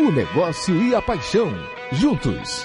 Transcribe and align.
o 0.00 0.10
negócio 0.10 0.74
e 0.82 0.94
a 0.94 1.02
paixão, 1.02 1.52
juntos. 1.92 2.64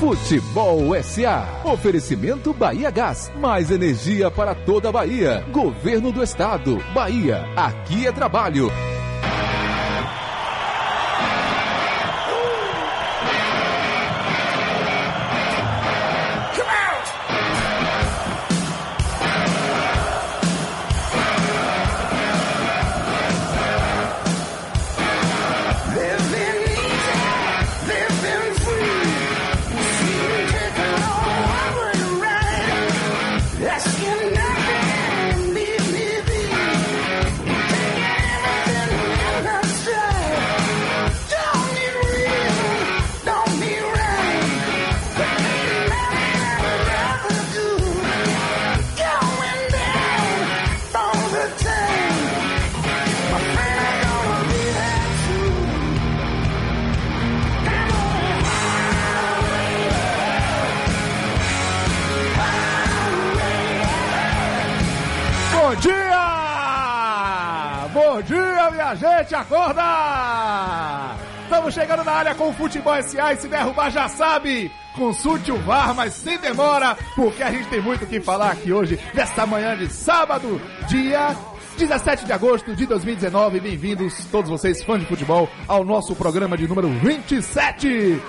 Futebol 0.00 0.94
SA. 1.02 1.60
Oferecimento 1.64 2.52
Bahia 2.52 2.90
Gás. 2.90 3.30
Mais 3.38 3.70
energia 3.70 4.30
para 4.30 4.54
toda 4.54 4.88
a 4.88 4.92
Bahia. 4.92 5.44
Governo 5.52 6.10
do 6.10 6.22
Estado. 6.22 6.78
Bahia. 6.92 7.44
Aqui 7.54 8.06
é 8.06 8.12
trabalho. 8.12 8.68
Chegando 71.92 72.04
na 72.04 72.12
área 72.12 72.34
com 72.34 72.48
o 72.48 72.52
Futebol 72.54 73.02
SA 73.02 73.34
e 73.34 73.36
se 73.36 73.48
derrubar 73.48 73.90
já 73.90 74.08
sabe! 74.08 74.70
Consulte 74.94 75.52
o 75.52 75.58
VAR, 75.58 75.94
mas 75.94 76.14
sem 76.14 76.38
demora, 76.38 76.96
porque 77.14 77.42
a 77.42 77.50
gente 77.50 77.68
tem 77.68 77.80
muito 77.80 78.04
o 78.04 78.06
que 78.06 78.20
falar 78.20 78.52
aqui 78.52 78.72
hoje, 78.72 78.98
nesta 79.14 79.46
manhã 79.46 79.76
de 79.76 79.92
sábado, 79.92 80.60
dia 80.88 81.36
17 81.78 82.24
de 82.24 82.32
agosto 82.32 82.74
de 82.74 82.86
2019. 82.86 83.60
Bem-vindos, 83.60 84.24
todos 84.30 84.50
vocês, 84.50 84.82
fãs 84.84 85.00
de 85.00 85.06
futebol, 85.06 85.48
ao 85.68 85.84
nosso 85.84 86.14
programa 86.14 86.56
de 86.56 86.66
número 86.66 86.88
27. 86.88 88.20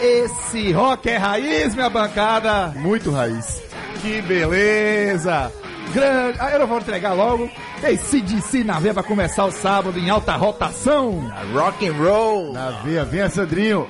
Esse 0.00 0.72
rock 0.72 1.08
é 1.08 1.16
raiz, 1.16 1.74
minha 1.74 1.90
bancada! 1.90 2.68
Muito 2.76 3.10
raiz. 3.10 3.62
Que 4.02 4.22
beleza! 4.22 5.59
Grande. 5.92 6.38
Ah, 6.40 6.50
eu 6.50 6.58
não 6.60 6.66
vou 6.66 6.78
entregar 6.78 7.12
logo. 7.12 7.50
Esse 7.82 8.20
DC 8.20 8.64
na 8.64 8.78
veia 8.78 8.92
vai 8.92 9.04
começar 9.04 9.44
o 9.44 9.50
sábado 9.50 9.98
em 9.98 10.08
alta 10.10 10.36
rotação. 10.36 11.30
Rock 11.52 11.86
and 11.88 11.94
roll. 11.94 12.52
Na 12.52 12.70
veia, 12.82 13.04
venha 13.04 13.28
Sandrinho. 13.28 13.88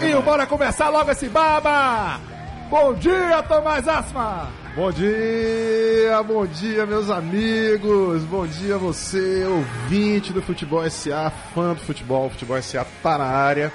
E 0.00 0.22
bora 0.22 0.46
começar 0.46 0.88
logo 0.88 1.10
esse 1.10 1.28
baba! 1.28 2.20
Bom 2.68 2.92
dia, 2.94 3.42
Tomás 3.42 3.86
Asma! 3.88 4.48
Bom 4.76 4.92
dia, 4.92 6.22
bom 6.22 6.46
dia, 6.46 6.86
meus 6.86 7.10
amigos. 7.10 8.22
Bom 8.24 8.46
dia, 8.46 8.78
você, 8.78 9.44
ouvinte 9.44 10.32
do 10.32 10.40
Futebol 10.40 10.88
SA, 10.88 11.32
fã 11.52 11.74
do 11.74 11.80
futebol. 11.80 12.30
Futebol 12.30 12.60
SA 12.62 12.86
tá 13.02 13.18
na 13.18 13.24
área. 13.24 13.72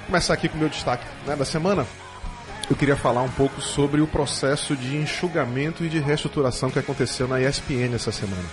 Vou 0.00 0.06
começar 0.06 0.34
aqui 0.34 0.48
com 0.48 0.56
o 0.56 0.60
meu 0.60 0.68
destaque 0.68 1.04
né, 1.26 1.34
da 1.34 1.44
semana. 1.44 1.84
Eu 2.72 2.76
queria 2.76 2.96
falar 2.96 3.20
um 3.20 3.28
pouco 3.28 3.60
sobre 3.60 4.00
o 4.00 4.06
processo 4.06 4.74
de 4.74 4.96
enxugamento 4.96 5.84
e 5.84 5.90
de 5.90 5.98
reestruturação 5.98 6.70
que 6.70 6.78
aconteceu 6.78 7.28
na 7.28 7.38
ESPN 7.38 7.94
essa 7.94 8.10
semana. 8.10 8.46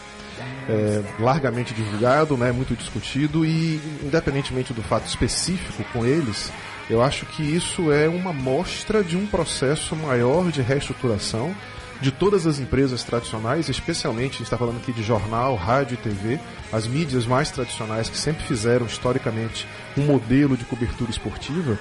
É, 0.67 1.01
largamente 1.21 1.73
divulgado, 1.73 2.35
né, 2.35 2.51
muito 2.51 2.75
discutido 2.75 3.45
e, 3.45 3.79
independentemente 4.03 4.73
do 4.73 4.83
fato 4.83 5.07
específico 5.07 5.85
com 5.93 6.05
eles, 6.05 6.51
eu 6.89 7.01
acho 7.01 7.25
que 7.27 7.41
isso 7.41 7.93
é 7.93 8.09
uma 8.09 8.33
mostra 8.33 9.01
de 9.01 9.15
um 9.15 9.25
processo 9.25 9.95
maior 9.95 10.51
de 10.51 10.61
reestruturação 10.61 11.55
de 12.01 12.11
todas 12.11 12.45
as 12.45 12.59
empresas 12.59 13.03
tradicionais, 13.03 13.69
especialmente, 13.69 14.35
a 14.35 14.37
gente 14.39 14.43
está 14.43 14.57
falando 14.57 14.77
aqui 14.77 14.91
de 14.91 15.01
jornal, 15.01 15.55
rádio 15.55 15.93
e 15.93 15.97
TV, 15.97 16.39
as 16.73 16.85
mídias 16.85 17.25
mais 17.25 17.51
tradicionais 17.51 18.09
que 18.09 18.17
sempre 18.17 18.43
fizeram 18.43 18.85
historicamente 18.85 19.65
um 19.97 20.03
modelo 20.03 20.57
de 20.57 20.65
cobertura 20.65 21.09
esportiva 21.09 21.79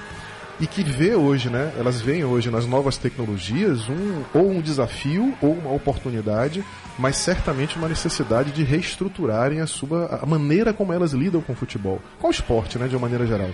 e 0.60 0.66
que 0.66 0.82
vê 0.82 1.14
hoje, 1.14 1.48
né? 1.48 1.72
Elas 1.78 2.00
veem 2.00 2.24
hoje 2.24 2.50
nas 2.50 2.66
novas 2.66 2.96
tecnologias 2.96 3.88
um 3.88 4.22
ou 4.34 4.50
um 4.50 4.60
desafio 4.60 5.34
ou 5.40 5.52
uma 5.52 5.72
oportunidade, 5.72 6.64
mas 6.98 7.16
certamente 7.16 7.76
uma 7.76 7.88
necessidade 7.88 8.50
de 8.50 8.64
reestruturarem 8.64 9.60
a 9.60 9.66
sua 9.66 10.20
a 10.22 10.26
maneira 10.26 10.72
como 10.72 10.92
elas 10.92 11.12
lidam 11.12 11.40
com 11.40 11.52
o 11.52 11.56
futebol, 11.56 12.00
com 12.18 12.28
o 12.28 12.30
esporte, 12.30 12.78
né, 12.78 12.88
de 12.88 12.96
uma 12.96 13.02
maneira 13.02 13.26
geral. 13.26 13.50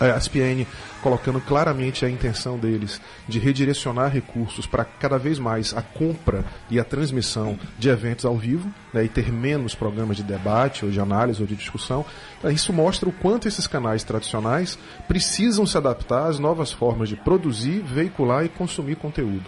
A 0.00 0.16
ESPN 0.16 0.66
colocando 1.02 1.40
claramente 1.40 2.04
a 2.04 2.10
intenção 2.10 2.58
deles 2.58 3.00
de 3.28 3.38
redirecionar 3.38 4.10
recursos 4.10 4.66
para 4.66 4.84
cada 4.84 5.18
vez 5.18 5.38
mais 5.38 5.74
a 5.74 5.82
compra 5.82 6.44
e 6.70 6.78
a 6.78 6.84
transmissão 6.84 7.58
de 7.78 7.88
eventos 7.88 8.24
ao 8.24 8.36
vivo 8.36 8.72
né, 8.92 9.04
e 9.04 9.08
ter 9.08 9.32
menos 9.32 9.74
programas 9.74 10.16
de 10.16 10.22
debate 10.22 10.84
ou 10.84 10.90
de 10.90 11.00
análise 11.00 11.40
ou 11.40 11.46
de 11.46 11.56
discussão. 11.56 12.04
Isso 12.44 12.72
mostra 12.72 13.08
o 13.08 13.12
quanto 13.12 13.48
esses 13.48 13.66
canais 13.66 14.04
tradicionais 14.04 14.78
precisam 15.08 15.66
se 15.66 15.76
adaptar 15.76 16.28
às 16.28 16.38
novas 16.38 16.72
formas 16.72 17.08
de 17.08 17.16
produzir, 17.16 17.82
veicular 17.82 18.44
e 18.44 18.48
consumir 18.48 18.96
conteúdo. 18.96 19.44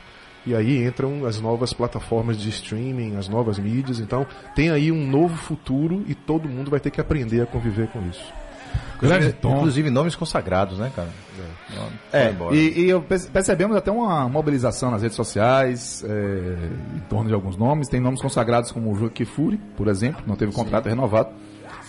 E 0.47 0.54
aí 0.54 0.84
entram 0.84 1.25
as 1.25 1.41
novas 1.41 1.72
plataformas 1.72 2.38
de 2.38 2.50
streaming, 2.50 3.16
as 3.16 3.28
novas 3.28 3.59
mídias. 3.59 3.99
Então 3.99 4.27
tem 4.54 4.71
aí 4.71 4.93
um 4.93 5.06
novo 5.06 5.37
futuro 5.37 6.04
e 6.06 6.15
todo 6.15 6.49
mundo 6.49 6.71
vai 6.71 6.81
ter 6.81 6.91
que 6.91 7.00
aprender 7.00 7.41
a 7.41 7.47
conviver 7.47 7.88
com 7.88 8.06
isso. 8.09 8.44
Tom. 9.41 9.56
Inclusive 9.56 9.91
nomes 9.91 10.15
consagrados, 10.15 10.78
né, 10.78 10.91
cara? 10.94 11.09
É, 12.12 12.32
e, 12.53 12.91
e 12.91 13.00
percebemos 13.32 13.76
até 13.76 13.91
uma 13.91 14.28
mobilização 14.28 14.91
nas 14.91 15.03
redes 15.03 15.16
sociais 15.16 16.04
é, 16.06 16.97
em 16.97 17.00
torno 17.09 17.28
de 17.28 17.34
alguns 17.34 17.56
nomes. 17.56 17.88
Tem 17.88 18.00
nomes 18.00 18.20
consagrados 18.20 18.70
como 18.70 18.92
o 18.92 18.97
Joaquim 18.97 19.25
Fury, 19.25 19.59
por 19.76 19.88
exemplo, 19.88 20.22
não 20.26 20.37
teve 20.37 20.53
contrato 20.53 20.88
renovado. 20.88 21.31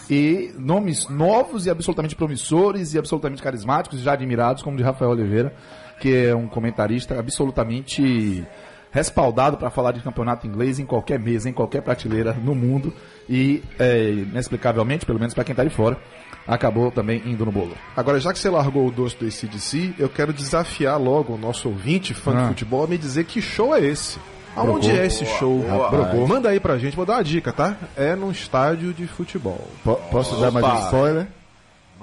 E 0.09 0.53
nomes 0.57 1.09
novos 1.09 1.65
e 1.65 1.69
absolutamente 1.69 2.15
promissores 2.15 2.93
e 2.93 2.99
absolutamente 2.99 3.41
carismáticos, 3.41 4.01
já 4.01 4.13
admirados, 4.13 4.61
como 4.61 4.75
o 4.75 4.77
de 4.77 4.83
Rafael 4.83 5.11
Oliveira, 5.11 5.53
que 5.99 6.27
é 6.27 6.35
um 6.35 6.47
comentarista 6.47 7.19
absolutamente 7.19 8.45
respaldado 8.91 9.57
para 9.57 9.69
falar 9.69 9.91
de 9.91 9.99
campeonato 10.01 10.47
inglês 10.47 10.79
em 10.79 10.85
qualquer 10.85 11.19
mesa, 11.19 11.49
em 11.49 11.53
qualquer 11.53 11.81
prateleira 11.81 12.33
no 12.33 12.55
mundo 12.55 12.93
e, 13.29 13.61
é, 13.79 14.09
inexplicavelmente, 14.11 15.05
pelo 15.05 15.19
menos 15.19 15.33
para 15.33 15.43
quem 15.43 15.53
está 15.53 15.63
de 15.63 15.69
fora, 15.69 15.97
acabou 16.47 16.91
também 16.91 17.21
indo 17.25 17.45
no 17.45 17.51
bolo. 17.51 17.73
Agora, 17.95 18.19
já 18.19 18.31
que 18.31 18.39
você 18.39 18.49
largou 18.49 18.87
o 18.87 18.91
doce 18.91 19.15
do 19.17 19.25
ACDC, 19.25 19.95
eu 19.97 20.07
quero 20.09 20.31
desafiar 20.31 20.99
logo 21.01 21.33
o 21.33 21.37
nosso 21.37 21.67
ouvinte, 21.69 22.13
fã 22.13 22.33
Ah. 22.37 22.41
de 22.43 22.47
futebol, 22.49 22.83
a 22.83 22.87
me 22.87 22.97
dizer 22.97 23.25
que 23.25 23.41
show 23.41 23.75
é 23.75 23.81
esse. 23.83 24.19
Aonde 24.55 24.87
Brocou. 24.87 25.01
é 25.01 25.05
esse 25.05 25.25
show? 25.25 25.59
Brocou. 25.89 26.25
Manda 26.27 26.47
aí 26.49 26.61
pra 26.61 26.77
gente, 26.77 26.95
vou 26.95 27.05
dar 27.05 27.15
uma 27.15 27.23
dica, 27.25 27.51
tá? 27.51 27.75
É 27.97 28.15
num 28.15 28.31
estádio 28.31 28.93
de 28.93 29.05
futebol. 29.05 29.67
Po- 29.83 29.95
Posso 30.09 30.39
dar 30.39 30.49
mais 30.49 30.65
um 30.65 30.85
spoiler? 30.85 31.27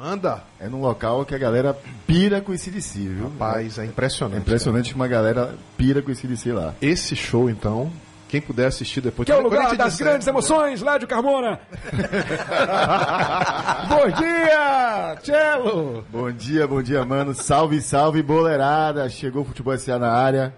Manda! 0.02 0.42
É 0.58 0.66
num 0.68 0.80
local 0.80 1.24
que 1.24 1.32
a 1.32 1.38
galera 1.38 1.78
pira 2.08 2.40
com 2.40 2.52
esse 2.52 2.72
DC, 2.72 2.98
viu? 2.98 3.28
Rapaz, 3.28 3.78
é 3.78 3.82
É 3.82 3.86
impressionante. 3.86 4.40
impressionante 4.40 4.88
que 4.88 4.96
uma 4.96 5.06
galera 5.06 5.54
pira 5.76 6.02
com 6.02 6.10
esse 6.10 6.26
DC 6.26 6.52
lá. 6.52 6.60
cara. 6.62 6.74
Esse 6.82 7.14
show, 7.14 7.48
então, 7.48 7.88
quem 8.28 8.41
puder 8.41 8.66
assistir 8.66 9.00
depois... 9.00 9.27
Que 9.27 9.30
é 9.30 9.36
o 9.36 9.41
lugar 9.41 9.77
das 9.77 9.92
disser- 9.92 10.04
grandes 10.09 10.27
emoções, 10.27 10.82
Lédio 10.82 11.06
Carmona. 11.06 11.60
Bom 13.88 14.10
dia, 14.18 15.16
Cello. 15.22 16.04
Bom 16.10 16.32
dia, 16.32 16.66
bom 16.66 16.82
dia, 16.82 17.04
mano. 17.04 17.32
Salve, 17.32 17.80
salve, 17.80 18.24
boleirada. 18.24 19.09
Chegou 19.09 19.42
o 19.42 19.44
Futebol 19.44 19.78
SA 19.78 20.00
na 20.00 20.10
área. 20.10 20.53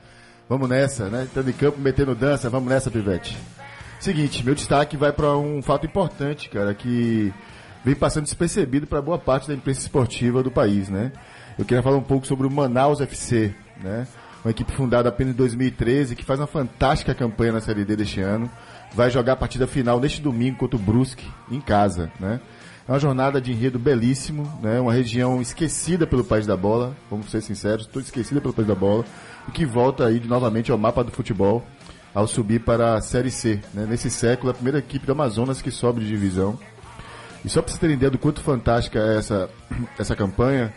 Vamos 0.49 0.71
nessa, 0.71 1.11
né? 1.11 1.25
Estando 1.25 1.51
em 1.51 1.53
campo, 1.53 1.79
metendo 1.79 2.15
dança. 2.15 2.49
Vamos 2.49 2.71
nessa, 2.71 2.91
Pivete. 2.91 3.37
Seguinte, 4.01 4.43
meu 4.43 4.55
destaque 4.55 4.97
vai 4.97 5.13
para 5.13 5.37
um 5.37 5.61
fato 5.63 5.85
importante, 5.85 6.49
cara, 6.49 6.73
que 6.73 7.31
vem 7.85 7.95
passando 7.95 8.25
despercebido 8.25 8.87
para 8.87 9.03
boa 9.03 9.19
parte 9.19 9.49
da 9.49 9.55
imprensa 9.55 9.81
esportiva 9.81 10.43
do 10.43 10.51
país, 10.51 10.89
né? 10.89 11.13
Eu 11.59 11.65
queria 11.65 11.83
falar 11.83 11.97
um 11.97 12.03
pouco 12.03 12.27
sobre 12.27 12.47
o 12.47 12.51
Manaus 12.51 13.01
FC, 13.01 13.55
né? 13.83 14.07
Uma 14.45 14.51
equipe 14.51 14.73
fundada 14.73 15.09
apenas 15.09 15.33
em 15.33 15.37
2013 15.37 16.15
que 16.17 16.25
faz 16.25 16.39
uma 16.39 16.47
fantástica 16.47 17.15
campanha 17.15 17.53
na 17.53 17.61
Série 17.61 17.85
D 17.85 17.97
deste 17.97 18.21
ano. 18.21 18.51
Vai 18.93 19.11
jogar 19.11 19.33
a 19.33 19.37
partida 19.37 19.67
final 19.67 19.99
neste 19.99 20.21
domingo 20.21 20.59
contra 20.59 20.77
o 20.77 20.79
Brusque, 20.79 21.27
em 21.51 21.61
casa, 21.61 22.11
né? 22.21 22.41
É 22.87 22.93
uma 22.93 22.99
jornada 22.99 23.41
de 23.41 23.51
enredo 23.51 23.79
belíssimo, 23.79 24.47
né? 24.63 24.79
Uma 24.79 24.93
região 24.93 25.41
esquecida 25.41 26.07
pelo 26.07 26.23
país 26.23 26.47
da 26.47 26.57
bola, 26.57 26.95
vamos 27.11 27.31
ser 27.31 27.41
sinceros, 27.41 27.87
toda 27.87 28.05
esquecida 28.05 28.41
pelo 28.41 28.53
país 28.53 28.69
da 28.69 28.75
bola, 28.75 29.05
e 29.49 29.53
que 29.53 29.65
volta 29.65 30.07
aí 30.07 30.21
novamente 30.27 30.71
ao 30.71 30.77
mapa 30.77 31.03
do 31.03 31.11
futebol. 31.11 31.65
ao 32.15 32.29
subir 32.29 32.61
para 32.61 32.95
a 32.95 33.01
Série 33.01 33.31
C. 33.31 33.61
Né? 33.75 33.87
Nesse 33.89 34.09
século, 34.09 34.51
a 34.51 34.55
primeira 34.55 34.79
equipe 34.79 35.05
do 35.05 35.13
Amazonas 35.13 35.61
que 35.61 35.71
sobe 35.71 36.01
de 36.01 36.07
divisão. 36.07 36.57
E 37.45 37.49
só 37.49 37.61
para 37.61 37.71
vocês 37.71 37.81
terem 37.81 37.97
ideia 37.97 38.11
do 38.11 38.19
quanto 38.19 38.41
fantástica 38.41 38.99
é 38.99 39.19
essa, 39.19 39.51
essa 39.99 40.17
campanha, 40.17 40.73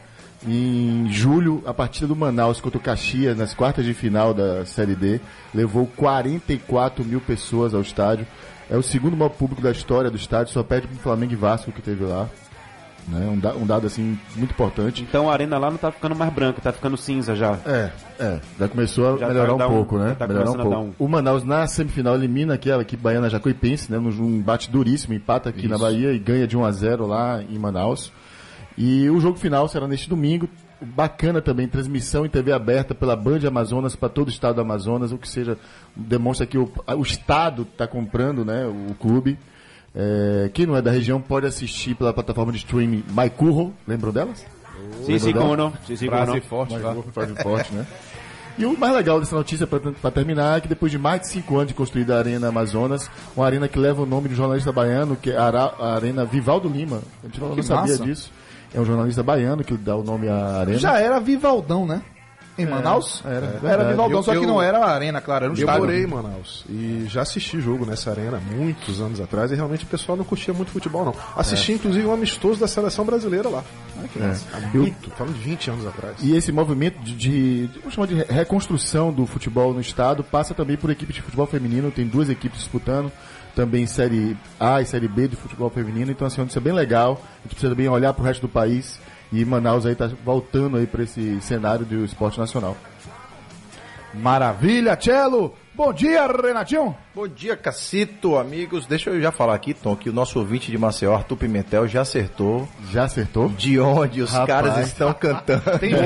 em 0.46 1.12
julho, 1.12 1.64
a 1.66 1.74
partida 1.74 2.08
do 2.08 2.16
Manaus 2.16 2.62
contra 2.62 2.78
o 2.78 2.81
Caxias, 2.81 3.38
nas 3.38 3.54
quartas 3.54 3.86
de 3.86 3.94
final 3.94 4.34
da 4.34 4.66
Série 4.66 4.96
D, 4.96 5.19
levou 5.54 5.88
44 5.88 7.04
mil 7.04 7.22
pessoas 7.22 7.74
ao 7.74 7.81
estádio. 7.81 8.28
É 8.69 8.75
o 8.75 8.84
segundo 8.84 9.16
maior 9.16 9.30
público 9.30 9.62
da 9.62 9.72
história 9.72 10.12
do 10.12 10.18
estádio, 10.18 10.54
só 10.54 10.62
perde 10.62 10.88
para 10.88 10.98
o 10.98 11.00
Flamengo 11.00 11.34
e 11.34 11.38
Vasco 11.38 11.72
que 11.72 11.81
teve 11.81 12.04
lá. 12.04 12.30
Né? 13.07 13.25
Um, 13.25 13.39
da, 13.39 13.56
um, 13.56 13.65
dado 13.65 13.88
assim 13.88 14.19
muito 14.36 14.51
importante. 14.51 15.01
Então 15.01 15.30
a 15.30 15.33
arena 15.33 15.57
lá 15.57 15.68
não 15.68 15.77
está 15.77 15.92
ficando 15.92 16.13
mais 16.13 16.31
branca, 16.33 16.59
está 16.59 16.74
ficando 16.74 16.98
cinza 16.98 17.36
já. 17.36 17.57
É, 17.65 17.92
é. 18.19 18.39
Já 18.59 18.68
começou 18.68 19.15
a 19.15 19.18
já 19.18 19.27
melhorar 19.30 19.56
tá, 19.56 19.68
um, 19.68 19.71
um 19.71 19.74
pouco, 19.75 19.98
né? 19.98 20.15
Tá 20.19 20.27
melhorar 20.27 20.51
um 20.51 20.57
pouco. 20.57 20.95
O 21.00 21.07
Manaus 21.07 21.44
na 21.44 21.65
semifinal 21.68 22.15
elimina 22.15 22.56
aquela 22.56 22.81
equipe 22.81 23.01
baiana 23.01 23.30
Jacuipense, 23.30 23.89
né? 23.89 23.98
Num 23.98 24.42
bate 24.42 24.69
duríssimo, 24.69 25.13
empata 25.13 25.50
aqui 25.50 25.62
Isso. 25.62 25.69
na 25.69 25.77
Bahia 25.77 26.12
e 26.12 26.19
ganha 26.19 26.45
de 26.45 26.57
1 26.57 26.65
a 26.65 26.71
0 26.71 27.07
lá 27.07 27.42
em 27.42 27.57
Manaus. 27.57 28.12
E 28.77 29.09
o 29.09 29.19
jogo 29.19 29.39
final 29.39 29.68
será 29.69 29.88
neste 29.88 30.09
domingo. 30.09 30.50
Bacana 30.80 31.42
também, 31.42 31.68
transmissão 31.68 32.25
em 32.25 32.30
TV 32.30 32.51
aberta 32.51 32.94
pela 32.94 33.15
Band 33.15 33.39
Amazonas 33.48 33.95
para 33.95 34.09
todo 34.09 34.27
o 34.27 34.30
estado 34.30 34.56
do 34.56 34.62
Amazonas, 34.62 35.12
o 35.12 35.18
que 35.18 35.27
seja, 35.27 35.57
demonstra 35.95 36.45
que 36.45 36.57
o, 36.57 36.71
o 36.95 37.01
estado 37.01 37.63
está 37.63 37.88
comprando 37.88 38.45
né, 38.45 38.65
o 38.65 38.94
clube. 38.94 39.39
É, 39.99 40.51
quem 40.53 40.67
não 40.67 40.77
é 40.77 40.81
da 40.81 40.91
região 40.91 41.19
pode 41.19 41.47
assistir 41.47 41.95
pela 41.95 42.13
plataforma 42.13 42.51
de 42.51 42.59
streaming 42.59 43.03
MyCurro, 43.09 43.73
lembram 43.88 44.11
delas? 44.11 44.45
Sim, 45.03 45.17
sim, 45.17 45.33
como 45.33 45.55
não. 45.55 45.73
Sim, 45.88 45.95
sim, 45.95 46.07
como 46.07 46.41
forte, 46.41 46.75
frase 47.11 47.35
forte, 47.41 47.73
né? 47.73 47.83
E 48.59 48.65
o 48.65 48.77
mais 48.77 48.94
legal 48.94 49.19
dessa 49.19 49.35
notícia, 49.35 49.65
para 49.65 50.11
terminar, 50.11 50.57
é 50.57 50.61
que 50.61 50.67
depois 50.67 50.91
de 50.91 50.99
mais 50.99 51.21
de 51.21 51.27
cinco 51.29 51.55
anos 51.57 51.69
de 51.69 51.73
construída 51.73 52.15
a 52.15 52.19
Arena 52.19 52.47
Amazonas, 52.49 53.09
uma 53.35 53.45
arena 53.45 53.67
que 53.67 53.77
leva 53.77 54.03
o 54.03 54.05
nome 54.05 54.27
de 54.27 54.33
um 54.35 54.38
jornalista 54.38 54.71
baiano, 54.71 55.15
que 55.15 55.31
é 55.31 55.38
a 55.38 55.95
Arena 55.95 56.25
Vivaldo 56.25 56.67
Lima. 56.67 57.01
A 57.23 57.27
gente 57.27 57.39
não, 57.39 57.55
não 57.55 57.63
sabia 57.63 57.97
disso. 57.97 58.31
É 58.73 58.79
um 58.79 58.85
jornalista 58.85 59.23
baiano 59.23 59.63
que 59.63 59.75
dá 59.75 59.95
o 59.95 60.03
nome 60.03 60.27
à 60.27 60.59
arena. 60.59 60.77
Já 60.77 60.99
era 60.99 61.19
Vivaldão, 61.19 61.85
né? 61.85 62.01
Em 62.57 62.63
é, 62.63 62.69
Manaus? 62.69 63.21
Era, 63.24 63.59
é, 63.63 63.68
era 63.68 63.83
Vivaldão, 63.89 64.18
eu, 64.18 64.24
só 64.24 64.33
que 64.33 64.45
não 64.45 64.62
era 64.62 64.80
a 64.80 64.89
arena, 64.89 65.21
claro, 65.21 65.45
era 65.45 65.54
um 65.54 65.56
eu 65.56 65.59
estádio. 65.59 65.81
Eu 65.81 65.86
morei 65.86 66.04
em 66.04 66.07
Manaus 66.07 66.65
e 66.69 67.06
já 67.07 67.21
assisti 67.21 67.62
jogo 67.62 67.86
nessa 67.86 68.09
arena 68.09 68.39
muitos 68.39 69.00
anos 69.00 69.21
atrás 69.21 69.51
e 69.51 69.56
realmente 69.56 69.83
o 69.83 69.88
pessoal 69.88 70.18
não 70.18 70.25
curtia 70.25 70.54
muito 70.54 70.71
futebol, 70.71 71.06
não. 71.06 71.15
Assisti, 71.36 71.74
é. 71.74 71.75
inclusive, 71.75 72.06
um 72.06 72.13
amistoso 72.13 72.59
da 72.59 72.68
seleção 72.68 73.06
brasileira 73.06 73.48
lá. 73.48 73.63
Ah, 73.98 74.07
que 74.07 74.19
é. 74.19 74.77
muito, 74.77 75.09
falando 75.12 75.36
de 75.36 75.42
20 75.42 75.69
anos 75.69 75.88
atrás. 75.88 76.15
E 76.21 76.36
esse 76.36 76.51
movimento 76.51 77.00
de, 77.00 77.15
de, 77.15 77.69
vamos 77.80 77.94
chamar 77.94 78.07
de 78.07 78.15
reconstrução 78.24 79.12
do 79.12 79.25
futebol 79.25 79.74
no 79.74 79.81
estado 79.81 80.24
passa 80.24 80.54
também 80.54 80.77
por 80.77 80.89
equipe 80.89 81.13
de 81.13 81.21
futebol 81.21 81.45
feminino, 81.45 81.92
tem 81.92 82.07
duas 82.07 82.30
equipes 82.30 82.59
disputando 82.59 83.12
também 83.57 83.88
Série 83.88 84.38
A 84.59 84.81
e 84.81 84.86
Série 84.86 85.07
B 85.07 85.27
de 85.27 85.36
futebol 85.36 85.68
feminino. 85.71 86.12
Então, 86.12 86.27
assim, 86.27 86.44
isso 86.45 86.59
é 86.59 86.62
bem 86.62 86.74
legal. 86.74 87.19
A 87.39 87.42
gente 87.42 87.56
precisa 87.56 87.71
também 87.71 87.89
olhar 87.89 88.13
para 88.13 88.21
o 88.21 88.25
resto 88.25 88.42
do 88.42 88.48
país. 88.48 89.00
E 89.31 89.44
Manaus 89.44 89.85
aí 89.85 89.94
está 89.94 90.09
voltando 90.24 90.77
aí 90.77 90.88
para 90.88 91.03
esse 91.03 91.39
cenário 91.41 91.85
do 91.85 92.06
esporte 92.06 92.39
nacional. 92.39 92.77
Maravilha, 94.13 94.97
Cello! 95.00 95.53
Bom 95.77 95.94
dia, 95.94 96.25
Renatinho! 96.25 96.95
Bom 97.13 97.27
dia, 97.27 97.56
Cacito, 97.56 98.35
amigos. 98.35 98.88
Deixa 98.88 99.12
eu 99.12 99.21
já 99.21 99.31
falar 99.31 99.53
aqui, 99.53 99.75
Tom, 99.75 99.95
que 99.95 100.09
o 100.09 100.13
nosso 100.13 100.39
ouvinte 100.39 100.71
de 100.71 100.77
Maceió, 100.77 101.13
Arthur 101.13 101.38
Pimentel, 101.38 101.88
já 101.88 102.01
acertou. 102.01 102.68
Já 102.89 103.03
acertou? 103.03 103.47
De 103.50 103.79
onde 103.79 104.24
os 104.24 104.31
Rapaz. 104.31 104.47
caras 104.47 104.88
estão 104.88 105.13
cantando. 105.13 105.77
Tem 105.77 105.91
gente, 105.91 106.01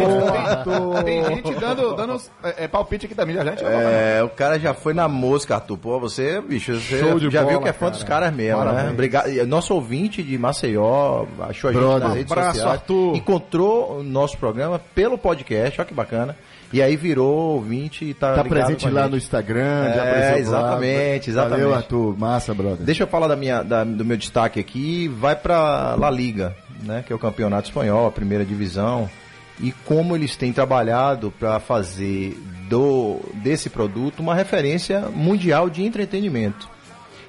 tem, 1.06 1.24
tem 1.24 1.36
gente 1.36 1.56
dando, 1.58 1.96
dando 1.96 2.22
é, 2.44 2.68
palpite 2.68 3.06
aqui 3.06 3.16
também, 3.16 3.38
a 3.38 3.46
gente. 3.46 3.64
É, 3.64 4.22
o 4.22 4.28
cara 4.28 4.60
já 4.60 4.74
foi 4.74 4.94
na 4.94 5.08
música, 5.08 5.56
Arthur. 5.56 5.78
Pô, 5.78 6.00
você, 6.02 6.42
bicho, 6.42 6.76
você 6.78 7.00
já 7.30 7.42
bola, 7.42 7.54
viu 7.54 7.62
que 7.62 7.70
é 7.70 7.74
fã 7.74 7.80
cara. 7.86 7.92
dos 7.92 8.04
caras 8.04 8.34
mesmo, 8.34 8.60
né? 8.60 8.66
Parabéns. 8.66 8.86
né? 8.88 8.92
Obrigado. 8.92 9.48
Nosso 9.48 9.74
ouvinte 9.74 10.22
de 10.22 10.38
Maceió 10.38 11.26
achou 11.40 11.70
a 11.70 11.74
gente 11.74 11.82
Brother. 11.82 12.08
nas 12.10 12.18
redes 12.18 12.32
Abraço, 12.34 12.58
sociais. 12.58 12.74
Arthur. 12.74 13.16
Encontrou 13.16 14.00
o 14.00 14.04
nosso 14.04 14.38
programa 14.38 14.80
pelo 14.94 15.18
podcast, 15.18 15.80
olha 15.80 15.88
que 15.88 15.94
bacana. 15.94 16.36
E 16.74 16.82
aí 16.82 16.96
virou 16.96 17.56
ouvinte 17.56 18.06
e 18.06 18.14
tá. 18.14 18.34
Tá 18.34 18.44
presente 18.44 18.90
lá 18.90 19.08
no 19.08 19.18
Instagram, 19.18 19.86
é, 19.86 19.94
já 19.94 20.04
apareceu 20.04 20.38
Exatamente, 20.38 21.30
lá. 21.30 21.34
exatamente. 21.34 21.62
Valeu, 21.62 21.74
Arthur. 21.76 22.18
Massa, 22.18 22.54
brother. 22.54 22.86
Deixa 22.86 23.04
eu 23.04 23.08
falar 23.08 23.28
da 23.28 23.36
minha, 23.36 23.62
da, 23.62 23.84
do 23.84 24.06
meu 24.06 24.16
destaque 24.16 24.60
aqui. 24.60 25.08
Vai 25.08 25.36
pra 25.36 25.96
La 25.96 26.10
Liga, 26.10 26.56
né? 26.84 27.04
Que 27.06 27.12
é 27.12 27.16
o 27.16 27.20
campeonato 27.20 27.68
espanhol, 27.68 28.08
a 28.08 28.12
primeira 28.12 28.46
divisão. 28.46 29.10
E 29.60 29.72
como 29.86 30.16
eles 30.16 30.36
têm 30.36 30.54
trabalhado 30.54 31.32
para 31.38 31.60
fazer 31.60 32.38
do 32.70 33.20
desse 33.36 33.70
produto 33.70 34.22
uma 34.22 34.34
referência 34.34 35.02
mundial 35.14 35.70
de 35.70 35.84
entretenimento. 35.84 36.70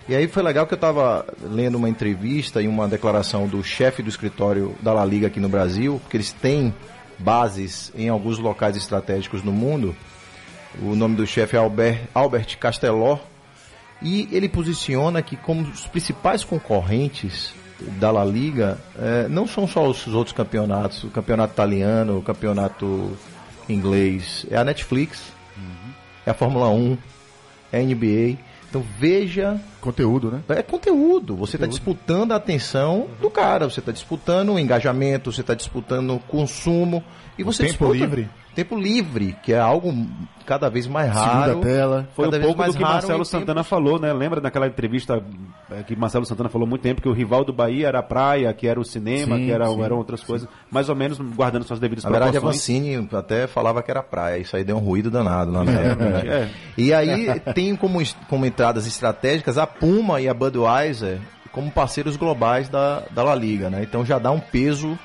E 0.08 0.14
aí 0.14 0.26
foi 0.26 0.42
legal 0.42 0.66
que 0.66 0.74
eu 0.74 0.76
estava 0.76 1.24
lendo 1.42 1.76
uma 1.76 1.88
entrevista 1.88 2.60
e 2.62 2.68
uma 2.68 2.88
declaração 2.88 3.46
do 3.46 3.62
chefe 3.62 4.02
do 4.02 4.08
escritório 4.08 4.74
da 4.80 4.92
La 4.92 5.04
Liga 5.04 5.26
aqui 5.26 5.38
no 5.38 5.48
Brasil, 5.48 6.00
porque 6.02 6.16
eles 6.16 6.32
têm 6.32 6.74
bases 7.22 7.92
em 7.94 8.08
alguns 8.08 8.38
locais 8.38 8.76
estratégicos 8.76 9.42
no 9.42 9.52
mundo. 9.52 9.94
O 10.80 10.94
nome 10.94 11.16
do 11.16 11.26
chefe 11.26 11.56
é 11.56 11.58
Albert, 11.58 12.08
Albert. 12.14 12.58
E 14.02 14.28
ele 14.32 14.48
posiciona 14.48 15.22
que 15.22 15.36
como 15.36 15.62
os 15.62 15.86
principais 15.86 16.42
concorrentes 16.42 17.54
da 17.98 18.10
La 18.10 18.24
Liga 18.24 18.78
é, 18.98 19.28
não 19.28 19.46
são 19.46 19.66
só 19.66 19.86
os 19.86 20.06
outros 20.08 20.34
campeonatos, 20.34 21.04
o 21.04 21.08
campeonato 21.08 21.52
italiano, 21.52 22.19
o 22.19 22.22
campeonato 22.22 23.16
inglês, 23.69 24.46
é 24.50 24.56
a 24.56 24.64
Netflix, 24.64 25.32
uhum. 25.56 25.92
é 26.26 26.30
a 26.30 26.34
Fórmula 26.34 26.69
1, 26.69 26.98
é 27.72 27.80
a 27.80 27.82
NBA. 27.82 28.38
Então 28.72 28.82
veja. 28.98 29.60
Conteúdo, 29.82 30.30
né? 30.30 30.40
É 30.48 30.62
conteúdo. 30.62 31.36
Você 31.36 31.58
está 31.58 31.66
disputando 31.66 32.32
a 32.32 32.36
atenção 32.36 33.06
do 33.20 33.28
cara, 33.28 33.69
você 33.69 33.80
está 33.80 33.92
disputando 33.92 34.54
o 34.54 34.58
engajamento, 34.58 35.30
você 35.30 35.42
está 35.42 35.52
disputando 35.52 36.14
o 36.14 36.19
consumo. 36.19 37.04
E 37.36 37.42
você 37.42 37.66
tempo 37.66 37.92
disputa... 37.92 37.92
livre 37.92 38.30
tempo 38.54 38.76
livre, 38.76 39.37
que 39.43 39.52
é 39.52 39.58
algo 39.58 39.93
cada 40.46 40.69
vez 40.69 40.87
mais 40.87 41.10
raro. 41.10 41.50
Segunda 41.50 41.66
tela. 41.66 42.08
Foi 42.14 42.28
um 42.28 42.40
pouco 42.40 42.64
do 42.64 42.75
que 42.75 42.82
Marcelo 42.82 43.25
Santana 43.25 43.60
tempo... 43.60 43.69
falou, 43.69 43.99
né? 43.99 44.12
Lembra 44.12 44.40
daquela 44.40 44.66
entrevista 44.66 45.22
é, 45.70 45.82
que 45.82 45.96
Marcelo 45.96 46.26
Santana 46.26 46.49
falou 46.49 46.66
muito 46.66 46.82
tempo 46.82 47.00
que 47.00 47.08
o 47.08 47.12
rival 47.12 47.44
do 47.44 47.52
Bahia 47.52 47.88
era 47.88 48.00
a 48.00 48.02
praia, 48.02 48.52
que 48.52 48.66
era 48.66 48.78
o 48.78 48.84
cinema, 48.84 49.37
sim, 49.37 49.46
que 49.46 49.52
era, 49.52 49.64
eram 49.64 49.96
outras 49.96 50.20
sim. 50.20 50.26
coisas, 50.26 50.49
mais 50.70 50.88
ou 50.88 50.96
menos 50.96 51.19
guardando 51.19 51.64
suas 51.64 51.81
devidas 51.81 52.04
Na 52.04 52.10
verdade, 52.10 52.37
a 52.37 52.40
Vancini 52.40 53.08
até 53.12 53.46
falava 53.46 53.82
que 53.82 53.90
era 53.90 54.02
praia, 54.02 54.38
isso 54.38 54.56
aí 54.56 54.64
deu 54.64 54.76
um 54.76 54.81
ruído 54.81 55.10
danado 55.10 55.52
lá 55.52 55.64
na 55.64 55.72
época. 55.72 56.10
Né? 56.10 56.22
É. 56.26 56.48
E 56.76 56.93
aí 56.93 57.40
tem 57.55 57.75
como, 57.76 58.00
como 58.28 58.46
entradas 58.46 58.87
estratégicas 58.87 59.58
a 59.58 59.66
Puma 59.66 60.20
e 60.20 60.29
a 60.29 60.34
Budweiser 60.34 61.19
como 61.53 61.70
parceiros 61.70 62.17
globais 62.17 62.69
da, 62.69 63.03
da 63.10 63.22
La 63.22 63.34
Liga, 63.34 63.69
né? 63.69 63.82
Então 63.82 64.05
já 64.05 64.19
dá 64.19 64.31
um 64.31 64.41
peso 64.41 64.98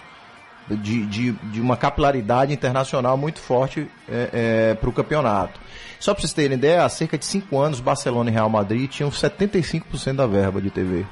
de, 0.70 1.06
de, 1.06 1.32
de 1.32 1.62
uma 1.62 1.78
capilaridade 1.78 2.54
internacional 2.54 3.18
muito 3.18 3.40
forte 3.40 3.90
é, 4.10 4.30
é, 4.72 4.74
para 4.76 4.90
o 4.90 4.94
campeonato. 4.94 5.60
Só 6.00 6.14
para 6.14 6.22
vocês 6.22 6.34
terem 6.34 6.58
ideia, 6.58 6.84
há 6.84 6.90
cerca 6.90 7.18
de 7.18 7.26
5 7.26 7.60
anos, 7.60 7.80
Barcelona 7.80 8.30
e 8.30 8.34
Real 8.34 8.50
Madrid 8.50 8.90
tinham 8.90 9.10
75% 9.10 10.16
da 10.16 10.28
verba 10.28 10.62
de 10.62 10.70
TV. 10.70 11.06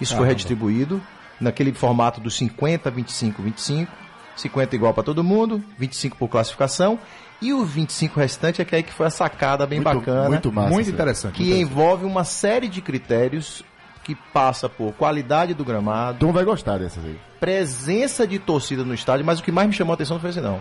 Isso 0.00 0.16
foi 0.16 0.26
redistribuído 0.26 1.00
naquele 1.40 1.72
formato 1.72 2.20
dos 2.20 2.36
50, 2.36 2.90
25, 2.90 3.42
25. 3.42 3.92
50 4.34 4.74
igual 4.74 4.94
para 4.94 5.02
todo 5.02 5.22
mundo, 5.22 5.62
25 5.78 6.16
por 6.16 6.28
classificação. 6.28 6.98
E 7.40 7.52
o 7.52 7.64
25 7.64 8.18
restante 8.18 8.62
é 8.62 8.64
que 8.64 8.74
aí 8.74 8.82
que 8.82 8.92
foi 8.92 9.06
a 9.06 9.10
sacada 9.10 9.66
bem 9.66 9.80
muito, 9.80 9.98
bacana. 9.98 10.28
Muito 10.28 10.52
massa. 10.52 10.70
Muito 10.70 10.90
interessante. 10.90 11.34
Que 11.34 11.60
envolve 11.60 12.04
uma 12.04 12.24
série 12.24 12.68
de 12.68 12.80
critérios 12.80 13.64
que 14.02 14.14
passa 14.14 14.68
por 14.68 14.92
qualidade 14.94 15.54
do 15.54 15.64
gramado. 15.64 16.18
Tu 16.18 16.32
vai 16.32 16.44
gostar 16.44 16.78
dessas 16.78 17.04
aí. 17.04 17.18
Presença 17.38 18.26
de 18.26 18.38
torcida 18.38 18.84
no 18.84 18.94
estádio, 18.94 19.24
mas 19.24 19.40
o 19.40 19.42
que 19.42 19.52
mais 19.52 19.68
me 19.68 19.72
chamou 19.72 19.92
a 19.92 19.94
atenção 19.94 20.16
não 20.16 20.20
foi 20.20 20.30
assim, 20.30 20.40
não. 20.40 20.60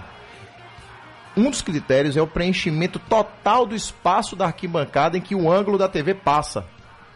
Um 1.36 1.50
dos 1.50 1.62
critérios 1.62 2.18
é 2.18 2.22
o 2.22 2.28
preenchimento 2.28 3.00
total 3.00 3.66
do 3.66 3.76
espaço 3.76 4.36
da 4.36 4.46
arquibancada 4.46 5.18
em 5.18 5.22
que 5.22 5.34
o 5.34 5.52
ângulo 5.52 5.78
da 5.78 5.88
TV 5.88 6.14
passa. 6.14 6.66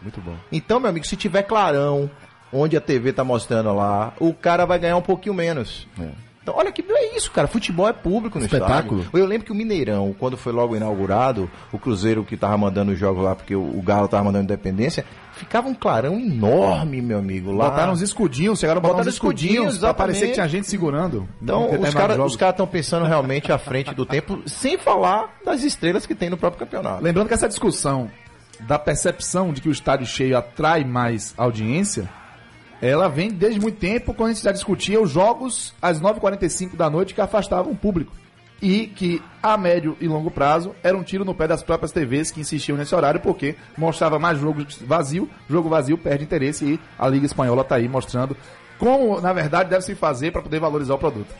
Muito 0.02 0.22
bom. 0.22 0.36
Então, 0.52 0.80
meu 0.80 0.90
amigo, 0.90 1.06
se 1.06 1.16
tiver 1.16 1.44
clarão, 1.44 2.10
onde 2.52 2.78
a 2.78 2.82
TV 2.82 3.10
está 3.10 3.24
mostrando 3.24 3.74
lá, 3.74 4.14
o 4.20 4.34
cara 4.34 4.66
vai 4.66 4.80
ganhar 4.80 4.96
um 4.96 5.02
pouquinho 5.02 5.36
menos. 5.36 5.88
É. 6.00 6.08
Então, 6.42 6.56
olha 6.56 6.72
que 6.72 6.86
é 6.88 7.18
isso, 7.18 7.32
cara. 7.32 7.48
Futebol 7.48 7.90
é 7.90 7.94
público 7.94 8.38
no 8.38 8.46
Espetáculo. 8.46 9.02
estádio. 9.02 9.20
Eu 9.20 9.26
lembro 9.26 9.48
que 9.48 9.52
o 9.52 9.56
Mineirão, 9.56 10.16
quando 10.18 10.38
foi 10.38 10.54
logo 10.54 10.76
inaugurado, 10.76 11.50
o 11.72 11.80
Cruzeiro 11.80 12.24
que 12.24 12.38
tava 12.38 12.56
mandando 12.56 12.92
os 12.92 13.00
jogos 13.00 13.24
lá, 13.24 13.36
porque 13.36 13.56
o 13.56 13.82
Galo 13.82 14.08
tava 14.08 14.26
mandando 14.26 14.44
Independência, 14.44 15.04
ficava 15.36 15.68
um 15.68 15.74
clarão 15.74 16.20
enorme, 16.20 17.02
meu 17.02 17.20
amigo. 17.20 17.52
Lá. 17.52 17.70
Botaram 17.70 17.94
uns 17.94 18.02
escudinhos, 18.02 18.60
chegaram 18.60 18.80
a 18.80 18.82
botar 18.82 19.02
uns 19.02 19.08
escudinhos, 19.08 19.54
escudinhos 19.54 19.78
pra 19.80 19.94
parecer 19.94 20.28
que 20.28 20.34
tinha 20.34 20.48
gente 20.48 20.68
segurando. 20.68 21.28
Então, 21.42 21.70
os 21.70 21.94
caras 21.94 22.18
os 22.20 22.36
cara 22.36 22.52
estão 22.52 22.68
pensando 22.68 23.06
realmente 23.06 23.52
à 23.52 23.58
frente 23.58 23.94
do 23.94 24.06
tempo, 24.06 24.42
sem 24.46 24.78
falar 24.78 25.36
das 25.44 25.64
estrelas 25.64 26.06
que 26.06 26.16
tem 26.16 26.30
no 26.30 26.38
próprio 26.38 26.60
campeonato. 26.66 27.04
Lembrando 27.04 27.28
que 27.28 27.34
essa 27.34 27.48
discussão 27.48 28.10
da 28.62 28.80
percepção 28.80 29.52
de 29.52 29.62
que 29.62 29.70
o 29.70 29.72
estádio 29.72 30.08
cheio 30.08 30.38
atrai 30.38 30.84
mais 30.84 31.34
audiência 31.38 32.10
ela 32.82 33.08
vem 33.08 33.30
desde 33.32 33.60
muito 33.60 33.78
tempo, 33.78 34.14
quando 34.14 34.32
a 34.32 34.34
gente 34.34 34.44
já 34.44 34.52
discutia 34.52 35.02
os 35.02 35.10
jogos 35.10 35.74
às 35.82 36.00
9h45 36.02 36.76
da 36.76 36.90
noite 36.90 37.14
que 37.14 37.22
afastavam 37.22 37.72
o 37.72 37.76
público. 37.76 38.12
E 38.62 38.88
que 38.88 39.22
a 39.44 39.58
médio 39.58 39.98
e 40.00 40.08
longo 40.08 40.32
prazo 40.32 40.76
era 40.82 40.98
um 40.98 41.04
tiro 41.04 41.26
no 41.26 41.36
pé 41.36 41.48
das 41.48 41.62
próprias 41.62 41.92
TVs 41.92 42.32
que 42.32 42.42
insistiam 42.42 42.78
nesse 42.78 42.96
horário 42.96 43.20
porque 43.20 43.56
mostrava 43.78 44.18
mais 44.18 44.40
jogo 44.40 44.66
vazio, 44.82 45.30
jogo 45.50 45.70
vazio 45.70 45.98
perde 45.98 46.24
interesse 46.24 46.66
e 46.66 46.80
a 46.98 47.08
Liga 47.08 47.26
Espanhola 47.26 47.62
está 47.62 47.76
aí 47.76 47.88
mostrando 47.88 48.36
como, 48.78 49.22
na 49.22 49.32
verdade, 49.32 49.70
deve 49.70 49.84
se 49.84 49.96
fazer 49.96 50.32
para 50.32 50.42
poder 50.42 50.60
valorizar 50.60 50.96
o 50.96 50.98
produto. 50.98 51.34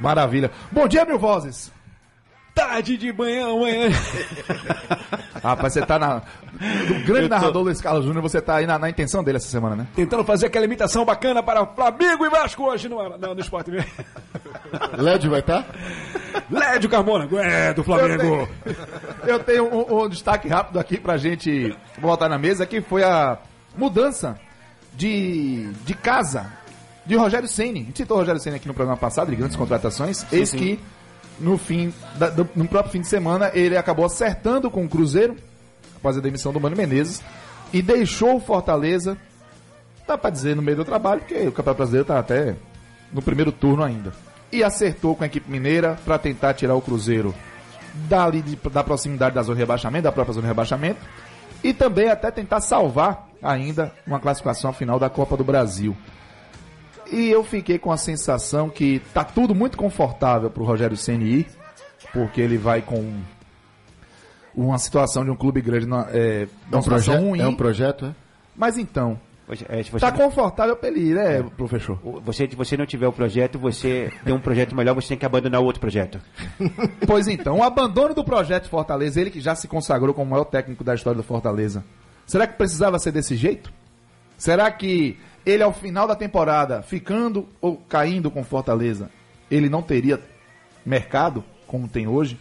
Maravilha. 0.00 0.50
Bom 0.70 0.86
dia, 0.86 1.04
mil 1.04 1.18
vozes. 1.18 1.72
Tarde 2.54 2.96
de 2.96 3.12
manhã, 3.12 3.46
amanhã. 3.52 3.88
Rapaz, 5.42 5.72
você 5.72 5.86
tá 5.86 5.98
na. 5.98 6.18
Do 6.18 7.06
grande 7.06 7.28
narrador 7.28 7.62
Luiz 7.62 7.80
Carlos 7.80 8.04
Júnior, 8.04 8.20
você 8.20 8.40
tá 8.40 8.56
aí 8.56 8.66
na, 8.66 8.78
na 8.78 8.90
intenção 8.90 9.22
dele 9.22 9.36
essa 9.36 9.48
semana, 9.48 9.76
né? 9.76 9.86
Tentando 9.94 10.24
fazer 10.24 10.46
aquela 10.46 10.64
imitação 10.64 11.04
bacana 11.04 11.40
para 11.40 11.64
Flamengo 11.66 12.26
e 12.26 12.28
Vasco 12.28 12.64
hoje 12.64 12.88
no, 12.88 13.16
no, 13.16 13.34
no 13.34 13.40
Sport 13.40 13.66
TV. 13.66 13.84
Lédio 14.98 15.30
vai 15.30 15.40
estar? 15.40 15.64
Lédio 16.50 16.88
Carmona, 16.88 17.28
é 17.42 17.74
do 17.74 17.84
Flamengo. 17.84 18.48
Eu 19.26 19.38
tenho 19.40 19.64
um, 19.64 20.04
um 20.04 20.08
destaque 20.08 20.48
rápido 20.48 20.78
aqui 20.78 20.98
pra 20.98 21.16
gente 21.16 21.76
botar 21.98 22.28
na 22.28 22.38
mesa, 22.38 22.66
que 22.66 22.80
foi 22.80 23.02
a 23.02 23.38
mudança 23.76 24.38
de, 24.94 25.70
de 25.84 25.94
casa 25.94 26.50
de 27.04 27.16
Rogério 27.16 27.48
Ceni. 27.48 27.80
A 27.80 27.84
gente 27.84 27.98
citou 27.98 28.16
o 28.16 28.20
Rogério 28.20 28.40
Ceni 28.40 28.56
aqui 28.56 28.68
no 28.68 28.74
programa 28.74 28.98
passado, 28.98 29.30
de 29.30 29.36
grandes 29.36 29.56
contratações. 29.56 30.26
Eis 30.32 30.52
que 30.52 30.78
no 31.38 31.56
fim, 31.56 31.92
da, 32.16 32.30
do, 32.30 32.48
no 32.54 32.66
próprio 32.66 32.92
fim 32.92 33.00
de 33.00 33.06
semana, 33.06 33.50
ele 33.54 33.76
acabou 33.76 34.04
acertando 34.04 34.70
com 34.70 34.84
o 34.84 34.88
Cruzeiro, 34.88 35.36
após 35.96 36.16
a 36.16 36.20
demissão 36.20 36.52
do 36.52 36.60
Mano 36.60 36.76
Menezes, 36.76 37.22
e 37.72 37.80
deixou 37.80 38.36
o 38.36 38.40
Fortaleza, 38.40 39.16
dá 40.06 40.18
pra 40.18 40.30
dizer 40.30 40.56
no 40.56 40.62
meio 40.62 40.78
do 40.78 40.84
trabalho, 40.84 41.20
porque 41.20 41.34
o 41.34 41.52
Campeonato 41.52 41.76
Brasileiro 41.76 42.06
tá 42.06 42.18
até 42.18 42.56
no 43.12 43.22
primeiro 43.22 43.52
turno 43.52 43.82
ainda. 43.82 44.12
E 44.50 44.64
acertou 44.64 45.14
com 45.14 45.24
a 45.24 45.26
equipe 45.26 45.50
mineira 45.50 45.98
para 46.04 46.18
tentar 46.18 46.54
tirar 46.54 46.74
o 46.74 46.80
Cruzeiro 46.80 47.34
dali 48.08 48.42
de, 48.42 48.56
da 48.70 48.82
proximidade 48.82 49.34
da 49.34 49.42
zona 49.42 49.56
de 49.56 49.60
rebaixamento, 49.60 50.04
da 50.04 50.12
própria 50.12 50.34
zona 50.34 50.46
de 50.46 50.48
rebaixamento, 50.48 51.00
e 51.62 51.74
também 51.74 52.08
até 52.08 52.30
tentar 52.30 52.60
salvar 52.60 53.28
ainda 53.42 53.92
uma 54.06 54.20
classificação 54.20 54.72
final 54.72 54.98
da 54.98 55.10
Copa 55.10 55.36
do 55.36 55.44
Brasil. 55.44 55.96
E 57.10 57.28
eu 57.28 57.42
fiquei 57.42 57.78
com 57.78 57.90
a 57.90 57.96
sensação 57.96 58.68
que 58.68 59.00
tá 59.12 59.24
tudo 59.24 59.54
muito 59.54 59.76
confortável 59.76 60.50
pro 60.50 60.64
Rogério 60.64 60.96
Ceni 60.96 61.46
porque 62.12 62.40
ele 62.40 62.56
vai 62.56 62.82
com 62.82 63.20
uma 64.54 64.78
situação 64.78 65.24
de 65.24 65.30
um 65.30 65.36
clube 65.36 65.60
grande 65.60 65.86
é, 66.10 66.48
É 66.72 66.76
um, 66.76 66.82
situação 66.82 67.14
projeto, 67.14 67.22
ruim. 67.22 67.40
é 67.40 67.46
um 67.46 67.54
projeto, 67.54 68.06
é? 68.06 68.14
Mas 68.56 68.76
então, 68.76 69.18
É, 69.68 69.82
se 69.82 69.90
você, 69.90 70.00
tá 70.00 70.12
confortável 70.12 70.76
pra 70.76 70.88
ele 70.90 71.00
ir, 71.00 71.14
né, 71.14 71.42
professor? 71.56 71.98
você, 72.22 72.46
se 72.46 72.54
você 72.54 72.76
não 72.76 72.84
tiver 72.84 73.06
o 73.06 73.12
projeto, 73.12 73.58
você 73.58 74.12
tem 74.22 74.34
um 74.34 74.40
projeto 74.40 74.76
melhor, 74.76 74.94
você 74.94 75.08
tem 75.08 75.16
que 75.16 75.24
abandonar 75.24 75.62
o 75.62 75.64
outro 75.64 75.80
projeto. 75.80 76.20
Pois 77.06 77.26
então, 77.26 77.58
o 77.58 77.62
abandono 77.62 78.14
do 78.14 78.22
projeto 78.22 78.68
Fortaleza, 78.68 79.18
ele 79.18 79.30
que 79.30 79.40
já 79.40 79.54
se 79.54 79.66
consagrou 79.66 80.12
como 80.12 80.26
o 80.26 80.30
maior 80.30 80.44
técnico 80.44 80.84
da 80.84 80.94
história 80.94 81.16
do 81.16 81.22
Fortaleza, 81.22 81.82
será 82.26 82.46
que 82.46 82.58
precisava 82.58 82.98
ser 82.98 83.12
desse 83.12 83.34
jeito? 83.34 83.72
Será 84.36 84.70
que 84.70 85.18
ele, 85.46 85.62
ao 85.62 85.72
final 85.72 86.06
da 86.06 86.14
temporada, 86.14 86.82
ficando 86.82 87.48
ou 87.60 87.76
caindo 87.76 88.30
com 88.30 88.44
Fortaleza, 88.44 89.10
ele 89.50 89.70
não 89.70 89.80
teria 89.80 90.20
mercado 90.84 91.42
como 91.66 91.88
tem 91.88 92.06
hoje? 92.06 92.38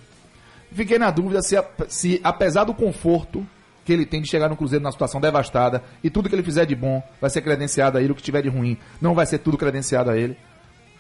Fiquei 0.72 1.00
na 1.00 1.10
dúvida 1.10 1.42
se, 1.42 1.56
se, 1.88 2.20
apesar 2.22 2.66
do 2.66 2.74
conforto 2.74 3.48
que 3.88 3.94
ele 3.94 4.06
tem 4.06 4.22
de 4.22 4.28
chegar 4.30 4.50
no 4.50 4.58
Cruzeiro 4.58 4.84
numa 4.84 4.92
situação 4.92 5.22
devastada 5.22 5.82
e 6.04 6.10
tudo 6.10 6.28
que 6.28 6.36
ele 6.36 6.44
fizer 6.44 6.66
de 6.66 6.76
bom 6.76 7.02
vai 7.22 7.30
ser 7.30 7.40
credenciado 7.42 7.98
a 7.98 8.02
ele, 8.02 8.12
o 8.12 8.16
que 8.16 8.22
tiver 8.22 8.42
de 8.42 8.50
ruim 8.50 8.78
não 9.00 9.16
vai 9.16 9.26
ser 9.26 9.38
tudo 9.38 9.58
credenciado 9.58 10.10
a 10.12 10.18
ele. 10.18 10.36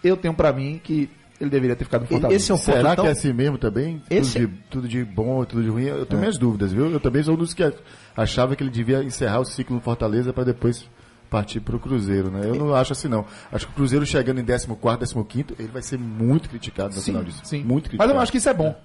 Eu 0.01 0.15
tenho 0.15 0.33
pra 0.33 0.53
mim 0.53 0.79
que 0.81 1.09
ele 1.41 1.49
deveria 1.49 1.75
ter 1.75 1.83
ficado 1.83 2.03
no 2.03 2.07
Fortaleza. 2.07 2.35
Esse 2.37 2.49
é 2.49 2.55
um 2.55 2.57
ponto 2.57 2.65
Será 2.77 2.95
tão... 2.95 3.03
que 3.03 3.09
é 3.09 3.11
assim 3.11 3.33
mesmo 3.33 3.57
também? 3.57 4.01
Esse- 4.09 4.39
Tudo, 4.39 4.47
de, 4.47 4.57
tudo 4.69 4.87
de 4.87 5.03
bom, 5.03 5.43
tudo 5.43 5.61
de 5.63 5.69
ruim? 5.69 5.83
Eu 5.83 6.05
tenho 6.05 6.21
minhas 6.21 6.37
dúvidas, 6.37 6.71
viu? 6.71 6.89
Eu 6.89 6.99
também 7.01 7.21
sou 7.21 7.33
um 7.33 7.37
dos 7.37 7.53
que 7.53 7.69
achava 8.15 8.55
que 8.55 8.63
ele 8.63 8.69
devia 8.71 9.03
encerrar 9.03 9.41
o 9.41 9.45
ciclo 9.45 9.75
no 9.75 9.81
Fortaleza 9.81 10.31
para 10.31 10.45
depois 10.45 10.89
partir 11.29 11.59
para 11.59 11.75
o 11.75 11.79
Cruzeiro, 11.79 12.29
né? 12.31 12.47
Eu 12.47 12.55
não 12.55 12.73
acho 12.73 12.93
assim, 12.93 13.07
não. 13.07 13.25
Acho 13.51 13.65
que 13.67 13.71
o 13.73 13.75
Cruzeiro 13.75 14.05
chegando 14.05 14.39
em 14.39 14.45
14º, 14.45 15.25
15 15.25 15.45
ele 15.59 15.67
vai 15.69 15.81
ser 15.81 15.97
muito 15.97 16.49
criticado 16.49 16.95
no 16.95 17.01
final 17.01 17.23
disso. 17.23 17.41
Sim. 17.43 17.63
Muito 17.63 17.83
Mas 17.85 17.89
criticado. 17.89 18.11
eu 18.11 18.15
não 18.15 18.21
acho 18.21 18.31
que 18.31 18.37
isso 18.37 18.49
é 18.49 18.53
bom. 18.53 18.75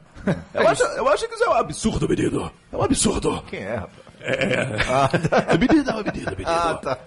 eu, 0.55 0.69
acho, 0.69 0.83
eu 0.83 1.09
acho 1.09 1.29
que 1.29 1.35
isso 1.35 1.45
é 1.45 1.49
um 1.49 1.55
absurdo, 1.55 2.09
menino. 2.09 2.51
É 2.73 2.77
um 2.77 2.83
absurdo. 2.83 3.43
Quem 3.49 3.61
é, 3.61 3.77
rapaz? 3.77 4.03
É 5.49 5.59
menino, 5.59 5.91
é 5.91 6.13
menino, 6.13 6.31
menino. 6.31 6.47
Ah, 6.47 6.75
tá. 6.75 6.99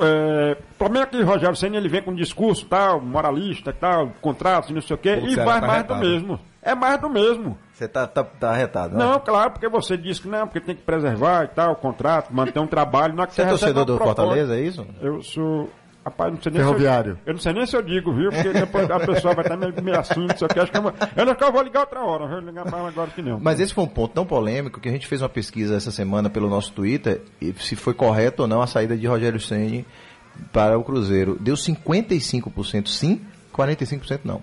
É, 0.00 0.56
o 0.58 0.74
problema 0.78 1.06
é 1.06 1.08
que 1.08 1.16
o 1.16 1.26
Rogério 1.26 1.56
Senna 1.56 1.76
ele 1.76 1.88
vem 1.88 2.02
com 2.02 2.10
um 2.10 2.14
discurso 2.14 2.66
tal, 2.66 3.00
moralista 3.00 3.72
tal, 3.72 4.12
contratos 4.20 4.70
e 4.70 4.72
não 4.72 4.80
sei 4.80 4.96
o 4.96 4.98
quê, 4.98 5.20
e 5.22 5.36
vai 5.36 5.60
tá 5.60 5.66
mais 5.66 5.86
do 5.86 5.96
mesmo. 5.96 6.40
É 6.62 6.74
mais 6.74 7.00
do 7.00 7.10
mesmo. 7.10 7.58
Você 7.74 7.88
tá, 7.88 8.06
tá, 8.06 8.22
tá 8.22 8.50
arretado, 8.50 8.96
né? 8.96 9.04
Não, 9.04 9.18
claro, 9.18 9.50
porque 9.50 9.68
você 9.68 9.96
disse 9.96 10.20
que 10.22 10.28
não, 10.28 10.46
porque 10.46 10.60
tem 10.60 10.76
que 10.76 10.82
preservar 10.82 11.44
e 11.44 11.48
tal, 11.48 11.72
o 11.72 11.76
contrato, 11.76 12.32
manter 12.32 12.60
um 12.60 12.66
trabalho. 12.68 13.14
Não 13.14 13.24
é 13.24 13.26
que 13.26 13.34
Você 13.34 13.42
é 13.42 13.48
torcedor 13.48 13.84
do 13.84 13.96
proposta. 13.96 14.22
Fortaleza, 14.22 14.54
é 14.56 14.60
isso? 14.60 14.86
Eu 15.00 15.20
sou. 15.22 15.68
Rapaz, 16.04 16.32
não 16.32 16.42
sei 16.42 16.50
nem 16.50 16.60
Se 16.60 16.66
Ferroviário. 16.66 17.12
eu, 17.12 17.18
eu 17.26 17.32
não 17.34 17.40
sei 17.40 17.52
nem 17.52 17.64
se 17.64 17.76
eu 17.76 17.82
digo, 17.82 18.12
viu? 18.12 18.30
Porque 18.30 18.52
depois 18.52 18.90
a 18.90 18.98
pessoa 18.98 19.34
vai 19.34 19.44
estar 19.44 19.56
meio, 19.56 19.72
meio 19.82 19.98
assim, 20.00 20.20
não 20.26 20.36
sei 20.36 20.46
o 20.46 20.50
que. 20.50 20.58
Acho 20.58 20.72
que 20.72 20.78
eu, 20.78 20.82
vou- 20.82 20.92
eu 21.16 21.22
acho 21.24 21.34
que 21.36 21.44
eu 21.44 21.52
vou 21.52 21.62
ligar 21.62 21.80
outra 21.80 22.00
hora, 22.00 22.24
eu 22.24 22.28
vou 22.28 22.38
ligar 22.40 22.68
mais 22.68 22.86
agora 22.88 23.10
que 23.10 23.22
não. 23.22 23.38
Mas 23.40 23.60
esse 23.60 23.72
foi 23.72 23.84
um 23.84 23.88
ponto 23.88 24.12
tão 24.12 24.26
polêmico 24.26 24.80
que 24.80 24.88
a 24.88 24.92
gente 24.92 25.06
fez 25.06 25.22
uma 25.22 25.28
pesquisa 25.28 25.76
essa 25.76 25.92
semana 25.92 26.28
pelo 26.28 26.48
nosso 26.48 26.72
Twitter 26.72 27.22
e 27.40 27.52
se 27.54 27.76
foi 27.76 27.94
correto 27.94 28.42
ou 28.42 28.48
não 28.48 28.60
a 28.60 28.66
saída 28.66 28.96
de 28.96 29.06
Rogério 29.06 29.38
Ceni 29.38 29.86
para 30.52 30.76
o 30.76 30.82
Cruzeiro. 30.82 31.36
Deu 31.40 31.54
55% 31.54 32.88
sim, 32.88 33.20
45% 33.56 34.20
não. 34.24 34.42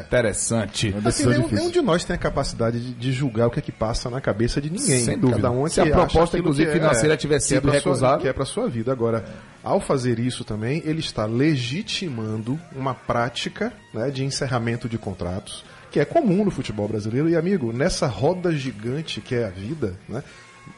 Interessante. 0.00 0.94
Uma 0.96 1.08
Assim, 1.08 1.26
nenhum, 1.26 1.48
nenhum 1.48 1.70
de 1.70 1.80
nós 1.80 2.04
tem 2.04 2.14
a 2.14 2.18
capacidade 2.18 2.80
de, 2.80 2.92
de 2.94 3.12
julgar 3.12 3.46
o 3.46 3.50
que 3.50 3.58
é 3.58 3.62
que 3.62 3.72
passa 3.72 4.08
na 4.10 4.20
cabeça 4.20 4.60
de 4.60 4.70
ninguém. 4.70 5.04
Sem 5.04 5.18
dúvida. 5.18 5.42
Cada 5.42 5.50
um 5.50 5.66
é 5.66 5.70
Se 5.70 5.80
a 5.80 5.86
proposta, 5.86 6.38
inclusive, 6.38 6.70
que 6.70 6.76
é- 6.76 6.80
financeira 6.80 7.16
tiver 7.16 7.40
sido 7.40 7.70
recusada. 7.70 8.20
que 8.22 8.28
é 8.28 8.32
para 8.32 8.44
sua 8.44 8.68
vida. 8.68 8.90
Agora, 8.92 9.24
ao 9.62 9.80
fazer 9.80 10.18
isso 10.18 10.44
também, 10.44 10.82
ele 10.84 11.00
está 11.00 11.26
legitimando 11.26 12.58
uma 12.74 12.94
prática 12.94 13.72
né, 13.92 14.10
de 14.10 14.24
encerramento 14.24 14.88
de 14.88 14.98
contratos 14.98 15.64
que 15.90 16.00
é 16.00 16.06
comum 16.06 16.42
no 16.42 16.50
futebol 16.50 16.88
brasileiro. 16.88 17.28
E, 17.28 17.36
amigo, 17.36 17.70
nessa 17.70 18.06
roda 18.06 18.50
gigante 18.50 19.20
que 19.20 19.34
é 19.34 19.44
a 19.44 19.50
vida, 19.50 19.94
né, 20.08 20.22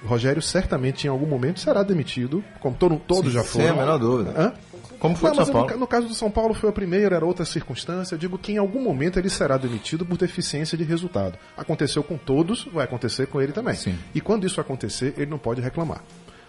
Rogério 0.04 0.42
certamente 0.42 1.06
em 1.06 1.10
algum 1.10 1.26
momento 1.26 1.60
será 1.60 1.82
demitido, 1.82 2.42
como 2.58 2.74
todo, 2.74 2.96
todos 3.06 3.32
já 3.32 3.42
Sem 3.42 3.62
foram. 3.62 3.74
a 3.74 3.76
menor 3.76 3.98
dúvida. 3.98 4.32
Hã? 4.36 4.52
Como 5.04 5.16
foi 5.16 5.28
Não, 5.28 5.36
São 5.36 5.46
no 5.46 5.52
Paulo? 5.52 5.68
ca- 5.68 5.76
No, 5.76 5.86
caso 5.86 6.08
do 6.08 6.14
São 6.14 6.30
Paulo 6.30 6.54
foi 6.54 6.70
a 6.70 6.72
primeira, 6.72 7.16
era 7.16 7.26
outra 7.26 7.44
circunstância. 7.44 8.14
Eu 8.14 8.18
digo 8.18 8.38
que 8.38 8.52
em 8.52 8.56
algum 8.56 8.80
momento 8.82 9.18
ele 9.18 9.28
será 9.28 9.58
demitido 9.58 10.06
por 10.06 10.16
deficiência 10.16 10.78
de 10.78 10.84
resultado. 10.84 11.36
Aconteceu 11.56 12.02
com 12.02 12.16
todos, 12.16 12.64
vai 12.72 12.84
acontecer 12.84 13.26
com 13.26 13.38
ele 13.40 13.52
também. 13.52 13.74
Sim. 13.74 13.98
E 14.14 14.20
quando 14.22 14.46
isso 14.46 14.60
acontecer, 14.62 15.12
ele 15.18 15.30
não 15.30 15.36
pode 15.38 15.60
reclamar. 15.60 15.98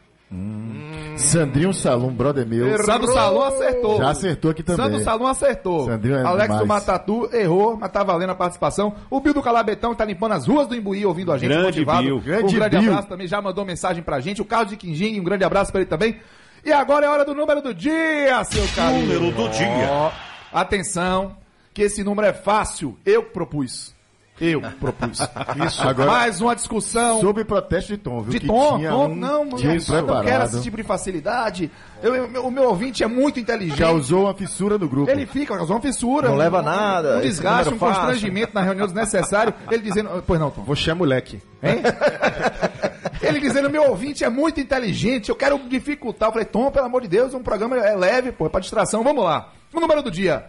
Sandrinho 1.17 1.73
Salum, 1.73 2.13
brother 2.13 2.47
meu. 2.47 2.77
Sandro 2.83 3.13
Salom 3.13 3.43
acertou. 3.43 3.99
Já 3.99 4.11
acertou 4.11 4.51
aqui 4.51 4.63
também. 4.63 4.85
Sandro 4.87 5.05
Salom 5.05 5.27
acertou. 5.27 5.85
Sandrinho 5.87 6.17
é 6.17 6.23
Alex 6.25 6.43
demais. 6.47 6.61
do 6.61 6.67
Matatu 6.67 7.29
errou, 7.33 7.77
mas 7.77 7.91
tá 7.93 8.03
valendo 8.03 8.31
a 8.31 8.35
participação. 8.35 8.95
O 9.09 9.21
Bill 9.21 9.35
do 9.35 9.43
Calabetão 9.43 9.95
tá 9.95 10.05
limpando 10.05 10.33
as 10.33 10.47
ruas 10.47 10.67
do 10.67 10.75
Imbuí 10.75 11.07
ouvindo 11.07 11.31
a 11.33 11.39
gente. 11.39 11.49
Grande 11.51 11.67
motivado. 11.67 12.03
Bill. 12.03 12.17
Um 12.17 12.21
Grande 12.21 12.55
grande 12.57 12.79
Bill. 12.79 12.91
abraço 12.91 13.09
também, 13.09 13.27
já 13.29 13.41
mandou 13.41 13.65
mensagem 13.65 14.03
pra 14.03 14.19
gente. 14.19 14.43
O 14.43 14.45
Carlos 14.45 14.71
de 14.71 14.77
Quindim, 14.77 15.21
um 15.21 15.25
grande 15.25 15.45
abraço 15.45 15.71
pra 15.71 15.81
ele 15.83 15.89
também. 15.91 16.19
E 16.65 16.73
agora 16.73 17.07
é 17.07 17.09
hora 17.09 17.25
do 17.25 17.35
número 17.35 17.63
do 17.63 17.73
dia, 17.73 18.43
seu 18.45 18.67
cara. 18.75 18.91
Número 18.91 19.31
do 19.31 19.49
dia. 19.51 20.11
Atenção, 20.53 21.37
que 21.73 21.83
esse 21.83 22.03
número 22.03 22.27
é 22.27 22.33
fácil. 22.33 22.99
Eu 23.07 23.23
propus. 23.23 23.94
Eu 24.41 24.61
propus. 24.81 25.21
Isso. 25.67 25.81
Agora- 25.87 26.11
Mais 26.11 26.41
uma 26.41 26.57
discussão. 26.57 27.21
Sob 27.21 27.45
protesto 27.45 27.93
de 27.93 27.99
tom, 27.99 28.21
viu? 28.21 28.33
De 28.33 28.41
que 28.41 28.47
tom, 28.49 28.77
tinha 28.79 28.91
tom, 28.91 29.05
um 29.07 29.15
não, 29.15 29.45
não, 29.45 29.59
eu 29.59 30.03
não 30.03 30.23
quero 30.23 30.45
esse 30.45 30.61
tipo 30.63 30.77
de 30.77 30.83
facilidade. 30.83 31.71
Eu- 32.03 32.43
o 32.43 32.51
meu 32.51 32.65
ouvinte 32.65 33.05
é 33.05 33.07
muito 33.07 33.39
inteligente. 33.39 33.79
Causou 33.79 34.25
uma 34.25 34.35
fissura 34.35 34.77
no 34.77 34.89
grupo. 34.89 35.09
Ele 35.11 35.25
fica, 35.25 35.57
causou 35.57 35.77
uma 35.77 35.83
fissura. 35.83 36.29
Não 36.29 36.35
um- 36.35 36.39
leva 36.39 36.61
nada, 36.63 37.19
Um 37.19 37.21
desgaste, 37.21 37.69
um 37.69 37.73
número 37.73 37.79
fácil. 37.79 37.95
constrangimento 38.03 38.53
na 38.55 38.63
reunião 38.63 38.87
desnecessário. 38.87 39.55
Ele 39.71 39.83
dizendo. 39.83 40.23
Pois 40.27 40.41
não, 40.41 40.51
Tom. 40.51 40.63
Você 40.65 40.91
é 40.91 40.95
moleque. 40.95 41.41
Hein? 41.63 41.81
Ele 43.23 43.41
dizendo, 43.41 43.71
meu 43.71 43.89
ouvinte 43.89 44.23
é 44.25 44.29
muito 44.29 44.61
inteligente, 44.61 45.29
eu 45.31 45.37
quero 45.37 45.59
dificultar. 45.69 46.29
Eu 46.29 46.33
falei, 46.33 46.45
Tom, 46.47 46.71
pelo 46.71 46.85
amor 46.87 47.01
de 47.03 47.09
Deus, 47.09 47.33
um 47.33 47.43
programa 47.43 47.77
é 47.79 47.95
leve, 47.97 48.33
pô, 48.33 48.47
é 48.47 48.49
pra 48.51 48.61
distração, 48.61 49.03
vamos 49.03 49.25
lá. 49.25 49.51
O 49.73 49.81
número 49.81 50.03
do 50.03 50.11
dia 50.11 50.45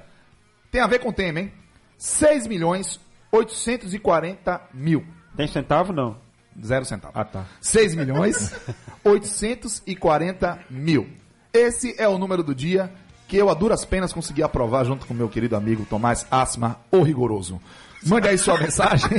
tem 0.72 0.82
a 0.82 0.88
ver 0.88 1.00
com 1.00 1.10
o 1.10 1.14
tema, 1.14 1.40
hein? 1.40 1.54
6 1.98 2.48
milhões 2.48 3.00
840 3.36 4.62
mil. 4.74 5.04
Tem 5.36 5.48
centavo, 5.48 5.92
não? 5.92 6.18
Zero 6.64 6.86
centavo. 6.86 7.14
Ah, 7.16 7.26
tá. 7.26 7.46
6 7.60 7.96
milhões 7.96 8.54
840 9.04 10.60
mil. 10.70 11.10
Esse 11.52 11.96
é 11.98 12.08
o 12.08 12.18
número 12.18 12.44
do 12.44 12.56
dia 12.56 12.92
que 13.28 13.36
eu, 13.38 13.50
a 13.50 13.54
duras 13.54 13.84
penas, 13.84 14.14
consegui 14.14 14.44
aprovar 14.44 14.86
junto 14.86 15.06
com 15.06 15.14
meu 15.14 15.28
querido 15.28 15.56
amigo 15.56 15.86
Tomás 15.90 16.26
Asma, 16.30 16.80
o 16.92 17.02
rigoroso. 17.02 17.60
Mande 18.06 18.28
aí 18.28 18.38
sua 18.38 18.60
mensagem, 18.60 19.10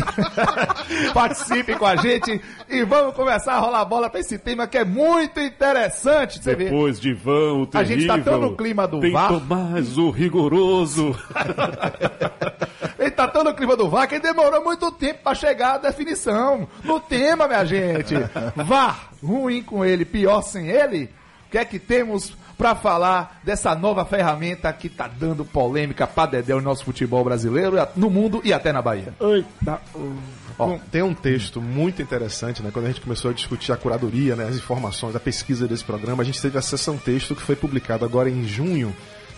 participe 1.12 1.74
com 1.74 1.84
a 1.84 1.96
gente 1.96 2.40
e 2.68 2.84
vamos 2.84 3.14
começar 3.14 3.54
a 3.54 3.58
rolar 3.58 3.84
bola 3.84 4.08
para 4.08 4.20
esse 4.20 4.38
tema 4.38 4.66
que 4.68 4.78
é 4.78 4.84
muito 4.84 5.40
interessante. 5.40 6.38
Você 6.40 6.54
vê. 6.54 6.64
Depois 6.66 7.00
de 7.00 7.12
vão, 7.12 7.62
o 7.62 7.68
A 7.74 7.82
gente 7.82 8.06
tá 8.06 8.16
tão 8.18 8.40
no 8.40 8.56
clima 8.56 8.86
do 8.86 9.00
Tem 9.00 9.10
VAR. 9.10 9.28
Tomás, 9.28 9.98
o 9.98 10.10
rigoroso. 10.10 11.16
Ele 12.96 13.10
tá 13.10 13.26
tão 13.26 13.42
no 13.42 13.54
clima 13.54 13.76
do 13.76 13.88
VAR 13.88 14.08
que 14.08 14.20
demorou 14.20 14.62
muito 14.62 14.90
tempo 14.92 15.20
para 15.24 15.34
chegar 15.34 15.74
à 15.74 15.78
definição. 15.78 16.68
No 16.84 17.00
tema, 17.00 17.48
minha 17.48 17.64
gente. 17.64 18.14
VAR, 18.54 19.10
ruim 19.22 19.62
com 19.62 19.84
ele, 19.84 20.04
pior 20.04 20.42
sem 20.42 20.68
ele. 20.68 21.10
O 21.46 21.50
que 21.50 21.58
é 21.58 21.64
que 21.64 21.78
temos 21.78 22.36
para 22.56 22.74
falar 22.74 23.40
dessa 23.44 23.74
nova 23.74 24.04
ferramenta 24.04 24.72
que 24.72 24.88
tá 24.88 25.08
dando 25.08 25.44
polêmica 25.44 26.06
pra 26.06 26.26
Dedéu 26.26 26.58
no 26.58 26.64
nosso 26.64 26.84
futebol 26.84 27.22
brasileiro, 27.22 27.76
no 27.94 28.10
mundo 28.10 28.40
e 28.44 28.52
até 28.52 28.72
na 28.72 28.80
Bahia? 28.80 29.12
Bom, 30.56 30.80
tem 30.90 31.02
um 31.02 31.12
texto 31.12 31.60
muito 31.60 32.00
interessante, 32.00 32.62
né? 32.62 32.70
Quando 32.72 32.86
a 32.86 32.88
gente 32.88 33.02
começou 33.02 33.30
a 33.30 33.34
discutir 33.34 33.72
a 33.72 33.76
curadoria, 33.76 34.34
né, 34.34 34.46
as 34.48 34.56
informações, 34.56 35.14
a 35.14 35.20
pesquisa 35.20 35.68
desse 35.68 35.84
programa, 35.84 36.22
a 36.22 36.26
gente 36.26 36.40
teve 36.40 36.56
acesso 36.56 36.90
a 36.90 36.94
um 36.94 36.98
texto 36.98 37.34
que 37.34 37.42
foi 37.42 37.56
publicado 37.56 38.06
agora 38.06 38.30
em 38.30 38.44
junho 38.44 38.94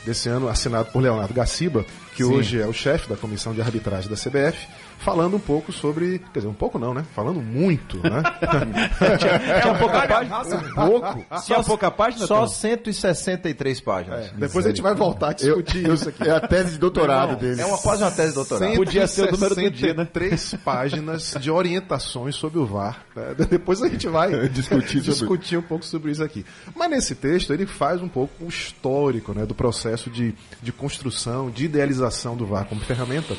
desse 0.06 0.28
ano, 0.28 0.48
assinado 0.48 0.90
por 0.92 1.02
Leonardo 1.02 1.34
Gaciba, 1.34 1.84
que 2.14 2.22
hoje 2.22 2.60
é 2.60 2.66
o 2.66 2.72
chefe 2.72 3.08
da 3.08 3.16
comissão 3.16 3.52
de 3.52 3.60
arbitragem 3.60 4.08
da 4.08 4.16
CBF, 4.16 4.68
falando 4.98 5.36
um 5.36 5.40
pouco 5.40 5.72
sobre. 5.72 6.18
Quer 6.32 6.40
dizer, 6.40 6.48
um 6.48 6.54
pouco 6.54 6.78
não, 6.78 6.92
né? 6.92 7.04
Falando 7.14 7.40
muito, 7.40 7.96
né? 7.98 8.22
Tinha 9.62 9.74
pouca 9.78 10.06
página? 10.06 10.38
um 10.40 10.74
pouco. 10.74 11.26
Tinha 11.44 11.62
pouca 11.62 11.90
página, 11.90 12.26
Só 12.26 12.40
Tom? 12.40 12.46
163 12.48 13.80
páginas. 13.80 14.30
Depois 14.32 14.66
a 14.66 14.68
gente 14.70 14.82
vai 14.82 14.94
voltar 14.94 15.30
a 15.30 15.32
discutir 15.32 15.88
isso 15.88 16.08
aqui. 16.08 16.28
É 16.28 16.32
a 16.32 16.40
tese 16.40 16.72
de 16.72 16.78
doutorado 16.78 17.36
dele. 17.36 17.60
É 17.60 17.66
uma, 17.66 17.78
quase 17.78 18.02
uma 18.02 18.10
tese 18.10 18.28
de 18.30 18.34
doutorado. 18.34 18.74
Podia 18.76 19.06
ser 19.06 19.28
o 19.28 19.32
número 19.32 19.54
do 19.54 19.70
dia, 19.70 19.94
né? 19.94 20.04
Três 20.04 20.54
páginas 20.64 21.34
de 21.40 21.50
orientações 21.50 22.34
sobre 22.34 22.58
o 22.58 22.66
VAR. 22.66 23.04
né? 23.14 23.34
Depois 23.48 23.82
a 23.82 23.88
gente 23.88 24.08
vai 24.08 24.28
Discutir 24.48 24.98
sobre- 25.00 25.10
discutir 25.12 25.56
um 25.56 25.62
pouco 25.62 25.84
sobre 25.84 26.10
isso 26.12 26.22
aqui. 26.22 26.44
Mas 26.74 26.90
nesse 26.90 27.14
texto 27.14 27.52
ele 27.52 27.66
faz 27.66 28.02
um 28.02 28.08
pouco 28.08 28.44
o 28.44 28.48
histórico 28.48 29.32
né, 29.32 29.46
do 29.46 29.54
processo 29.54 30.10
de, 30.10 30.34
de 30.62 30.72
construção, 30.72 31.50
de 31.50 31.64
idealização 31.66 32.36
do 32.36 32.46
VAR 32.46 32.64
como 32.66 32.80
ferramenta. 32.80 33.34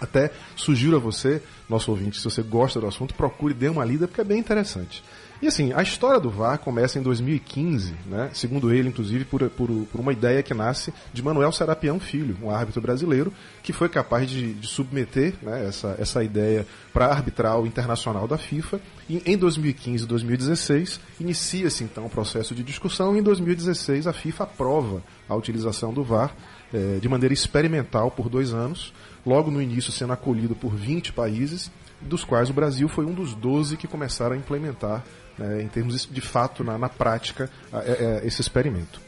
Até 0.00 0.30
sugiro 0.56 0.96
a 0.96 1.00
você, 1.00 1.42
nosso 1.68 1.90
ouvinte, 1.90 2.18
se 2.18 2.24
você 2.24 2.42
gosta 2.42 2.80
do 2.80 2.86
assunto, 2.86 3.14
procure 3.14 3.54
dê 3.54 3.68
uma 3.68 3.84
lida, 3.84 4.06
porque 4.06 4.20
é 4.20 4.24
bem 4.24 4.38
interessante. 4.38 5.02
E 5.40 5.46
assim, 5.46 5.72
a 5.72 5.82
história 5.82 6.18
do 6.18 6.30
VAR 6.30 6.58
começa 6.58 6.98
em 6.98 7.02
2015, 7.02 7.94
né? 8.06 8.28
segundo 8.32 8.72
ele, 8.72 8.88
inclusive, 8.88 9.24
por, 9.24 9.48
por, 9.50 9.68
por 9.68 10.00
uma 10.00 10.12
ideia 10.12 10.42
que 10.42 10.52
nasce 10.52 10.92
de 11.12 11.22
Manuel 11.22 11.52
Serapião 11.52 12.00
Filho, 12.00 12.36
um 12.42 12.50
árbitro 12.50 12.80
brasileiro, 12.80 13.32
que 13.62 13.72
foi 13.72 13.88
capaz 13.88 14.28
de, 14.28 14.54
de 14.54 14.66
submeter 14.66 15.34
né, 15.40 15.66
essa, 15.68 15.94
essa 15.96 16.24
ideia 16.24 16.66
para 16.92 17.06
a 17.06 17.12
arbitral 17.12 17.68
internacional 17.68 18.26
da 18.26 18.36
FIFA. 18.36 18.80
E 19.08 19.22
em 19.24 19.36
2015 19.36 20.02
e 20.02 20.06
2016, 20.08 21.00
inicia-se 21.20 21.84
então 21.84 22.06
o 22.06 22.10
processo 22.10 22.52
de 22.52 22.64
discussão, 22.64 23.14
e 23.14 23.20
em 23.20 23.22
2016 23.22 24.08
a 24.08 24.12
FIFA 24.12 24.42
aprova 24.42 25.02
a 25.28 25.36
utilização 25.36 25.92
do 25.92 26.02
VAR 26.02 26.34
eh, 26.74 26.98
de 27.00 27.08
maneira 27.08 27.32
experimental 27.32 28.10
por 28.10 28.28
dois 28.28 28.52
anos, 28.52 28.92
logo 29.28 29.50
no 29.50 29.60
início 29.60 29.92
sendo 29.92 30.12
acolhido 30.14 30.54
por 30.54 30.74
20 30.74 31.12
países, 31.12 31.70
dos 32.00 32.24
quais 32.24 32.48
o 32.48 32.52
Brasil 32.54 32.88
foi 32.88 33.04
um 33.04 33.12
dos 33.12 33.34
12 33.34 33.76
que 33.76 33.86
começaram 33.86 34.34
a 34.34 34.38
implementar, 34.38 35.04
né, 35.36 35.62
em 35.62 35.68
termos 35.68 36.06
de 36.10 36.20
fato, 36.20 36.64
na, 36.64 36.78
na 36.78 36.88
prática, 36.88 37.50
é- 37.72 38.20
é, 38.22 38.26
esse 38.26 38.40
experimento. 38.40 39.00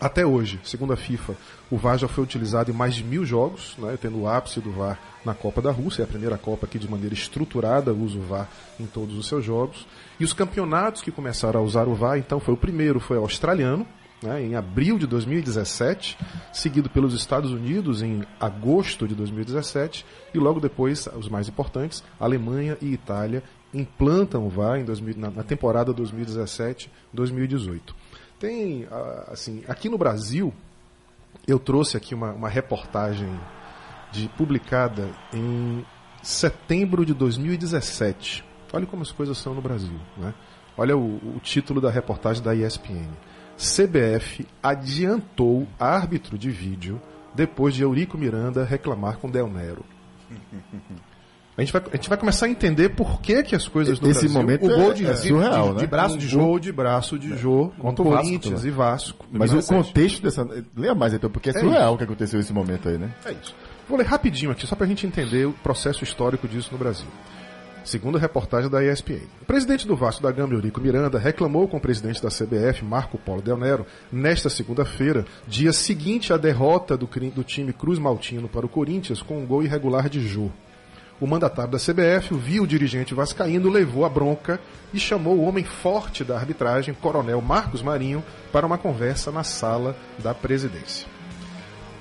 Até 0.00 0.24
hoje, 0.24 0.58
segundo 0.64 0.92
a 0.92 0.96
FIFA, 0.96 1.34
o 1.70 1.76
VAR 1.76 1.98
já 1.98 2.08
foi 2.08 2.24
utilizado 2.24 2.70
em 2.70 2.74
mais 2.74 2.94
de 2.94 3.04
mil 3.04 3.24
jogos, 3.24 3.74
né, 3.78 3.98
tendo 4.00 4.20
o 4.20 4.28
ápice 4.28 4.58
do 4.60 4.72
VAR 4.72 4.98
na 5.24 5.34
Copa 5.34 5.60
da 5.60 5.70
Rússia, 5.70 6.02
é 6.02 6.04
a 6.04 6.08
primeira 6.08 6.38
Copa 6.38 6.66
que 6.66 6.78
de 6.78 6.88
maneira 6.90 7.14
estruturada 7.14 7.92
usa 7.92 8.18
o 8.18 8.22
VAR 8.22 8.48
em 8.78 8.86
todos 8.86 9.16
os 9.16 9.28
seus 9.28 9.44
jogos. 9.44 9.86
E 10.18 10.24
os 10.24 10.32
campeonatos 10.32 11.02
que 11.02 11.10
começaram 11.12 11.60
a 11.60 11.62
usar 11.62 11.86
o 11.86 11.94
VAR, 11.94 12.16
então, 12.18 12.40
foi 12.40 12.54
o 12.54 12.56
primeiro 12.56 12.98
foi 12.98 13.18
o 13.18 13.20
australiano, 13.20 13.86
né, 14.22 14.42
em 14.42 14.54
abril 14.54 14.98
de 14.98 15.06
2017, 15.06 16.18
seguido 16.52 16.90
pelos 16.90 17.14
Estados 17.14 17.52
Unidos 17.52 18.02
em 18.02 18.22
agosto 18.38 19.08
de 19.08 19.14
2017, 19.14 20.04
e 20.34 20.38
logo 20.38 20.60
depois, 20.60 21.08
os 21.16 21.28
mais 21.28 21.48
importantes, 21.48 22.04
Alemanha 22.18 22.76
e 22.80 22.92
Itália 22.92 23.42
implantam 23.72 24.46
o 24.46 24.50
VAR 24.50 24.78
em 24.78 24.84
2000 24.84 25.16
na, 25.16 25.42
temporada 25.42 25.94
2017-2018. 25.94 27.80
Tem, 28.38 28.86
ah, 28.90 29.28
assim, 29.32 29.62
aqui 29.68 29.88
no 29.88 29.96
Brasil, 29.96 30.52
eu 31.46 31.58
trouxe 31.58 31.96
aqui 31.96 32.14
uma, 32.14 32.32
uma 32.32 32.48
reportagem 32.48 33.28
de, 34.12 34.28
publicada 34.30 35.08
em 35.32 35.84
setembro 36.22 37.04
de 37.04 37.14
2017. 37.14 38.44
Olha 38.72 38.86
como 38.86 39.02
as 39.02 39.12
coisas 39.12 39.38
são 39.38 39.54
no 39.54 39.62
Brasil. 39.62 39.98
Né? 40.16 40.34
Olha 40.76 40.96
o, 40.96 41.16
o 41.36 41.40
título 41.42 41.80
da 41.80 41.90
reportagem 41.90 42.42
da 42.42 42.54
ESPN. 42.54 43.08
CBF 43.60 44.46
adiantou 44.62 45.66
árbitro 45.78 46.38
de 46.38 46.50
vídeo 46.50 47.00
depois 47.34 47.74
de 47.74 47.82
Eurico 47.82 48.16
Miranda 48.16 48.64
reclamar 48.64 49.18
com 49.18 49.30
Del 49.30 49.48
Nero. 49.48 49.84
A 51.58 51.62
gente, 51.62 51.72
vai, 51.74 51.82
a 51.92 51.96
gente 51.96 52.08
vai 52.08 52.16
começar 52.16 52.46
a 52.46 52.48
entender 52.48 52.88
por 52.90 53.20
que, 53.20 53.42
que 53.42 53.54
as 53.54 53.68
coisas 53.68 54.00
no 54.00 54.08
Esse 54.08 54.20
Brasil... 54.20 54.40
momento 54.40 54.64
o 54.64 54.68
gol 54.68 54.92
é- 54.92 54.94
de, 54.94 55.04
é 55.04 55.12
de- 55.12 55.28
surreal, 55.28 55.68
de, 55.68 55.74
né? 55.74 55.80
de 55.80 55.86
braço 55.86 56.16
de 56.16 56.26
Um 56.26 56.28
Jô, 56.30 56.58
de 56.58 56.72
braço 56.72 57.18
de 57.18 57.36
Jô 57.36 57.70
contra 57.78 58.02
o 58.02 58.08
Corinthians 58.08 58.62
né? 58.62 58.68
e 58.68 58.70
Vasco. 58.70 59.26
Mas 59.30 59.50
o 59.50 59.54
2017. 59.56 59.68
contexto 59.88 60.22
dessa. 60.22 60.64
Leia 60.74 60.94
mais 60.94 61.12
então, 61.12 61.28
porque 61.28 61.50
é 61.50 61.52
surreal 61.52 61.94
o 61.94 61.98
que 61.98 62.04
aconteceu 62.04 62.38
nesse 62.38 62.52
momento 62.54 62.88
aí, 62.88 62.96
né? 62.96 63.10
É 63.26 63.32
isso. 63.32 63.54
Vou 63.86 63.98
ler 63.98 64.06
rapidinho 64.06 64.50
aqui, 64.52 64.66
só 64.66 64.74
para 64.74 64.86
a 64.86 64.88
gente 64.88 65.06
entender 65.06 65.46
o 65.48 65.52
processo 65.52 66.02
histórico 66.02 66.48
disso 66.48 66.70
no 66.72 66.78
Brasil. 66.78 67.08
Segundo 67.84 68.18
a 68.18 68.20
reportagem 68.20 68.70
da 68.70 68.84
ESPN. 68.84 69.26
O 69.40 69.44
presidente 69.46 69.86
do 69.86 69.96
Vasco 69.96 70.22
da 70.22 70.30
Gama, 70.30 70.54
Eurico 70.54 70.80
Miranda, 70.80 71.18
reclamou 71.18 71.66
com 71.66 71.78
o 71.78 71.80
presidente 71.80 72.22
da 72.22 72.28
CBF, 72.28 72.84
Marco 72.84 73.18
Polo 73.18 73.40
Del 73.40 73.56
Nero, 73.56 73.86
nesta 74.12 74.50
segunda-feira, 74.50 75.24
dia 75.48 75.72
seguinte 75.72 76.32
à 76.32 76.36
derrota 76.36 76.96
do, 76.96 77.06
do 77.06 77.42
time 77.42 77.72
Cruz 77.72 77.98
Maltino 77.98 78.48
para 78.48 78.66
o 78.66 78.68
Corinthians 78.68 79.22
com 79.22 79.38
um 79.38 79.46
gol 79.46 79.62
irregular 79.62 80.08
de 80.08 80.20
Jô. 80.20 80.50
O 81.20 81.26
mandatário 81.26 81.72
da 81.72 81.78
CBF 81.78 82.34
viu 82.34 82.62
o 82.62 82.66
dirigente 82.66 83.14
vascaíno, 83.14 83.68
levou 83.70 84.04
a 84.04 84.08
bronca 84.08 84.60
e 84.92 84.98
chamou 84.98 85.36
o 85.36 85.44
homem 85.44 85.64
forte 85.64 86.24
da 86.24 86.36
arbitragem, 86.36 86.94
coronel 86.94 87.40
Marcos 87.42 87.82
Marinho, 87.82 88.24
para 88.52 88.66
uma 88.66 88.78
conversa 88.78 89.30
na 89.30 89.44
sala 89.44 89.96
da 90.18 90.34
presidência. 90.34 91.06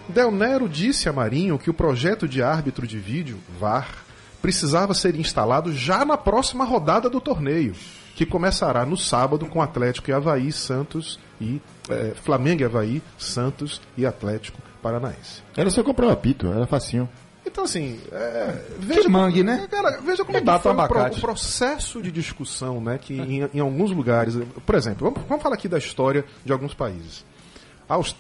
Del 0.08 0.32
Nero 0.32 0.70
disse 0.70 1.08
a 1.10 1.14
Marinho 1.14 1.60
que 1.60 1.70
o 1.70 1.74
projeto 1.74 2.28
de 2.28 2.42
árbitro 2.42 2.88
de 2.88 2.98
vídeo, 2.98 3.38
VAR, 3.60 4.09
precisava 4.42 4.94
ser 4.94 5.16
instalado 5.16 5.74
já 5.74 6.06
na 6.06 6.18
próxima 6.18 6.64
rodada 6.64 7.10
do 7.10 7.20
torneio, 7.20 7.74
que 8.16 8.26
começará 8.26 8.86
no 8.86 8.98
sábado 8.98 9.46
com 9.46 9.62
Atlético 9.62 10.10
e 10.10 10.14
Havaí, 10.14 10.52
Santos 10.52 11.20
e 11.40 11.62
eh, 11.90 12.14
Flamengo 12.24 12.62
e 12.62 12.66
Havaí, 12.66 13.02
Santos 13.18 13.82
e 13.98 14.06
Atlético 14.06 14.62
Paranaense. 14.82 15.44
Era 15.56 15.70
só 15.70 15.84
comprar 15.84 16.08
um 16.08 16.12
apito, 16.12 16.48
era 16.48 16.66
facinho. 16.66 17.10
Então, 17.46 17.64
assim, 17.64 18.00
é, 18.12 18.62
veja, 18.78 19.10
mangue, 19.10 19.44
né? 19.44 19.68
Cara, 19.72 20.00
veja 20.02 20.24
como 20.24 20.38
é 20.38 20.40
que 20.40 20.46
Dá 20.46 20.60
foi 20.60 20.72
o, 20.72 20.74
abacate. 20.80 21.18
o 21.18 21.22
processo 21.22 22.02
de 22.02 22.12
discussão, 22.12 22.80
né? 22.80 23.00
Que 23.02 23.14
em, 23.20 23.50
em 23.54 23.60
alguns 23.60 23.92
lugares, 23.92 24.36
por 24.66 24.76
exemplo, 24.76 25.10
vamos, 25.10 25.28
vamos 25.28 25.42
falar 25.42 25.56
aqui 25.56 25.68
da 25.68 25.78
história 25.78 26.24
de 26.46 26.52
alguns 26.52 26.74
países. 26.74 27.26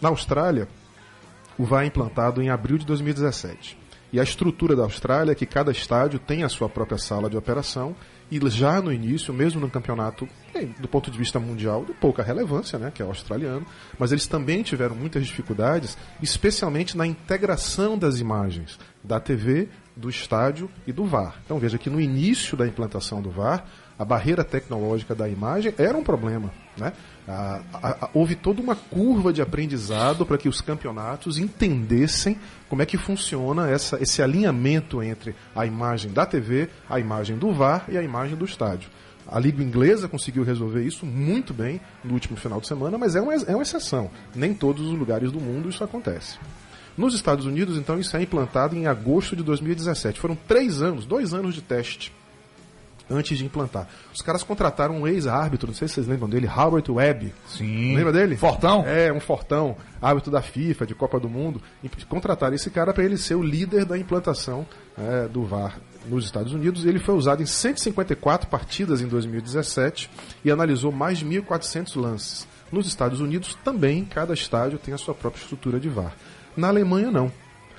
Na 0.01 0.09
Austrália, 0.09 0.67
o 1.57 1.63
VAR 1.63 1.83
é 1.83 1.87
implantado 1.87 2.41
em 2.41 2.49
abril 2.49 2.77
de 2.77 2.85
2017. 2.85 3.77
E 4.11 4.19
a 4.19 4.23
estrutura 4.23 4.75
da 4.75 4.83
Austrália 4.83 5.33
é 5.33 5.35
que 5.35 5.45
cada 5.45 5.71
estádio 5.71 6.19
tem 6.19 6.43
a 6.43 6.49
sua 6.49 6.67
própria 6.67 6.97
sala 6.97 7.29
de 7.29 7.37
operação 7.37 7.95
e 8.31 8.39
já 8.49 8.81
no 8.81 8.91
início, 8.91 9.33
mesmo 9.33 9.59
no 9.59 9.69
campeonato, 9.69 10.27
do 10.79 10.87
ponto 10.87 11.09
de 11.09 11.17
vista 11.17 11.39
mundial, 11.39 11.83
de 11.85 11.93
pouca 11.93 12.21
relevância, 12.21 12.77
né, 12.77 12.91
que 12.93 13.01
é 13.01 13.05
o 13.05 13.09
australiano, 13.09 13.65
mas 13.97 14.11
eles 14.11 14.27
também 14.27 14.61
tiveram 14.61 14.95
muitas 14.95 15.25
dificuldades, 15.25 15.97
especialmente 16.21 16.95
na 16.95 17.07
integração 17.07 17.97
das 17.97 18.19
imagens 18.19 18.79
da 19.03 19.19
TV, 19.19 19.67
do 19.95 20.09
estádio 20.09 20.69
e 20.87 20.93
do 20.93 21.05
VAR. 21.05 21.41
Então 21.43 21.59
veja 21.59 21.77
que 21.77 21.89
no 21.89 21.99
início 21.99 22.55
da 22.55 22.67
implantação 22.67 23.21
do 23.21 23.29
VAR, 23.29 23.65
a 23.97 24.05
barreira 24.05 24.43
tecnológica 24.43 25.13
da 25.13 25.27
imagem 25.27 25.73
era 25.77 25.97
um 25.97 26.03
problema. 26.03 26.51
Né? 26.77 26.93
Houve 28.13 28.35
toda 28.35 28.61
uma 28.61 28.75
curva 28.75 29.31
de 29.31 29.41
aprendizado 29.41 30.25
para 30.25 30.37
que 30.37 30.49
os 30.49 30.61
campeonatos 30.61 31.37
entendessem 31.37 32.37
como 32.67 32.81
é 32.81 32.85
que 32.85 32.97
funciona 32.97 33.69
essa, 33.69 34.01
esse 34.01 34.21
alinhamento 34.21 35.01
entre 35.03 35.35
a 35.55 35.65
imagem 35.65 36.11
da 36.11 36.25
TV, 36.25 36.69
a 36.89 36.99
imagem 36.99 37.37
do 37.37 37.51
VAR 37.51 37.85
e 37.87 37.97
a 37.97 38.03
imagem 38.03 38.35
do 38.35 38.45
estádio. 38.45 38.89
A 39.27 39.39
Liga 39.39 39.61
Inglesa 39.61 40.07
conseguiu 40.07 40.43
resolver 40.43 40.83
isso 40.83 41.05
muito 41.05 41.53
bem 41.53 41.79
no 42.03 42.13
último 42.13 42.35
final 42.35 42.59
de 42.59 42.67
semana, 42.67 42.97
mas 42.97 43.15
é 43.15 43.21
uma, 43.21 43.33
é 43.33 43.53
uma 43.53 43.61
exceção. 43.61 44.09
Nem 44.33 44.51
em 44.51 44.55
todos 44.55 44.87
os 44.87 44.97
lugares 44.97 45.31
do 45.31 45.39
mundo 45.39 45.69
isso 45.69 45.83
acontece. 45.83 46.39
Nos 46.97 47.13
Estados 47.13 47.45
Unidos, 47.45 47.77
então, 47.77 47.99
isso 47.99 48.17
é 48.17 48.23
implantado 48.23 48.75
em 48.75 48.87
agosto 48.87 49.35
de 49.35 49.43
2017. 49.43 50.19
Foram 50.19 50.35
três 50.35 50.81
anos, 50.81 51.05
dois 51.05 51.33
anos 51.33 51.53
de 51.53 51.61
teste 51.61 52.11
antes 53.09 53.37
de 53.37 53.45
implantar. 53.45 53.87
Os 54.13 54.21
caras 54.21 54.43
contrataram 54.43 55.01
um 55.01 55.07
ex-árbitro, 55.07 55.67
não 55.67 55.73
sei 55.73 55.87
se 55.87 55.95
vocês 55.95 56.07
lembram 56.07 56.29
dele, 56.29 56.47
Howard 56.47 56.89
Webb. 56.91 57.33
Sim. 57.47 57.95
Lembra 57.95 58.13
dele? 58.13 58.37
Fortão? 58.37 58.83
É, 58.85 59.11
um 59.11 59.19
fortão, 59.19 59.75
árbitro 60.01 60.31
da 60.31 60.41
FIFA, 60.41 60.85
de 60.85 60.95
Copa 60.95 61.19
do 61.19 61.29
Mundo. 61.29 61.61
Contrataram 62.07 62.55
esse 62.55 62.69
cara 62.69 62.93
para 62.93 63.03
ele 63.03 63.17
ser 63.17 63.35
o 63.35 63.43
líder 63.43 63.85
da 63.85 63.97
implantação 63.97 64.65
é, 64.97 65.27
do 65.27 65.43
VAR 65.43 65.79
nos 66.05 66.25
Estados 66.25 66.53
Unidos. 66.53 66.85
Ele 66.85 66.99
foi 66.99 67.15
usado 67.15 67.41
em 67.41 67.45
154 67.45 68.47
partidas 68.47 69.01
em 69.01 69.07
2017 69.07 70.09
e 70.43 70.51
analisou 70.51 70.91
mais 70.91 71.17
de 71.17 71.25
1.400 71.25 71.99
lances. 71.99 72.47
Nos 72.71 72.87
Estados 72.87 73.19
Unidos 73.19 73.57
também, 73.63 74.05
cada 74.05 74.33
estádio 74.33 74.77
tem 74.77 74.93
a 74.93 74.97
sua 74.97 75.15
própria 75.15 75.41
estrutura 75.41 75.79
de 75.79 75.89
VAR. 75.89 76.13
Na 76.55 76.67
Alemanha, 76.67 77.09
não. 77.09 77.31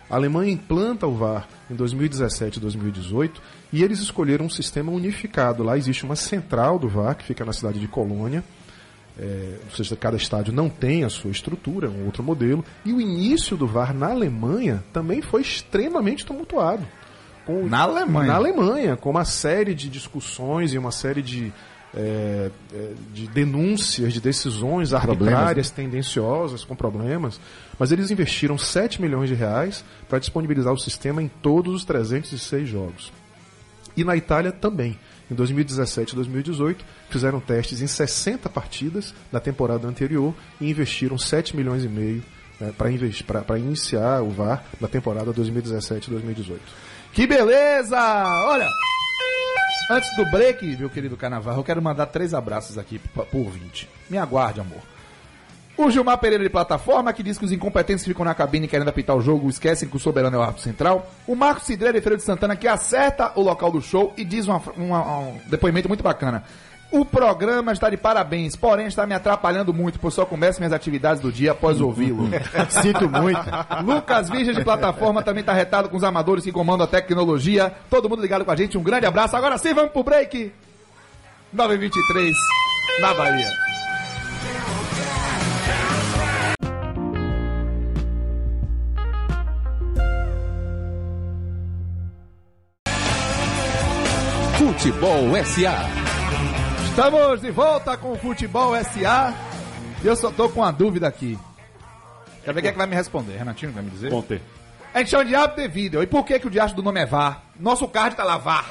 A 0.09 0.16
Alemanha 0.16 0.53
implanta 0.53 1.07
o 1.07 1.14
VAR 1.14 1.49
em 1.71 1.75
2017 1.75 2.59
e 2.59 2.61
2018 2.61 3.40
e 3.73 3.85
eles 3.85 4.01
escolheram 4.01 4.47
um 4.47 4.51
sistema 4.51 4.91
unificado. 4.91 5.63
Lá 5.63 5.77
existe 5.77 6.05
uma 6.05 6.17
central 6.17 6.79
do 6.79 6.89
VAR 6.89 7.17
que 7.17 7.25
fica 7.25 7.45
na 7.45 7.53
cidade 7.53 7.79
de 7.79 7.87
Colônia. 7.87 8.43
É, 9.19 9.57
ou 9.69 9.77
seja, 9.77 9.97
cada 9.97 10.17
estádio 10.17 10.53
não 10.53 10.69
tem 10.69 11.05
a 11.05 11.11
sua 11.11 11.31
estrutura, 11.31 11.89
é 11.89 11.91
um 11.91 12.07
outro 12.07 12.23
modelo. 12.23 12.65
E 12.85 12.93
o 12.93 13.01
início 13.01 13.57
do 13.57 13.67
VAR 13.67 13.95
na 13.95 14.11
Alemanha 14.11 14.83
também 14.93 15.21
foi 15.21 15.43
extremamente 15.43 16.25
tumultuado. 16.25 16.87
Com, 17.45 17.67
Na 17.67 17.81
Alemanha? 17.81 18.27
Na 18.27 18.35
Alemanha, 18.37 18.97
com 18.97 19.11
uma 19.11 19.25
série 19.25 19.75
de 19.75 19.89
discussões 19.89 20.73
e 20.73 20.79
uma 20.79 20.91
série 20.91 21.23
de, 21.23 21.53
é, 21.95 22.51
é, 22.73 22.93
de 23.13 23.27
denúncias 23.29 24.13
de 24.13 24.21
decisões 24.21 24.93
arbitrárias, 24.93 25.71
tendenciosas, 25.71 26.65
com 26.65 26.75
problemas. 26.75 27.41
Mas 27.79 27.93
eles 27.93 28.11
investiram 28.11 28.59
7 28.59 29.01
milhões 29.01 29.29
de 29.29 29.35
reais 29.35 29.85
para 30.09 30.19
disponibilizar 30.19 30.73
o 30.73 30.79
sistema 30.79 31.23
em 31.23 31.29
todos 31.29 31.75
os 31.75 31.85
306 31.85 32.69
jogos. 32.69 33.20
E 34.01 34.05
na 34.05 34.17
Itália 34.17 34.51
também. 34.51 34.99
Em 35.31 35.35
2017 35.35 36.13
e 36.13 36.17
2018, 36.17 36.83
fizeram 37.11 37.39
testes 37.39 37.83
em 37.83 37.87
60 37.87 38.49
partidas 38.49 39.15
da 39.31 39.39
temporada 39.39 39.87
anterior 39.87 40.35
e 40.59 40.71
investiram 40.71 41.19
7 41.19 41.55
milhões 41.55 41.85
e 41.85 41.89
meio 41.89 42.23
né, 42.59 42.73
para 42.75 43.59
iniciar 43.59 44.23
o 44.23 44.31
VAR 44.31 44.65
na 44.81 44.89
temporada 44.89 45.35
2017 45.35 46.07
e 46.07 46.11
2018. 46.13 46.63
Que 47.13 47.27
beleza! 47.27 47.99
Olha, 48.47 48.67
antes 49.91 50.09
do 50.17 50.25
break, 50.31 50.65
meu 50.79 50.89
querido 50.89 51.15
Carnaval, 51.19 51.59
eu 51.59 51.65
quero 51.65 51.83
mandar 51.83 52.07
três 52.07 52.33
abraços 52.33 52.79
aqui 52.79 52.99
por 52.99 53.51
20. 53.51 53.87
Me 54.09 54.17
aguarde, 54.17 54.61
amor. 54.61 54.81
O 55.83 55.90
Gilmar 55.90 56.19
Pereira 56.19 56.45
de 56.45 56.51
Plataforma, 56.51 57.11
que 57.12 57.23
diz 57.23 57.38
que 57.38 57.45
os 57.45 57.53
incompetentes 57.53 58.05
ficam 58.05 58.23
na 58.25 58.35
cabine 58.35 58.69
querendo 58.69 58.88
apitar 58.88 59.16
o 59.16 59.21
jogo, 59.23 59.49
esquecem 59.49 59.88
que 59.88 59.97
o 59.97 59.99
soberano 60.01 60.37
é 60.37 60.38
o 60.38 60.43
árbitro 60.43 60.62
central. 60.62 61.11
O 61.27 61.35
Marcos 61.35 61.64
Cidreira 61.64 61.99
de 61.99 62.03
Feira 62.03 62.16
de 62.19 62.23
Santana, 62.23 62.55
que 62.55 62.69
acerta 62.69 63.33
o 63.35 63.40
local 63.40 63.71
do 63.73 63.81
show 63.81 64.12
e 64.16 64.25
diz 64.25 64.47
uma- 64.47 64.61
uma- 64.77 65.19
um 65.21 65.40
depoimento 65.47 65.88
muito 65.88 66.03
bacana. 66.05 66.45
O 66.93 67.05
programa 67.05 67.73
está 67.73 67.88
de 67.88 67.97
parabéns, 67.97 68.57
porém 68.57 68.88
está 68.88 69.07
me 69.07 69.14
atrapalhando 69.14 69.73
muito, 69.73 69.99
pois 70.01 70.12
só 70.12 70.27
começo 70.27 70.59
minhas 70.61 70.73
atividades 70.73 71.23
do 71.23 71.33
dia 71.33 71.53
após 71.53 71.81
ouvi-lo. 71.81 72.29
Sinto 72.83 73.09
muito. 73.09 73.40
Lucas 73.85 74.29
Virgem 74.29 74.55
de 74.55 74.62
Plataforma 74.64 75.23
também 75.23 75.43
tá 75.45 75.53
retado 75.53 75.88
com 75.88 75.97
os 75.97 76.05
amadores 76.05 76.45
que 76.45 76.53
comandam 76.53 76.85
a 76.85 76.88
tecnologia. 76.90 77.73
Todo 77.88 78.07
mundo 78.09 78.21
ligado 78.21 78.45
com 78.45 78.51
a 78.51 78.57
gente, 78.57 78.77
um 78.77 78.83
grande 78.83 79.07
abraço. 79.07 79.35
Agora 79.37 79.57
sim, 79.57 79.73
vamos 79.73 79.93
pro 79.93 80.03
break. 80.03 80.53
923 81.53 82.35
na 83.01 83.14
Bahia. 83.14 83.49
Futebol 94.81 95.37
SA. 95.45 95.77
Estamos 96.88 97.43
de 97.43 97.51
volta 97.51 97.99
com 97.99 98.12
o 98.12 98.16
Futebol 98.16 98.75
SA. 98.83 99.35
E 100.03 100.07
eu 100.07 100.16
só 100.16 100.31
tô 100.31 100.49
com 100.49 100.61
uma 100.61 100.73
dúvida 100.73 101.07
aqui. 101.07 101.38
Quer 102.43 102.55
ver 102.55 102.62
quem 102.62 102.71
é 102.71 102.73
que 102.73 102.79
vai 102.79 102.87
me 102.87 102.95
responder? 102.97 103.37
Renatinho 103.37 103.73
vai 103.73 103.83
me 103.83 103.90
dizer? 103.90 104.09
Conte. 104.09 104.40
A 104.95 105.01
gente 105.01 105.11
chama 105.11 105.27
de 105.27 105.35
árbitro 105.35 105.64
de 105.64 105.69
vídeo. 105.69 106.03
E 106.03 106.07
por 106.07 106.25
que, 106.25 106.38
que 106.38 106.47
o 106.47 106.51
diacho 106.51 106.75
do 106.75 106.83
nome 106.83 106.99
é 106.99 107.05
VAR? 107.05 107.43
Nosso 107.61 107.87
card 107.88 108.16
tá 108.16 108.25
lá, 108.25 108.38
VAR. 108.38 108.71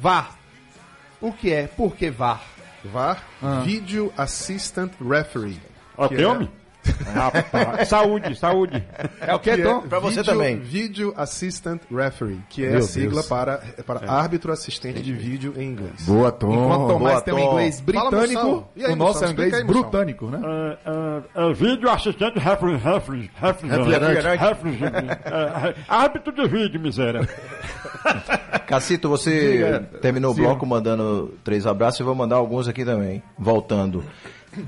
VAR. 0.00 0.38
O 1.20 1.30
que 1.34 1.52
é? 1.52 1.66
Por 1.66 1.94
que 1.94 2.08
VAR? 2.10 2.42
VAR, 2.82 3.22
Video 3.62 4.10
Assistant 4.16 4.92
Referee. 5.06 5.60
Ó, 5.98 6.08
tem 6.08 6.22
é- 6.22 6.26
homem? 6.26 6.50
Rapaz, 7.14 7.88
saúde, 7.88 8.34
saúde. 8.36 8.82
É 9.20 9.34
o 9.34 9.38
que, 9.38 9.54
Que 9.56 9.62
Tom? 9.62 9.78
é 9.84 9.88
Pra 9.88 9.98
você 10.00 10.20
Video- 10.20 10.24
também. 10.32 10.58
Video 10.58 11.14
Assistant 11.16 11.80
Referee, 11.90 12.40
que 12.48 12.64
é 12.64 12.70
Meu 12.70 12.78
a 12.80 12.82
sigla 12.82 13.12
Deus. 13.14 13.26
para, 13.26 13.58
para 13.86 14.10
árbitro 14.10 14.52
assistente 14.52 15.02
de 15.02 15.12
vídeo 15.12 15.54
em 15.56 15.62
inglês. 15.68 16.02
Boa, 16.06 16.30
Tom. 16.32 16.52
Enquanto 16.52 16.88
Tomás 16.88 17.12
boa, 17.14 17.20
tem 17.22 17.34
um 17.34 17.38
inglês 17.38 17.80
britânico. 17.80 18.68
E 18.76 18.84
aí, 18.84 18.92
o 18.92 18.96
nosso 18.96 19.24
é 19.24 19.28
um 19.28 19.30
inglês 19.30 19.62
britânico, 19.64 20.26
né? 20.30 20.40
É, 21.34 21.52
vídeo 21.54 21.88
assistente 21.90 22.38
refri, 22.38 22.76
refri, 22.76 23.30
Refrigerante. 23.34 24.38
refrigerante. 24.44 25.08
É, 25.24 25.74
árbitro 25.88 26.32
de 26.32 26.46
vídeo, 26.48 26.80
miséria. 26.80 27.20
Cacito, 28.66 29.08
você 29.08 29.82
terminou 30.00 30.32
o 30.32 30.34
bloco 30.34 30.66
mandando 30.66 31.34
três 31.44 31.66
abraços 31.66 32.00
e 32.00 32.02
vou 32.02 32.14
mandar 32.14 32.36
alguns 32.36 32.66
aqui 32.68 32.84
também. 32.84 33.22
Voltando. 33.38 34.04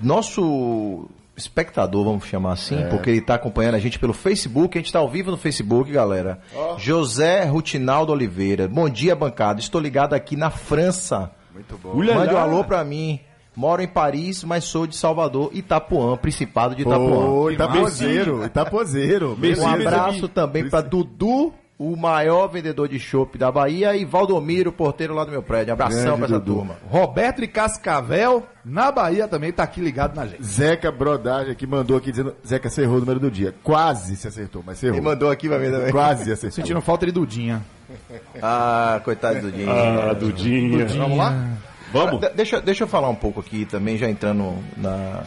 Nosso 0.02 1.09
espectador, 1.37 2.05
vamos 2.05 2.25
chamar 2.25 2.53
assim, 2.53 2.87
porque 2.88 3.11
ele 3.11 3.18
está 3.18 3.35
acompanhando 3.35 3.75
a 3.75 3.79
gente 3.79 3.99
pelo 3.99 4.12
Facebook. 4.12 4.77
A 4.77 4.81
gente 4.81 4.87
está 4.87 4.99
ao 4.99 5.09
vivo 5.09 5.31
no 5.31 5.37
Facebook, 5.37 5.90
galera. 5.90 6.40
José 6.79 7.44
Rutinaldo 7.44 8.12
Oliveira. 8.12 8.66
Bom 8.66 8.88
dia, 8.88 9.14
bancada. 9.14 9.61
Estou 9.61 9.81
ligado 9.81 10.14
aqui 10.14 10.37
na 10.37 10.51
França. 10.51 11.31
Muito 11.53 11.79
bom. 11.79 11.94
Mande 11.94 12.35
um 12.35 12.38
alô 12.38 12.64
pra 12.64 12.85
mim. 12.85 13.20
Moro 13.55 13.81
em 13.81 13.88
Paris, 13.88 14.44
mas 14.44 14.64
sou 14.64 14.87
de 14.87 14.94
Salvador, 14.94 15.49
Itapuã, 15.55 16.14
Principado 16.18 16.75
de 16.75 16.83
Itapuã. 16.83 17.25
Ô, 17.27 17.51
Itapozeiro, 17.51 18.44
Itapozeiro. 18.44 19.38
Um 19.59 19.66
abraço 19.66 20.29
também 20.29 20.68
pra 20.68 20.83
Dudu, 20.83 21.55
o 21.79 21.95
maior 21.95 22.49
vendedor 22.49 22.89
de 22.89 22.99
chopp 22.99 23.37
da 23.37 23.53
Bahia, 23.53 23.95
e 23.95 24.05
Valdomiro, 24.05 24.73
porteiro 24.73 25.15
lá 25.15 25.25
do 25.25 25.31
meu 25.31 25.43
prédio. 25.43 25.75
Abração 25.75 26.03
Grande 26.03 26.17
pra 26.19 26.25
essa 26.27 26.39
Dudu. 26.39 26.55
turma. 26.55 26.77
Roberto 26.89 27.45
e 27.45 27.49
Cascavel, 27.49 28.47
na 28.65 28.91
Bahia 28.91 29.29
também, 29.29 29.53
tá 29.53 29.62
aqui 29.62 29.81
ligado 29.81 30.17
na 30.17 30.27
gente. 30.27 30.43
Zeca 30.43 30.91
Brodagem 30.91 31.53
aqui 31.53 31.67
mandou 31.67 31.97
aqui 31.99 32.11
dizendo, 32.11 32.35
Zeca, 32.47 32.71
você 32.71 32.83
errou 32.83 32.97
o 32.97 33.01
número 33.01 33.21
do 33.21 33.31
dia. 33.31 33.55
Quase 33.62 34.17
se 34.17 34.27
acertou, 34.27 34.62
mas 34.65 34.79
você 34.79 34.87
errou. 34.87 34.99
Ele 34.99 35.05
mandou 35.07 35.31
aqui 35.31 35.49
pra 35.49 35.59
mim 35.59 35.71
também. 35.71 35.93
Quase 35.93 36.33
acertou. 36.33 36.51
Sentindo 36.53 36.81
falta 36.81 37.05
de 37.07 37.12
Dudinha. 37.12 37.62
Ah, 38.43 39.01
coitado 39.05 39.41
do 39.41 39.53
Dinho. 39.53 39.71
Ah, 39.71 40.12
Dudinha. 40.12 40.87
Vamos 40.87 41.17
lá? 41.19 41.51
Vamos? 41.93 42.21
De- 42.21 42.31
deixa, 42.31 42.61
deixa 42.61 42.85
eu 42.85 42.89
falar 42.89 43.09
um 43.09 43.15
pouco 43.15 43.41
aqui 43.41 43.65
também, 43.65 43.97
já 43.97 44.09
entrando 44.11 44.55
na, 44.77 45.23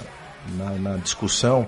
na, 0.57 0.69
na 0.71 0.97
discussão. 0.97 1.67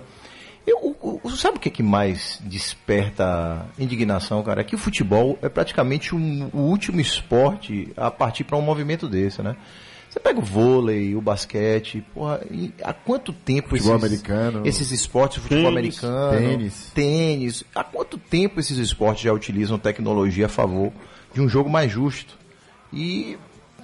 O- 1.24 1.28
o- 1.28 1.32
sabe 1.38 1.58
o 1.58 1.60
que, 1.60 1.70
é 1.70 1.72
que 1.72 1.84
mais 1.84 2.40
desperta 2.44 3.66
indignação, 3.78 4.42
cara? 4.44 4.62
É 4.62 4.64
que 4.64 4.76
o 4.76 4.78
futebol 4.78 5.38
é 5.42 5.50
praticamente 5.50 6.16
um- 6.16 6.50
o 6.54 6.60
último 6.62 7.00
esporte 7.00 7.92
a 7.96 8.10
partir 8.12 8.44
para 8.44 8.58
um 8.58 8.62
movimento 8.62 9.08
desse, 9.08 9.42
né? 9.42 9.56
Você 10.10 10.20
pega 10.20 10.40
o 10.40 10.44
vôlei, 10.44 11.16
o 11.16 11.22
basquete, 11.22 12.04
porra, 12.14 12.42
e 12.52 12.74
há 12.84 12.92
quanto 12.92 13.32
tempo 13.32 13.70
Futebol 13.70 13.96
esses, 13.96 14.06
americano. 14.06 14.62
esses 14.68 14.92
esportes, 14.92 15.42
futebol 15.42 15.72
Tênis. 15.74 16.04
americano, 16.04 16.38
Tênis. 16.58 16.92
tênis, 16.94 17.64
há 17.74 17.82
quanto 17.82 18.18
tempo 18.18 18.60
esses 18.60 18.78
esportes 18.78 19.24
já 19.24 19.32
utilizam 19.32 19.80
tecnologia 19.80 20.48
a 20.48 20.50
favor 20.50 20.92
de 21.34 21.40
um 21.40 21.48
jogo 21.48 21.70
mais 21.70 21.90
justo? 21.90 22.38
E 22.92 23.38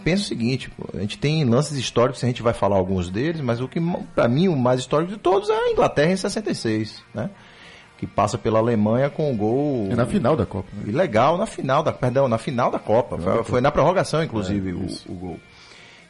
pensa 0.08 0.24
o 0.24 0.26
seguinte, 0.26 0.70
pô, 0.70 0.88
a 0.94 1.02
gente 1.02 1.18
tem 1.18 1.44
lances 1.44 1.78
históricos, 1.78 2.24
a 2.24 2.28
gente 2.28 2.42
vai 2.42 2.54
falar 2.54 2.78
alguns 2.78 3.10
deles, 3.10 3.42
mas 3.42 3.60
o 3.60 3.68
que 3.68 3.78
para 4.16 4.26
mim 4.30 4.48
o 4.48 4.56
mais 4.56 4.80
histórico 4.80 5.12
de 5.12 5.18
todos 5.18 5.50
é 5.50 5.54
a 5.54 5.70
Inglaterra 5.70 6.14
em 6.14 6.16
66, 6.16 7.04
né? 7.14 7.30
Que 7.98 8.08
passa 8.08 8.38
pela 8.38 8.58
Alemanha 8.60 9.10
com 9.10 9.30
o 9.30 9.36
gol 9.36 9.90
É 9.92 9.96
na 9.96 10.06
final 10.06 10.38
da 10.38 10.46
Copa. 10.46 10.70
né? 10.74 10.94
legal 10.94 11.38
na 11.38 11.46
final 11.46 11.84
da, 11.84 11.92
perdão, 11.92 12.30
na 12.30 12.38
final 12.38 12.72
da 12.72 12.80
Copa. 12.80 13.18
Foi, 13.18 13.44
foi 13.44 13.60
na 13.60 13.70
prorrogação, 13.70 14.24
inclusive, 14.24 14.72
o, 14.72 14.88
o 15.10 15.14
gol. 15.14 15.40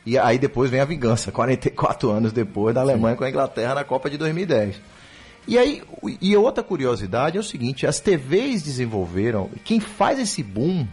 E 0.05 0.15
aí 0.15 0.37
depois 0.37 0.69
vem 0.69 0.79
a 0.79 0.85
vingança, 0.85 1.31
44 1.33 2.11
anos 2.11 2.31
depois 2.31 2.75
da 2.75 2.81
Alemanha 2.81 3.15
com 3.15 3.23
a 3.23 3.29
Inglaterra 3.29 3.73
na 3.73 3.83
Copa 3.83 4.11
de 4.11 4.17
2010. 4.19 4.79
E 5.47 5.57
aí, 5.57 5.81
e 6.21 6.37
outra 6.37 6.63
curiosidade 6.63 7.37
é 7.37 7.39
o 7.39 7.43
seguinte, 7.43 7.87
as 7.87 7.99
TVs 7.99 8.61
desenvolveram, 8.61 9.49
quem 9.63 9.79
faz 9.79 10.19
esse 10.19 10.43
boom 10.43 10.85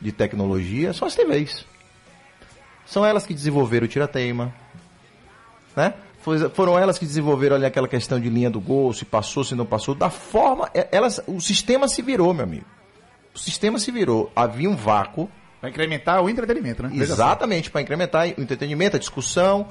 de 0.00 0.10
tecnologia 0.10 0.92
são 0.92 1.06
as 1.06 1.14
TVs. 1.14 1.64
São 2.86 3.04
elas 3.04 3.26
que 3.26 3.34
desenvolveram 3.34 3.86
o 3.86 3.88
tira-teima, 3.88 4.52
né? 5.76 5.94
Foram 6.54 6.78
elas 6.78 6.98
que 6.98 7.04
desenvolveram 7.04 7.56
ali 7.56 7.66
aquela 7.66 7.86
questão 7.86 8.18
de 8.18 8.30
linha 8.30 8.48
do 8.48 8.58
gol, 8.60 8.92
se 8.94 9.04
passou, 9.04 9.44
se 9.44 9.54
não 9.54 9.66
passou, 9.66 9.94
da 9.94 10.08
forma, 10.08 10.70
é- 10.72 10.88
elas, 10.90 11.20
o 11.26 11.38
sistema 11.38 11.86
se 11.86 12.00
virou, 12.00 12.32
meu 12.32 12.44
amigo. 12.44 12.64
O 13.34 13.38
sistema 13.38 13.78
se 13.78 13.90
virou. 13.90 14.32
Havia 14.34 14.70
um 14.70 14.76
vácuo, 14.76 15.28
Pra 15.64 15.70
incrementar 15.70 16.22
o 16.22 16.28
entretenimento, 16.28 16.82
né? 16.82 16.90
Exatamente, 16.92 17.70
para 17.70 17.80
incrementar 17.80 18.26
o 18.26 18.40
entretenimento, 18.42 18.96
a 18.96 18.98
discussão. 18.98 19.66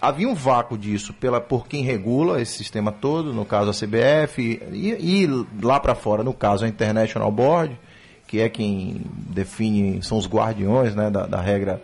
Havia 0.00 0.26
um 0.26 0.34
vácuo 0.34 0.78
disso 0.78 1.12
pela, 1.12 1.38
por 1.38 1.66
quem 1.66 1.82
regula 1.82 2.40
esse 2.40 2.54
sistema 2.54 2.90
todo, 2.90 3.30
no 3.30 3.44
caso 3.44 3.68
a 3.68 3.74
CBF, 3.74 4.40
e, 4.72 4.88
e 4.98 5.28
lá 5.62 5.78
para 5.78 5.94
fora, 5.94 6.22
no 6.22 6.32
caso 6.32 6.64
a 6.64 6.68
International 6.68 7.30
Board, 7.30 7.78
que 8.26 8.40
é 8.40 8.48
quem 8.48 9.02
define, 9.14 10.02
são 10.02 10.16
os 10.16 10.26
guardiões 10.26 10.94
né, 10.94 11.10
da, 11.10 11.26
da 11.26 11.38
regra. 11.38 11.82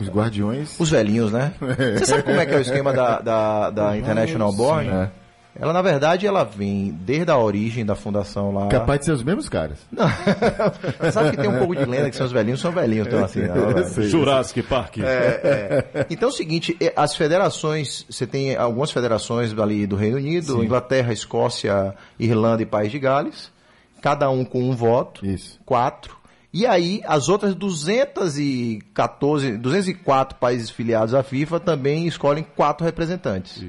Os 0.00 0.08
guardiões. 0.08 0.78
Os 0.78 0.90
velhinhos, 0.90 1.30
né? 1.32 1.52
Você 1.98 2.06
sabe 2.06 2.22
como 2.22 2.38
é 2.38 2.46
que 2.46 2.54
é 2.54 2.58
o 2.58 2.60
esquema 2.60 2.92
da, 2.92 3.20
da, 3.20 3.70
da 3.70 3.96
International 3.96 4.52
Board? 4.52 4.88
É. 4.88 5.10
Ela, 5.54 5.72
na 5.74 5.82
verdade, 5.82 6.26
ela 6.26 6.44
vem 6.44 6.96
desde 7.02 7.30
a 7.30 7.36
origem 7.36 7.84
da 7.84 7.94
fundação 7.94 8.54
lá. 8.54 8.68
Capaz 8.68 9.00
de 9.00 9.06
ser 9.06 9.12
os 9.12 9.22
mesmos 9.22 9.50
caras. 9.50 9.78
Você 10.98 11.12
sabe 11.12 11.32
que 11.32 11.36
tem 11.36 11.48
um 11.50 11.58
pouco 11.58 11.76
de 11.76 11.84
lenda 11.84 12.08
que 12.08 12.16
são 12.16 12.24
os 12.24 12.32
velhinhos, 12.32 12.58
são 12.58 12.72
velhinhos, 12.72 13.06
então 13.06 13.22
assim. 13.22 13.40
né? 13.40 13.52
Eu 13.76 13.84
sei. 13.84 14.04
Jurassic 14.04 14.62
Park. 14.62 14.96
Então 16.08 16.28
é 16.30 16.32
o 16.32 16.34
seguinte, 16.34 16.76
as 16.96 17.14
federações, 17.14 18.06
você 18.08 18.26
tem 18.26 18.56
algumas 18.56 18.90
federações 18.90 19.56
ali 19.58 19.86
do 19.86 19.94
Reino 19.94 20.16
Unido, 20.16 20.64
Inglaterra, 20.64 21.12
Escócia, 21.12 21.94
Irlanda 22.18 22.62
e 22.62 22.66
País 22.66 22.90
de 22.90 22.98
Gales, 22.98 23.52
cada 24.00 24.30
um 24.30 24.46
com 24.46 24.62
um 24.62 24.74
voto, 24.74 25.24
Isso. 25.24 25.60
quatro. 25.66 26.16
E 26.52 26.66
aí 26.66 27.00
as 27.06 27.30
outras 27.30 27.54
214, 27.54 29.56
204 29.56 30.38
países 30.38 30.68
filiados 30.68 31.14
à 31.14 31.22
FIFA 31.22 31.58
também 31.58 32.06
escolhem 32.06 32.44
quatro 32.44 32.84
representantes. 32.84 33.64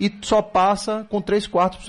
E 0.00 0.12
só 0.22 0.40
passa 0.40 1.04
com 1.08 1.20
3 1.20 1.46
quartos, 1.46 1.86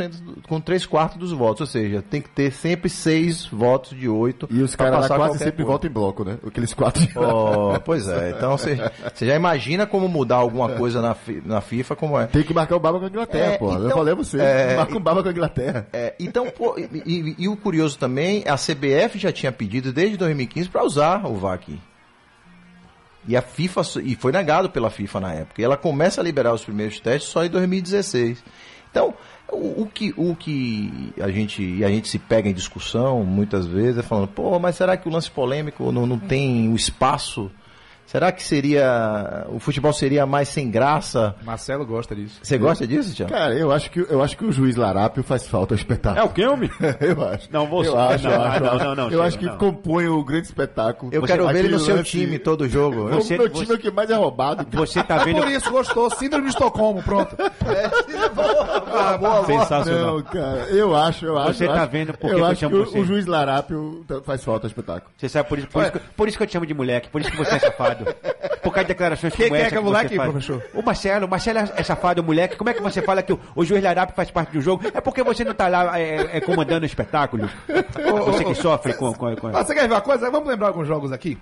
com 0.48 0.60
três 0.60 0.86
quartos 0.86 1.18
dos 1.20 1.32
votos, 1.32 1.62
ou 1.62 1.68
seja, 1.68 2.02
tem 2.02 2.22
que 2.22 2.30
ter 2.30 2.52
sempre 2.52 2.90
seis 2.90 3.46
votos 3.46 3.98
de 3.98 4.10
oito. 4.10 4.48
E 4.50 4.62
os 4.62 4.76
caras 4.76 5.08
quase 5.08 5.38
sempre 5.38 5.58
coisa. 5.64 5.72
votam 5.72 5.90
em 5.90 5.94
bloco, 5.94 6.24
né? 6.24 6.38
Aqueles 6.46 6.74
quatro. 6.74 7.08
Oh, 7.16 7.80
pois 7.86 8.08
é, 8.08 8.32
então 8.36 8.58
você 8.58 8.78
já 9.22 9.36
imagina 9.36 9.86
como 9.86 10.08
mudar 10.08 10.38
alguma 10.38 10.70
coisa 10.70 11.02
na, 11.02 11.16
na 11.46 11.62
FIFA, 11.62 11.96
como 11.96 12.20
é. 12.20 12.26
Tem 12.26 12.42
que 12.44 12.54
marcar 12.54 12.76
o 12.76 12.80
baba 12.80 12.98
com 13.00 13.06
a 13.06 13.10
Inglaterra, 13.10 13.54
É. 13.54 13.58
Eu 13.64 13.74
então- 13.86 13.98
falei 13.98 14.14
a 14.14 14.16
você. 14.16 14.40
é, 14.42 14.76
Marca 14.78 14.98
um 14.98 15.02
baba 15.02 15.22
com 15.22 15.30
a 15.30 15.32
Inglaterra. 15.32 15.88
É, 15.94 16.16
então, 16.20 16.48
pô, 16.50 16.76
e, 16.78 16.90
e- 17.06 17.36
e 17.38 17.48
o 17.48 17.56
curioso 17.56 17.98
também, 17.98 18.44
a 18.48 18.56
CBF 18.58 19.20
já 19.20 19.32
tinha 19.32 19.52
pedido 19.52 19.94
desde 19.94 20.18
2015 20.18 20.68
para 20.70 20.84
usar 20.84 21.26
o 21.28 21.36
VAR 21.36 21.54
aqui. 21.54 21.80
E 23.28 23.36
a 23.36 23.42
FIFA, 23.42 23.82
e 24.04 24.16
foi 24.16 24.32
negado 24.32 24.70
pela 24.70 24.90
FIFA 24.90 25.20
na 25.20 25.34
época. 25.34 25.62
E 25.62 25.64
ela 25.64 25.78
começa 25.78 26.22
a 26.22 26.24
liberar 26.24 26.54
os 26.54 26.64
primeiros 26.64 27.00
testes 27.00 27.30
só 27.30 27.44
em 27.44 27.50
2016. 27.50 28.44
Então, 28.90 29.14
o, 29.52 29.84
o 29.84 29.88
que, 29.88 30.14
o 30.18 30.36
que 30.36 31.14
a 31.22 31.30
gente, 31.30 31.84
a 31.84 31.90
gente 31.90 32.08
se 32.08 32.18
pega 32.18 32.50
em 32.50 32.54
discussão 32.54 33.24
muitas 33.24 33.66
vezes 33.66 34.00
é 34.00 34.04
falando, 34.04 34.28
pô, 34.30 34.58
mas 34.60 34.76
será 34.76 34.98
que 34.98 35.08
o 35.08 35.12
lance 35.12 35.30
polêmico 35.30 35.92
não, 35.92 36.06
não 36.06 36.18
tem 36.18 36.70
o 36.70 36.76
espaço? 36.76 37.52
Será 38.12 38.32
que 38.32 38.42
seria. 38.42 39.46
O 39.50 39.60
futebol 39.60 39.94
seria 39.94 40.26
mais 40.26 40.50
sem 40.50 40.72
graça? 40.72 41.36
Marcelo 41.44 41.86
gosta 41.86 42.16
disso. 42.16 42.40
Você 42.42 42.58
gosta 42.58 42.88
disso, 42.88 43.14
Tiago? 43.14 43.32
Cara, 43.32 43.54
eu 43.54 43.72
acho 43.72 43.92
que, 43.92 44.00
eu 44.10 44.24
acho 44.24 44.36
que 44.36 44.44
o 44.46 44.52
juiz 44.52 44.76
Larápio 44.76 45.22
faz 45.22 45.48
falta 45.48 45.76
ao 45.76 45.78
É 45.78 45.80
espetáculo. 45.80 46.26
o 46.26 46.30
que, 46.30 46.44
homem? 46.44 46.72
eu 47.02 47.24
acho. 47.28 47.48
Não, 47.52 47.68
você- 47.68 47.90
Eu 47.90 48.00
acho, 48.00 48.24
não, 48.24 48.32
eu 48.34 48.42
acho. 48.42 48.60
não, 48.64 48.68
eu 48.68 48.74
acho. 48.74 48.86
não, 48.86 48.96
não, 48.96 49.04
Eu 49.04 49.10
chega, 49.12 49.24
acho 49.26 49.38
que 49.38 49.46
não. 49.46 49.58
compõe 49.60 50.08
o 50.08 50.24
grande 50.24 50.48
espetáculo. 50.48 51.12
Eu 51.14 51.22
quero 51.22 51.48
ver 51.50 51.60
ele 51.60 51.70
no 51.70 51.78
seu 51.80 51.98
lance- 51.98 52.10
time 52.10 52.40
todo 52.40 52.68
jogo. 52.68 53.10
Você- 53.10 53.36
o 53.36 53.42
meu 53.44 53.50
você- 53.50 53.62
time 53.66 53.74
é 53.74 53.76
o 53.76 53.80
que 53.80 53.92
mais 53.92 54.10
é 54.10 54.16
roubado. 54.16 54.66
Você 54.72 55.04
tá 55.04 55.18
É 55.18 55.26
vendo. 55.26 55.42
por 55.42 55.52
isso, 55.52 55.70
gostou. 55.70 56.10
Síndrome 56.10 56.46
de 56.46 56.50
Estocolmo, 56.50 57.04
pronto. 57.04 57.38
Sensacional. 59.46 60.16
Não, 60.18 60.22
cara, 60.24 60.68
eu 60.72 60.96
acho, 60.96 61.26
eu 61.26 61.38
acho. 61.38 61.54
Você 61.54 61.66
eu 61.66 61.70
tá 61.74 61.82
acho- 61.84 61.92
vendo 61.92 62.14
por 62.18 62.30
que 62.30 62.36
eu 62.36 62.40
eu 62.40 62.46
acho 62.46 62.56
que 62.56 62.60
chamo 62.62 62.76
o, 62.78 62.86
você? 62.86 63.00
o 63.00 63.06
juiz 63.06 63.26
Larápio 63.26 64.06
faz 64.26 64.44
falta 64.44 64.66
ao 64.66 64.70
espetáculo. 64.70 65.12
Você 65.18 65.30
sabe 65.30 65.48
por 65.48 65.58
isso, 65.60 65.68
por, 65.68 65.84
isso 65.84 65.92
que, 65.92 66.00
por 66.00 66.28
isso 66.28 66.38
que 66.38 66.44
eu 66.44 66.48
te 66.48 66.54
chamo 66.54 66.66
de 66.66 66.74
moleque, 66.74 67.10
por 67.10 67.22
isso 67.22 67.32
que 67.32 67.38
você 67.38 67.56
é 67.56 67.60
safado. 67.60 67.99
Por 68.06 68.74
causa 68.74 68.82
de 68.82 68.88
declarações 68.90 69.34
Quem 69.34 69.48
como 69.48 69.56
que 69.56 69.62
é 69.62 69.66
essa 69.66 69.70
que 69.72 69.78
é 69.78 69.82
você 69.82 69.86
moleque, 69.86 70.16
faz. 70.16 70.32
professor? 70.32 70.64
O 70.74 70.82
Marcelo, 70.82 71.26
o 71.26 71.30
Marcelo 71.30 71.60
é 71.76 71.84
safado, 71.84 72.24
moleque. 72.24 72.56
Como 72.56 72.70
é 72.70 72.74
que 72.74 72.82
você 72.82 73.02
fala 73.02 73.24
que 73.24 73.34
o, 73.34 73.40
o 73.56 73.66
juiz 73.66 73.84
Larape 73.84 74.14
faz 74.14 74.30
parte 74.32 74.52
do 74.54 74.62
jogo? 74.62 74.84
É 74.94 75.02
porque 75.02 75.24
você 75.24 75.44
não 75.44 75.54
tá 75.54 75.68
lá 75.68 76.00
é, 76.00 76.38
é, 76.38 76.42
comandando 76.42 76.84
o 76.84 76.86
espetáculo. 76.86 77.50
Você 78.26 78.44
que 78.44 78.56
sofre 78.56 78.94
com... 78.94 79.14
com, 79.14 79.36
com... 79.36 79.48
Ah, 79.48 79.64
você 79.64 79.74
quer 79.74 79.88
ver 79.88 79.94
uma 79.94 80.02
coisa? 80.02 80.30
Vamos 80.30 80.50
lembrar 80.50 80.68
alguns 80.68 80.88
jogos 80.88 81.12
aqui? 81.12 81.38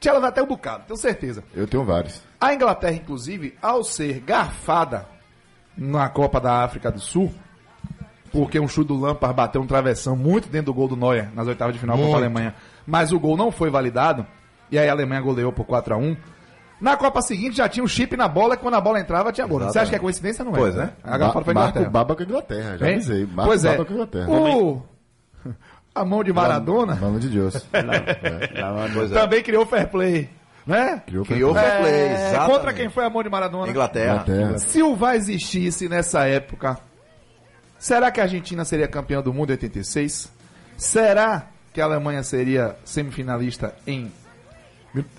Tchela 0.00 0.20
vai 0.20 0.28
até 0.28 0.42
um 0.42 0.46
bocado, 0.46 0.84
tenho 0.86 0.96
certeza. 0.96 1.42
Eu 1.54 1.66
tenho 1.66 1.84
vários. 1.84 2.22
A 2.40 2.52
Inglaterra, 2.52 2.94
inclusive, 2.94 3.56
ao 3.62 3.82
ser 3.82 4.20
garfada 4.20 5.06
na 5.76 6.08
Copa 6.08 6.40
da 6.40 6.62
África 6.62 6.90
do 6.90 7.00
Sul, 7.00 7.32
porque 8.30 8.60
um 8.60 8.68
chute 8.68 8.88
do 8.88 8.98
Lampard 8.98 9.34
bateu 9.34 9.60
um 9.60 9.66
travessão 9.66 10.14
muito 10.14 10.48
dentro 10.48 10.66
do 10.66 10.74
gol 10.74 10.88
do 10.88 10.96
Neuer 10.96 11.30
nas 11.34 11.46
oitavas 11.46 11.74
de 11.74 11.80
final 11.80 11.96
contra 11.96 12.14
a 12.14 12.18
Alemanha, 12.18 12.54
mas 12.86 13.12
o 13.12 13.18
gol 13.18 13.36
não 13.36 13.50
foi 13.50 13.70
validado, 13.70 14.26
e 14.70 14.78
aí 14.78 14.88
a 14.88 14.92
Alemanha 14.92 15.20
goleou 15.20 15.52
por 15.52 15.64
4 15.64 15.94
a 15.94 15.96
1 15.96 16.16
Na 16.80 16.96
Copa 16.96 17.22
seguinte 17.22 17.56
já 17.56 17.68
tinha 17.68 17.82
um 17.84 17.88
chip 17.88 18.16
na 18.16 18.28
bola 18.28 18.54
e 18.54 18.56
quando 18.58 18.74
a 18.74 18.80
bola 18.80 19.00
entrava 19.00 19.32
tinha 19.32 19.46
gol. 19.46 19.60
Você 19.60 19.78
acha 19.78 19.90
que 19.90 19.96
é 19.96 19.98
coincidência? 19.98 20.44
Não 20.44 20.52
é, 20.52 20.58
Pois 20.58 20.74
é. 20.76 20.78
né? 20.78 20.92
A 21.02 21.18
foi 21.18 21.20
a 21.20 21.46
o 21.46 21.50
Inglaterra. 21.50 21.90
baba 21.90 22.14
com 22.16 22.22
a 22.22 22.24
Inglaterra, 22.26 22.76
já 22.78 22.86
Hein? 22.88 22.94
avisei. 22.96 23.26
Marca 23.26 23.44
Pois 23.44 23.64
é. 23.64 23.70
baba 23.72 23.84
com 23.84 23.92
a 23.92 23.94
Inglaterra. 23.94 24.30
O... 24.30 24.82
A 25.94 26.04
mão 26.04 26.22
de 26.22 26.30
Maradona 26.30 26.94
Mano 26.96 27.18
de 27.18 27.28
Deus. 27.30 27.66
É. 27.72 29.08
também 29.14 29.42
criou 29.42 29.64
fair 29.64 29.88
play, 29.88 30.28
né? 30.66 31.02
Criou 31.06 31.24
Criou 31.24 31.54
fair 31.54 31.78
play, 31.80 31.92
É, 31.94 32.12
exatamente. 32.28 32.52
contra 32.52 32.72
quem 32.74 32.90
foi 32.90 33.04
a 33.04 33.08
mão 33.10 33.22
de 33.22 33.30
Maradona? 33.30 33.70
Inglaterra. 33.70 34.12
Inglaterra. 34.26 34.58
Se 34.58 34.82
o 34.82 34.94
VAR 34.94 35.14
existisse 35.14 35.88
nessa 35.88 36.26
época, 36.26 36.78
será 37.78 38.10
que 38.10 38.20
a 38.20 38.24
Argentina 38.24 38.62
seria 38.64 38.86
campeã 38.86 39.22
do 39.22 39.32
mundo 39.32 39.50
em 39.50 39.52
86? 39.52 40.30
Será 40.76 41.46
que 41.72 41.80
a 41.80 41.84
Alemanha 41.84 42.22
seria 42.22 42.76
semifinalista 42.84 43.74
em, 43.86 44.12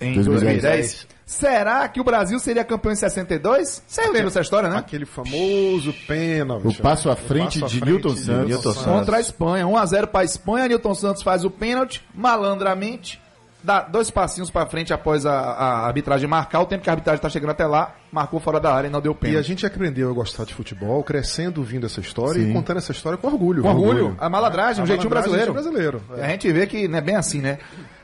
em 0.02 0.14
2010? 0.14 0.62
2010? 0.62 1.08
Será 1.26 1.86
que 1.90 2.00
o 2.00 2.06
Brasil 2.06 2.40
seria 2.40 2.64
campeão 2.64 2.92
em 2.94 2.96
62? 2.96 3.84
Você 3.86 4.02
lembra 4.04 4.28
essa 4.28 4.40
história, 4.40 4.70
né? 4.70 4.78
Aquele 4.78 5.06
famoso 5.06 5.94
pênalti. 6.08 6.66
O 6.68 6.74
passo 6.82 7.10
à 7.10 7.16
frente 7.18 7.60
passo 7.60 7.66
à 7.66 7.68
de 7.68 7.80
frente 7.80 7.92
Newton 7.92 8.14
de 8.14 8.20
Santos. 8.22 8.48
Newton 8.50 8.74
Santos. 8.74 8.84
Contra 8.86 9.18
a 9.18 9.20
Espanha. 9.20 9.66
1x0 9.66 10.08
para 10.08 10.22
a 10.22 10.24
Espanha. 10.24 10.68
Newton 10.70 10.96
Santos 10.96 11.24
faz 11.24 11.44
o 11.44 11.52
pênalti, 11.52 12.02
malandramente. 12.16 13.20
Dá 13.62 13.82
dois 13.82 14.10
passinhos 14.10 14.50
para 14.50 14.66
frente 14.68 14.94
após 14.94 15.26
a, 15.26 15.34
a 15.34 15.86
arbitragem 15.88 16.30
marcar. 16.30 16.62
O 16.62 16.66
tempo 16.66 16.84
que 16.84 16.90
a 16.90 16.94
arbitragem 16.94 17.18
está 17.18 17.28
chegando 17.30 17.50
até 17.50 17.66
lá, 17.66 17.96
marcou 18.10 18.40
fora 18.40 18.60
da 18.62 18.74
área 18.74 18.88
e 18.88 18.92
não 18.92 19.02
deu 19.02 19.12
E 19.12 19.16
a 19.16 19.18
pênalti. 19.18 19.46
gente 19.48 19.66
aprendeu 19.66 20.10
a 20.10 20.14
gostar 20.14 20.46
de 20.46 20.54
futebol, 20.54 21.04
crescendo 21.04 21.60
ouvindo 21.60 21.86
essa 21.86 22.00
história 22.00 22.42
Sim. 22.42 22.52
e 22.52 22.54
contando 22.54 22.78
essa 22.78 22.94
história 22.94 23.18
com 23.18 23.28
orgulho. 23.28 23.64
Com 23.64 23.70
orgulho, 23.70 24.16
a 24.20 24.30
malandragem, 24.30 24.80
A 24.80 24.84
um 24.84 24.88
jeitinho 24.88 25.10
malandragem, 25.10 25.54
brasileiro. 25.54 25.98
jeitinho 26.00 26.02
brasileiro. 26.02 26.24
A 26.26 26.32
gente 26.32 26.54
vê 26.54 26.68
que 26.68 26.88
não 26.88 27.00
é 27.00 27.02
bem 27.02 27.16
assim, 27.18 27.42
né? 27.42 27.58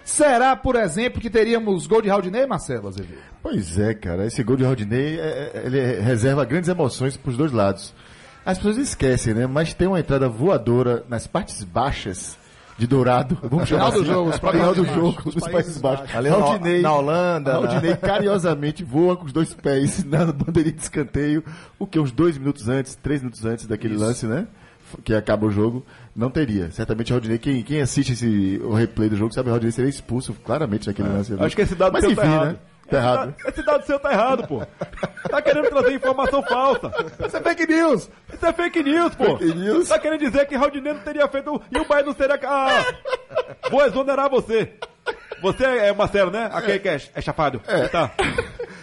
Será, 0.03 0.55
por 0.55 0.75
exemplo, 0.75 1.21
que 1.21 1.29
teríamos 1.29 1.87
gol 1.87 2.01
de 2.01 2.09
Raudinei, 2.09 2.45
Marcelo 2.45 2.87
Azevedo? 2.89 3.21
Pois 3.41 3.79
é, 3.79 3.93
cara. 3.93 4.25
Esse 4.25 4.43
gol 4.43 4.55
de 4.57 4.63
Rodinei, 4.63 5.19
é- 5.19 5.51
é- 5.53 5.61
ele 5.65 6.01
reserva 6.01 6.43
grandes 6.45 6.69
emoções 6.69 7.15
pros 7.15 7.37
dois 7.37 7.51
lados. 7.51 7.93
As 8.45 8.57
pessoas 8.57 8.77
esquecem, 8.77 9.33
né? 9.33 9.47
Mas 9.47 9.73
tem 9.73 9.87
uma 9.87 9.99
entrada 9.99 10.27
voadora 10.27 11.03
nas 11.07 11.25
partes 11.25 11.63
baixas 11.63 12.37
de 12.77 12.85
Dourado. 12.85 13.37
Vamos 13.43 13.69
chamar 13.69 13.91
Final 13.91 13.91
do 13.91 13.99
assim. 14.01 14.05
jogo, 14.11 14.29
os 14.29 14.35
final 14.37 14.75
do 14.75 14.85
jogo, 14.85 15.01
Baixos, 15.13 15.23
dos 15.23 15.35
os 15.35 15.51
Países 15.51 15.77
Baixos. 15.77 16.15
Ali 16.15 16.29
na- 16.81 16.93
Holanda, 16.93 17.53
né? 17.53 17.59
Rodinei 17.59 17.95
carinhosamente 17.95 18.83
voa 18.83 19.15
com 19.15 19.25
os 19.25 19.31
dois 19.31 19.53
pés 19.53 20.03
na 20.05 20.25
bandeirinha 20.25 20.75
de 20.75 20.81
escanteio, 20.81 21.43
o 21.79 21.87
que 21.87 21.97
uns 21.99 22.11
dois 22.11 22.37
minutos 22.37 22.67
antes, 22.67 22.95
três 22.95 23.21
minutos 23.21 23.45
antes 23.45 23.65
daquele 23.67 23.95
lance, 23.95 24.25
né? 24.25 24.47
Que 25.03 25.13
acaba 25.15 25.45
o 25.45 25.51
jogo, 25.51 25.85
não 26.15 26.29
teria. 26.29 26.69
Certamente 26.71 27.11
o 27.11 27.15
Rodinei, 27.15 27.37
quem, 27.37 27.63
quem 27.63 27.81
assiste 27.81 28.13
esse, 28.13 28.59
o 28.63 28.73
replay 28.73 29.09
do 29.09 29.15
jogo, 29.15 29.33
sabe 29.33 29.45
que 29.45 29.49
o 29.49 29.53
Rodinei 29.53 29.71
seria 29.71 29.89
expulso 29.89 30.33
claramente 30.33 30.87
naquele 30.87 31.09
lance. 31.09 31.33
ali. 31.33 31.43
Acho 31.43 31.55
que 31.55 31.61
esse 31.61 31.75
dado 31.75 31.93
Mas 31.93 32.01
seu 32.01 32.11
enfim, 32.11 32.21
tá 32.21 32.27
errado. 32.27 32.45
né? 32.47 32.55
Tá 32.89 32.97
errado. 32.97 33.35
Esse 33.47 33.63
dado 33.63 33.85
seu 33.85 33.99
tá 33.99 34.11
errado, 34.11 34.47
pô. 34.47 34.61
Tá 35.29 35.41
querendo 35.41 35.69
trazer 35.69 35.93
informação 35.93 36.43
falsa. 36.43 36.91
Isso 37.25 37.37
é 37.37 37.41
fake 37.41 37.65
news! 37.65 38.09
Isso 38.31 38.45
é 38.45 38.53
fake 38.53 38.83
news, 38.83 39.15
pô. 39.15 39.37
Fake 39.37 39.55
news. 39.55 39.87
Tá 39.87 39.97
querendo 39.97 40.19
dizer 40.19 40.45
que 40.45 40.55
Raudinei 40.55 40.93
não 40.93 40.99
teria 41.01 41.27
feito 41.27 41.61
e 41.71 41.77
o 41.79 41.85
Bahia 41.87 42.03
não 42.05 42.13
seria... 42.13 42.39
Ah, 42.43 42.85
vou 43.71 43.83
exonerar 43.85 44.29
você. 44.29 44.73
Você 45.41 45.65
é 45.65 45.93
Marcelo, 45.93 46.29
né? 46.29 46.49
Aquele 46.53 46.79
que 46.79 46.89
é, 46.89 47.01
é 47.15 47.21
chafado. 47.21 47.61
Tá. 47.91 48.11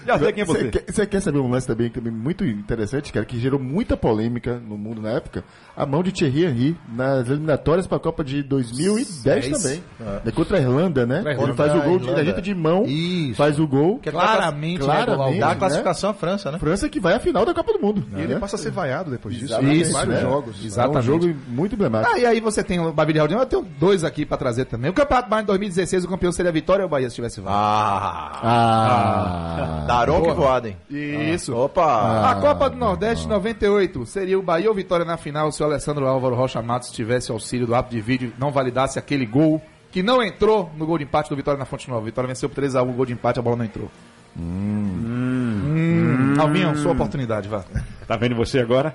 Já 0.07 0.19
sei 0.19 0.33
quem 0.33 0.43
é 0.43 0.47
você. 0.47 0.69
quer, 0.69 0.85
você 0.93 1.07
quer 1.07 1.21
saber 1.21 1.39
um 1.39 1.51
lance 1.51 1.67
também, 1.67 1.91
também 1.91 2.13
muito 2.13 2.45
interessante, 2.45 3.13
cara, 3.13 3.25
que 3.27 3.39
gerou 3.39 3.61
muita 3.61 3.97
polêmica 3.97 4.59
no 4.59 4.77
mundo 4.79 5.01
na 5.03 5.11
época? 5.11 5.45
A 5.77 5.85
mão 5.87 6.03
de 6.03 6.13
Thierry 6.13 6.45
Henry 6.45 6.77
nas 6.93 7.29
eliminatórias 7.29 7.87
para 7.87 7.97
a 7.97 8.01
Copa 8.01 8.23
de 8.25 8.43
2010 8.43 9.23
Dez. 9.23 9.63
também. 9.63 9.83
É 10.25 10.31
contra 10.31 10.59
a 10.59 10.61
Irlanda, 10.61 11.07
né? 11.07 11.23
Irlanda. 11.27 11.55
faz 11.55 11.75
o 11.75 11.81
gol, 11.83 11.99
de, 11.99 12.05
Irlanda. 12.05 12.21
a 12.21 12.25
gente 12.25 12.41
de 12.43 12.55
mão, 12.55 12.85
Isso. 12.87 13.37
faz 13.37 13.59
o 13.59 13.67
gol. 13.67 13.99
Que 13.99 14.09
é 14.09 14.13
Claramente, 14.13 14.81
Claramente. 14.81 15.35
né, 15.35 15.41
Dá 15.41 15.47
né? 15.49 15.53
a 15.53 15.57
classificação 15.57 16.11
à 16.11 16.15
França, 16.15 16.51
né? 16.51 16.59
França 16.59 16.89
que 16.89 17.01
vai 17.01 17.15
à 17.15 17.21
final 17.21 17.45
da 17.45 17.55
Copa 17.55 17.73
do 17.73 17.79
Mundo. 17.81 18.05
E 18.17 18.21
ele 18.21 18.35
né? 18.35 18.41
passa 18.41 18.57
a 18.57 18.59
ser 18.59 18.71
vaiado 18.71 19.11
depois 19.11 19.35
disso. 19.35 19.47
Exatamente, 19.53 19.89
Em 19.89 19.93
vários 19.93 20.15
né? 20.15 20.21
jogos. 20.21 20.57
É 20.59 20.63
um 20.63 20.67
Exatamente. 20.67 21.07
jogo 21.07 21.35
muito 21.49 21.75
emblemático. 21.75 22.15
Ah, 22.15 22.19
e 22.19 22.27
aí 22.27 22.41
você 22.41 22.63
tem 22.63 22.81
o 22.81 22.93
Babi 22.93 23.13
de 23.13 23.19
eu 23.19 23.47
tenho 23.47 23.67
dois 23.79 24.05
aqui 24.05 24.25
pra 24.27 24.37
trazer 24.37 24.65
também. 24.65 24.91
O 24.91 24.95
Campeonato 24.95 25.29
Baiano 25.29 25.45
de 25.45 25.49
2016, 25.49 26.05
o 26.05 26.09
campeão 26.09 26.33
seria 26.33 26.51
a 26.51 26.53
Vitória 26.53 26.83
ou 26.83 26.87
o 26.87 26.91
Bahia 26.91 27.09
se 27.09 27.15
tivesse 27.15 27.41
vaga? 27.41 27.57
Ah, 27.57 28.41
Ah, 28.43 29.85
Daron 29.91 30.23
que 30.23 30.33
voadem. 30.33 30.77
Isso. 30.89 31.55
Opa! 31.55 32.31
A 32.31 32.35
Copa 32.37 32.71
do 32.71 32.77
Nordeste 32.77 33.27
98 33.27 34.07
seria 34.07 34.39
o 34.39 34.43
Bahia 34.43 34.69
ou 34.69 34.75
Vitória 34.75 35.05
na 35.05 35.17
final 35.17 35.51
se 35.51 35.63
o 35.63 35.67
Alessandro 35.67 36.07
Álvaro 36.07 36.37
Rocha 36.37 36.63
Matos 36.63 36.93
tivesse 36.93 37.33
auxílio 37.33 37.67
do 37.67 37.75
árbitro 37.75 37.97
de 37.97 38.03
vídeo 38.03 38.33
e 38.37 38.41
não 38.41 38.53
validasse 38.53 38.99
aquele 38.99 39.27
gol 39.27 39.61
que 39.91 40.03
não 40.03 40.23
entrou 40.23 40.71
no 40.77 40.87
gol 40.87 40.97
de 40.97 41.05
empate 41.05 41.29
do 41.29 41.37
Vitória 41.37 41.59
na 41.59 41.65
Fonte 41.65 41.91
Nova. 41.91 42.05
Vitória 42.05 42.29
venceu 42.29 42.49
por 42.49 42.63
3x1, 42.63 42.89
o 42.89 42.93
gol 42.93 43.07
de 43.07 43.13
empate, 43.15 43.41
a 43.41 43.43
bola 43.43 43.57
não 43.57 43.65
entrou. 43.65 43.91
Hum. 44.39 46.35
Alvinho, 46.39 46.77
sua 46.77 46.93
oportunidade, 46.93 47.49
vá. 47.49 47.65
Tá 48.11 48.17
vendo 48.17 48.35
você 48.35 48.59
agora? 48.59 48.93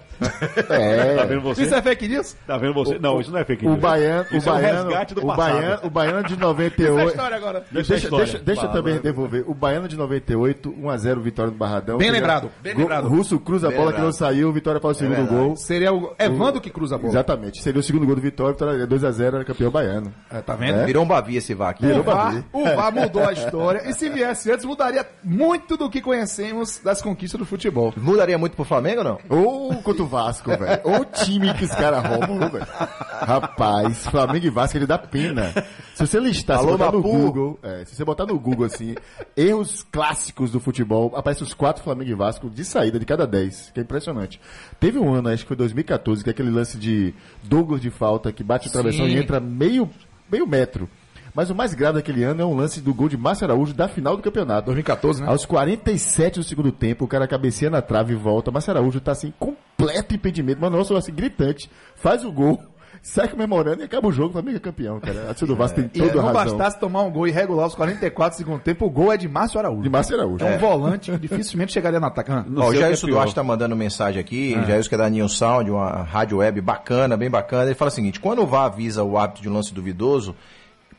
É. 0.70 1.16
Tá 1.16 1.24
vendo 1.24 1.40
você? 1.40 1.64
Isso 1.64 1.74
é 1.74 1.82
fake 1.82 2.06
news? 2.10 2.36
Tá 2.46 2.58
vendo 2.58 2.74
você? 2.74 3.00
Não, 3.00 3.22
isso 3.22 3.32
não 3.32 3.40
é 3.40 3.46
fake 3.46 3.66
O 3.66 3.70
news. 3.70 3.80
baiano, 3.82 4.26
o 4.30 4.36
é 4.36 4.38
um 4.38 4.42
baiano, 4.42 4.84
resgate 4.90 5.16
do 5.16 5.22
o 5.24 5.26
baiano, 5.36 5.80
o 5.84 5.90
baiano 5.90 6.24
de 6.28 6.34
Essa 6.34 6.42
é 6.42 6.46
a 6.46 6.48
98. 6.48 7.10
história 7.10 7.38
agora. 7.38 7.64
Deixa 7.72 7.94
a 7.94 7.96
Deixa, 7.96 8.06
história. 8.08 8.26
deixa, 8.26 8.40
deixa 8.44 8.62
eu 8.66 8.72
também 8.74 8.98
devolver. 9.00 9.46
O 9.48 9.54
Baiano 9.54 9.88
de 9.88 9.96
98, 9.96 10.70
1x0 10.70 11.22
Vitória 11.22 11.50
do 11.50 11.58
Barradão. 11.58 11.98
Bem 11.98 12.12
lembrado, 12.12 12.52
bem 12.62 12.74
Gol- 12.74 12.82
lembrado. 12.82 13.08
Russo 13.08 13.40
cruza 13.40 13.70
a 13.70 13.72
bola 13.72 13.94
que 13.94 14.02
não 14.02 14.12
saiu, 14.12 14.52
Vitória 14.52 14.82
faz 14.82 14.98
o 14.98 15.00
segundo 15.00 15.16
verdade. 15.16 15.34
gol. 15.36 15.56
Seria 15.56 15.94
o 15.94 16.14
Evandro 16.20 16.60
que 16.60 16.70
cruza 16.70 16.96
a 16.96 16.98
bola. 16.98 17.10
Exatamente. 17.10 17.62
Seria 17.62 17.80
o 17.80 17.84
segundo 17.84 18.06
gol 18.06 18.16
do 18.16 18.22
Vitória, 18.22 18.52
Vitória 18.52 18.86
2x0, 18.86 19.36
era 19.36 19.46
campeão 19.46 19.72
baiano. 19.72 20.12
É, 20.30 20.42
tá 20.42 20.56
vendo? 20.56 20.80
É. 20.80 20.86
Virou 20.86 21.06
um 21.06 21.08
bavi 21.08 21.38
esse 21.38 21.54
VAR 21.54 21.70
aqui. 21.70 21.86
O 21.86 21.88
Virou 21.88 22.04
VAR, 22.04 22.26
Bavi. 22.34 22.44
o 22.52 22.64
VAR 22.66 22.92
mudou 22.94 23.24
a 23.26 23.32
história. 23.32 23.82
E 23.90 23.94
se 23.94 24.10
viesse 24.10 24.52
antes, 24.52 24.66
mudaria 24.66 25.06
muito 25.24 25.78
do 25.78 25.90
que 25.90 26.02
conhecemos 26.02 26.80
das 26.84 27.02
conquistas 27.02 27.40
do 27.40 27.46
futebol. 27.46 27.94
Mudaria 27.96 28.38
muito 28.38 28.56
pro 28.58 28.66
Flamengo 28.66 29.05
não? 29.06 29.20
Ou 29.30 29.76
contra 29.82 30.04
o 30.04 30.08
Vasco, 30.08 30.50
velho. 30.50 30.82
Ou 30.84 31.02
o 31.02 31.06
time 31.06 31.54
que 31.54 31.66
os 31.66 31.72
caras 31.72 32.04
roubam, 32.04 32.50
velho. 32.50 32.66
Rapaz, 32.66 34.08
Flamengo 34.08 34.46
e 34.46 34.50
Vasco, 34.50 34.78
ele 34.78 34.88
dá 34.88 34.98
pena. 34.98 35.54
Se 35.94 36.06
você 36.06 36.20
listar, 36.20 36.60
se 36.60 36.66
Alô, 36.66 36.78
botar 36.78 36.92
no. 36.92 37.02
Google, 37.02 37.60
é, 37.64 37.86
se 37.86 37.96
você 37.96 38.04
botar 38.04 38.26
no 38.26 38.38
Google, 38.40 38.66
assim, 38.66 38.96
erros 39.38 39.86
clássicos 39.92 40.52
do 40.52 40.60
futebol, 40.60 41.14
aparecem 41.16 41.46
os 41.46 41.54
quatro 41.54 41.84
Flamengo 41.84 42.12
e 42.12 42.16
Vasco 42.16 42.50
de 42.50 42.66
saída 42.66 43.00
de 43.00 43.06
cada 43.06 43.26
dez, 43.26 43.72
que 43.74 43.80
é 43.80 43.84
impressionante. 43.84 44.42
Teve 44.80 45.00
um 45.00 45.14
ano, 45.14 45.30
acho 45.30 45.44
que 45.44 45.48
foi 45.48 45.58
2014, 45.58 46.24
que 46.24 46.30
é 46.30 46.32
aquele 46.32 46.50
lance 46.50 46.78
de 46.78 47.14
Douglas 47.44 47.80
de 47.80 47.90
falta, 47.90 48.32
que 48.32 48.44
bate 48.44 48.68
o 48.68 48.72
travessão 48.72 49.06
Sim. 49.06 49.14
e 49.14 49.18
entra 49.18 49.40
meio, 49.40 49.90
meio 50.30 50.48
metro. 50.48 50.90
Mas 51.36 51.50
o 51.50 51.56
mais 51.56 51.74
grave 51.74 51.96
daquele 51.98 52.24
ano 52.24 52.42
é 52.42 52.46
um 52.46 52.56
lance 52.56 52.80
do 52.80 52.94
gol 52.94 53.10
de 53.10 53.18
Márcio 53.18 53.46
Araújo 53.46 53.74
da 53.74 53.88
final 53.90 54.16
do 54.16 54.24
campeonato. 54.24 54.68
2014, 54.68 55.22
né? 55.22 55.28
Aos 55.28 55.46
47 55.46 56.40
do 56.40 56.44
segundo 56.46 56.72
tempo, 56.72 57.04
o 57.04 57.08
cara 57.08 57.28
cabeceia 57.28 57.70
na 57.70 57.82
trave 57.82 58.14
e 58.14 58.16
volta. 58.16 58.52
Márcio 58.52 58.72
Araújo 58.72 59.02
tá 59.02 59.12
assim, 59.12 59.34
completo 59.38 60.16
impedimento, 60.16 60.60
mas 60.62 60.72
nossa, 60.72 60.98
assim, 60.98 61.14
gritante. 61.14 61.70
Faz 61.98 62.24
o 62.24 62.32
gol, 62.32 62.64
sai 63.04 63.28
comemorando 63.28 63.82
e 63.82 63.84
acaba 63.84 64.08
o 64.08 64.12
jogo. 64.14 64.30
O 64.30 64.32
Flamengo 64.32 64.56
é 64.56 64.60
campeão, 64.62 64.98
cara. 65.02 65.24
A 65.24 65.26
torcida 65.26 65.48
do 65.48 65.56
Vasco 65.58 65.76
tem 65.76 65.90
E 65.94 66.00
toda 66.08 66.22
não 66.22 66.30
a 66.30 66.32
razão. 66.32 66.58
bastasse 66.58 66.80
tomar 66.80 67.02
um 67.02 67.12
gol 67.12 67.28
irregular 67.28 67.66
aos 67.66 67.76
44 67.76 68.38
do 68.38 68.38
segundo 68.38 68.62
tempo, 68.62 68.86
o 68.86 68.90
gol 68.90 69.12
é 69.12 69.18
de 69.18 69.28
Márcio 69.28 69.60
Araújo. 69.60 69.82
De 69.84 69.90
Márcio 69.90 70.16
Araújo. 70.16 70.46
É 70.46 70.56
um 70.56 70.58
volante 70.58 71.12
que 71.12 71.18
dificilmente 71.18 71.74
chegaria 71.74 72.00
no 72.00 72.06
ataque. 72.06 72.32
Ah, 72.32 72.46
Não 72.48 72.64
Ó, 72.64 72.70
o 72.70 72.74
é 72.74 72.78
Jair 72.78 72.98
pior. 72.98 73.10
Duarte 73.10 73.36
tá 73.36 73.44
mandando 73.44 73.76
mensagem 73.76 74.22
aqui, 74.22 74.58
o 74.58 74.66
Jair 74.66 74.88
que 74.88 74.96
é 74.96 74.98
da 74.98 75.10
New 75.10 75.28
Sound, 75.28 75.70
uma 75.70 76.04
rádio 76.04 76.38
web 76.38 76.62
bacana, 76.62 77.18
bem 77.18 77.30
bacana. 77.30 77.66
Ele 77.66 77.76
fala 77.76 77.90
o 77.90 77.94
seguinte: 77.94 78.22
quando 78.22 78.42
o 78.42 78.48
VAR 78.48 78.68
avisa 78.68 79.04
o 79.04 79.18
hábito 79.18 79.42
de 79.42 79.50
um 79.50 79.54
lance 79.54 79.74
duvidoso, 79.74 80.34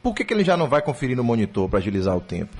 por 0.07 0.15
que, 0.15 0.25
que 0.25 0.33
ele 0.33 0.45
já 0.45 0.57
não 0.57 0.69
vai 0.69 0.81
conferir 0.81 1.17
no 1.17 1.25
monitor 1.25 1.69
para 1.69 1.81
agilizar 1.81 2.17
o 2.17 2.21
tempo? 2.21 2.57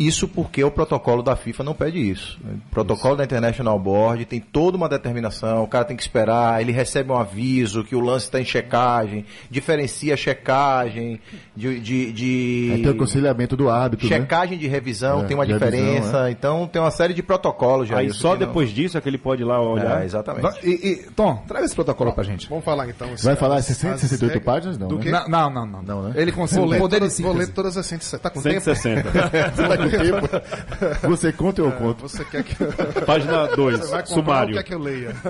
Isso 0.00 0.26
porque 0.26 0.64
o 0.64 0.70
protocolo 0.70 1.22
da 1.22 1.36
FIFA 1.36 1.62
não 1.64 1.74
pede 1.74 1.98
isso. 1.98 2.38
O 2.44 2.70
protocolo 2.70 3.16
da 3.16 3.24
International 3.24 3.78
Board 3.78 4.24
tem 4.24 4.40
toda 4.40 4.76
uma 4.76 4.88
determinação, 4.88 5.62
o 5.62 5.66
cara 5.68 5.84
tem 5.84 5.96
que 5.96 6.02
esperar, 6.02 6.60
ele 6.60 6.72
recebe 6.72 7.12
um 7.12 7.16
aviso 7.18 7.84
que 7.84 7.94
o 7.94 8.00
lance 8.00 8.24
está 8.24 8.40
em 8.40 8.44
checagem, 8.44 9.24
diferencia 9.50 10.14
a 10.14 10.16
checagem 10.16 11.20
de. 11.54 11.78
de, 11.80 12.12
de- 12.12 12.70
Aí 12.72 12.78
tem 12.82 12.90
o 12.90 12.94
aconselhamento 12.94 13.56
do 13.56 13.68
árbitro, 13.68 14.08
né? 14.08 14.16
Checagem 14.16 14.56
de 14.58 14.66
revisão 14.66 15.20
É, 15.20 15.24
tem 15.24 15.36
uma 15.36 15.44
revisão, 15.44 15.68
diferença, 15.68 16.30
então 16.30 16.66
tem 16.66 16.80
uma 16.80 16.90
série 16.90 17.12
de 17.12 17.22
protocolos 17.22 17.88
já. 17.88 17.98
Aí 17.98 18.06
isso 18.06 18.20
só 18.20 18.34
que 18.34 18.40
não- 18.40 18.46
depois 18.46 18.70
disso 18.70 18.96
é 18.96 19.00
que 19.00 19.08
ele 19.08 19.18
pode 19.18 19.42
ir 19.42 19.44
lá 19.44 19.60
olhar. 19.60 20.00
É, 20.02 20.04
exatamente. 20.06 20.66
E, 20.66 20.70
e, 20.70 20.96
Tom, 21.14 21.36
traz 21.46 21.66
esse 21.66 21.74
protocolo 21.74 22.12
pra 22.12 22.24
gente. 22.24 22.48
Vamos 22.48 22.64
falar 22.64 22.88
então. 22.88 23.08
Vai 23.22 23.36
falar 23.36 23.56
as 23.56 23.66
168 23.66 24.32
regras- 24.32 24.44
páginas? 24.44 24.78
Não, 24.78 24.88
né? 24.88 25.24
Não, 25.28 25.50
não, 25.50 25.50
não. 25.50 25.66
não. 25.66 25.82
Não, 25.82 26.02
né? 26.04 26.12
Ele 26.16 26.32
conseguiu 26.32 26.62
Vou 26.62 26.70
ler, 26.72 26.78
poder 26.78 26.98
todas, 27.00 27.20
vou 27.20 27.32
ler 27.34 27.48
todas 27.48 27.76
as 27.76 27.86
160. 27.86 28.22
Tá 28.22 28.30
com 28.30 28.40
tempo? 28.40 28.60
160. 28.60 29.10
Você 29.10 29.68
tá 29.68 29.76
com 29.76 29.89
tempo? 29.98 31.08
Você 31.08 31.32
conta 31.32 31.62
ou 31.62 31.68
eu 31.70 31.76
conto? 31.76 32.02
Você 32.08 32.24
quer 32.24 32.42
que 32.44 32.54
Página 33.06 33.46
2, 33.48 33.78
você 33.78 33.90
vai 33.90 34.02
comprar 34.02 34.14
sumário. 34.14 34.54
quer 34.54 34.62
que 34.62 34.74
eu 34.74 34.78
leia? 34.78 35.14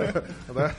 Né? 0.54 0.74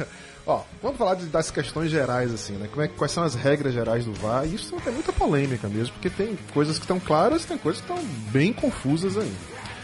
Ó, 0.45 0.61
vamos 0.81 0.97
falar 0.97 1.15
de- 1.15 1.27
das 1.27 1.51
questões 1.51 1.91
gerais, 1.91 2.33
assim, 2.33 2.53
né? 2.53 2.67
Como 2.69 2.81
é, 2.81 2.87
quais 2.87 3.11
são 3.11 3.23
as 3.23 3.35
regras 3.35 3.73
gerais 3.73 4.05
do 4.05 4.13
VAR? 4.13 4.45
E 4.45 4.55
isso 4.55 4.75
tem 4.83 4.91
muita 4.91 5.13
polêmica 5.13 5.67
mesmo, 5.67 5.93
porque 5.93 6.09
tem 6.09 6.37
coisas 6.53 6.77
que 6.77 6.83
estão 6.83 6.99
claras 6.99 7.45
tem 7.45 7.57
coisas 7.57 7.81
que 7.81 7.91
estão 7.91 8.03
bem 8.31 8.51
confusas 8.51 9.17
ainda. 9.17 9.35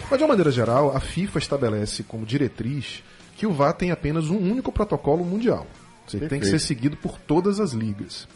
Mas 0.09 0.17
de 0.17 0.23
uma 0.23 0.29
maneira 0.29 0.49
geral, 0.51 0.95
a 0.95 0.99
FIFA 0.99 1.37
estabelece 1.39 2.01
como 2.03 2.25
diretriz 2.25 3.03
que 3.35 3.45
o 3.45 3.53
VAR 3.53 3.73
tem 3.73 3.91
apenas 3.91 4.29
um 4.29 4.37
único 4.37 4.71
protocolo 4.71 5.23
mundial. 5.23 5.67
Você 6.07 6.19
tem 6.27 6.39
que 6.39 6.47
ser 6.47 6.59
seguido 6.59 6.97
por 6.97 7.19
todas 7.19 7.59
as 7.59 7.71
ligas. 7.73 8.27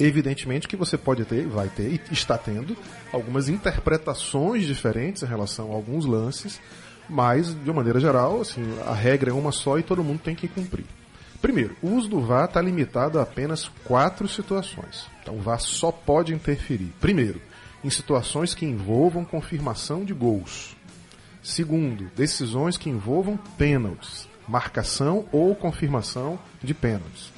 Evidentemente 0.00 0.66
que 0.66 0.76
você 0.76 0.96
pode 0.96 1.24
ter, 1.26 1.46
vai 1.46 1.68
ter 1.68 1.92
e 1.92 2.00
está 2.12 2.38
tendo 2.38 2.76
algumas 3.12 3.48
interpretações 3.48 4.64
diferentes 4.64 5.22
em 5.22 5.26
relação 5.26 5.70
a 5.70 5.74
alguns 5.74 6.06
lances, 6.06 6.58
mas 7.08 7.54
de 7.54 7.70
uma 7.70 7.76
maneira 7.76 8.00
geral, 8.00 8.40
assim, 8.40 8.62
a 8.86 8.94
regra 8.94 9.30
é 9.30 9.34
uma 9.34 9.52
só 9.52 9.78
e 9.78 9.82
todo 9.82 10.02
mundo 10.02 10.20
tem 10.20 10.34
que 10.34 10.48
cumprir. 10.48 10.86
Primeiro, 11.42 11.76
o 11.82 11.88
uso 11.88 12.08
do 12.08 12.20
VAR 12.20 12.46
está 12.46 12.60
limitado 12.60 13.18
a 13.18 13.22
apenas 13.22 13.70
quatro 13.84 14.26
situações. 14.26 15.06
Então 15.22 15.36
o 15.36 15.40
VAR 15.40 15.60
só 15.60 15.90
pode 15.92 16.34
interferir. 16.34 16.92
Primeiro, 17.00 17.40
em 17.82 17.90
situações 17.90 18.54
que 18.54 18.66
envolvam 18.66 19.24
confirmação 19.24 20.04
de 20.04 20.12
gols. 20.12 20.76
Segundo, 21.42 22.10
decisões 22.14 22.76
que 22.76 22.90
envolvam 22.90 23.38
pênaltis, 23.56 24.28
marcação 24.46 25.26
ou 25.32 25.54
confirmação 25.54 26.38
de 26.62 26.74
pênaltis. 26.74 27.32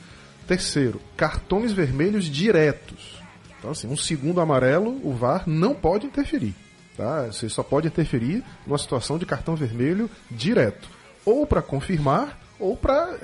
Terceiro, 0.56 1.00
cartões 1.16 1.72
vermelhos 1.72 2.26
diretos. 2.26 3.18
Então, 3.58 3.70
assim, 3.70 3.88
um 3.88 3.96
segundo 3.96 4.38
amarelo, 4.38 5.00
o 5.02 5.12
VAR 5.14 5.44
não 5.46 5.74
pode 5.74 6.04
interferir. 6.06 6.54
Tá? 6.94 7.22
Você 7.28 7.48
só 7.48 7.62
pode 7.62 7.86
interferir 7.88 8.44
numa 8.66 8.76
situação 8.76 9.16
de 9.16 9.24
cartão 9.24 9.56
vermelho 9.56 10.10
direto. 10.30 10.90
Ou 11.24 11.46
para 11.46 11.62
confirmar, 11.62 12.38
ou 12.60 12.76
para 12.76 13.16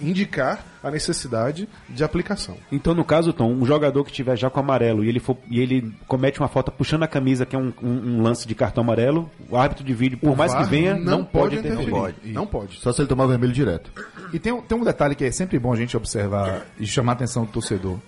indicar 0.00 0.64
a 0.82 0.90
necessidade 0.90 1.68
de 1.88 2.04
aplicação. 2.04 2.56
Então, 2.70 2.94
no 2.94 3.04
caso, 3.04 3.32
Tom, 3.32 3.50
um 3.52 3.64
jogador 3.66 4.04
que 4.04 4.12
tiver 4.12 4.36
já 4.36 4.48
com 4.50 4.60
amarelo 4.60 5.04
e 5.04 5.08
ele, 5.08 5.18
for, 5.20 5.36
e 5.50 5.58
ele 5.60 5.92
comete 6.06 6.38
uma 6.38 6.48
falta 6.48 6.70
puxando 6.70 7.02
a 7.02 7.08
camisa, 7.08 7.44
que 7.46 7.56
é 7.56 7.58
um, 7.58 7.72
um- 7.82 8.18
um 8.18 8.22
lance 8.22 8.46
de 8.46 8.54
cartão 8.54 8.84
amarelo, 8.84 9.30
o 9.48 9.56
árbitro 9.56 9.84
de 9.84 9.94
vídeo, 9.94 10.18
por 10.18 10.30
O 10.30 10.36
mais 10.36 10.54
que 10.54 10.64
venha, 10.64 10.96
não, 10.96 11.24
pode 11.24 11.56
interferir. 11.56 11.90
Não 11.90 11.98
pode. 11.98 12.16
Não 12.32 12.46
pode. 12.46 12.76
Só 12.76 12.92
se 12.92 13.00
ele 13.00 13.08
tomar 13.08 13.24
o 13.24 13.28
vermelho 13.28 13.52
direto. 13.52 13.90
E 14.32 14.38
tem, 14.38 14.52
um- 14.52 14.60
tem 14.62 14.76
um 14.78 14.84
detalhe 14.84 15.14
que 15.14 15.24
é 15.24 15.30
sempre 15.30 15.58
bom 15.58 15.72
a 15.72 15.76
gente 15.76 15.96
observar 15.96 16.66
e 16.78 16.86
chamar 16.86 17.12
a 17.12 17.14
atenção 17.14 17.44
do 17.44 17.52
torcedor. 17.52 17.98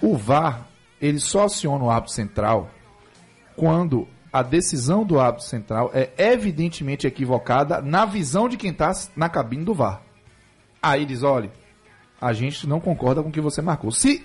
O 0.00 0.16
VAR, 0.16 0.66
ele 1.00 1.18
só 1.18 1.44
aciona 1.44 1.84
o 1.84 1.90
árbitro 1.90 2.14
central 2.14 2.70
quando 3.56 4.06
a 4.32 4.42
decisão 4.42 5.04
do 5.04 5.18
árbitro 5.18 5.46
central 5.46 5.90
é 5.94 6.10
evidentemente 6.16 7.06
equivocada 7.06 7.80
na 7.80 8.04
visão 8.04 8.48
de 8.48 8.56
quem 8.56 8.70
está 8.70 8.92
na 9.16 9.28
cabine 9.28 9.64
do 9.64 9.74
VAR. 9.74 10.02
Aí 10.82 11.04
diz, 11.04 11.22
olha, 11.22 11.50
a 12.20 12.32
gente 12.32 12.66
não 12.68 12.78
concorda 12.80 13.22
com 13.22 13.28
o 13.28 13.32
que 13.32 13.40
você 13.40 13.60
marcou. 13.60 13.90
Se 13.90 14.24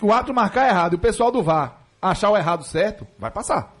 o 0.00 0.12
árbitro 0.12 0.34
marcar 0.34 0.68
errado 0.68 0.92
e 0.92 0.96
o 0.96 1.00
pessoal 1.00 1.30
do 1.32 1.42
VAR 1.42 1.80
achar 2.00 2.30
o 2.30 2.36
errado 2.36 2.64
certo, 2.64 3.06
vai 3.18 3.30
passar. 3.30 3.74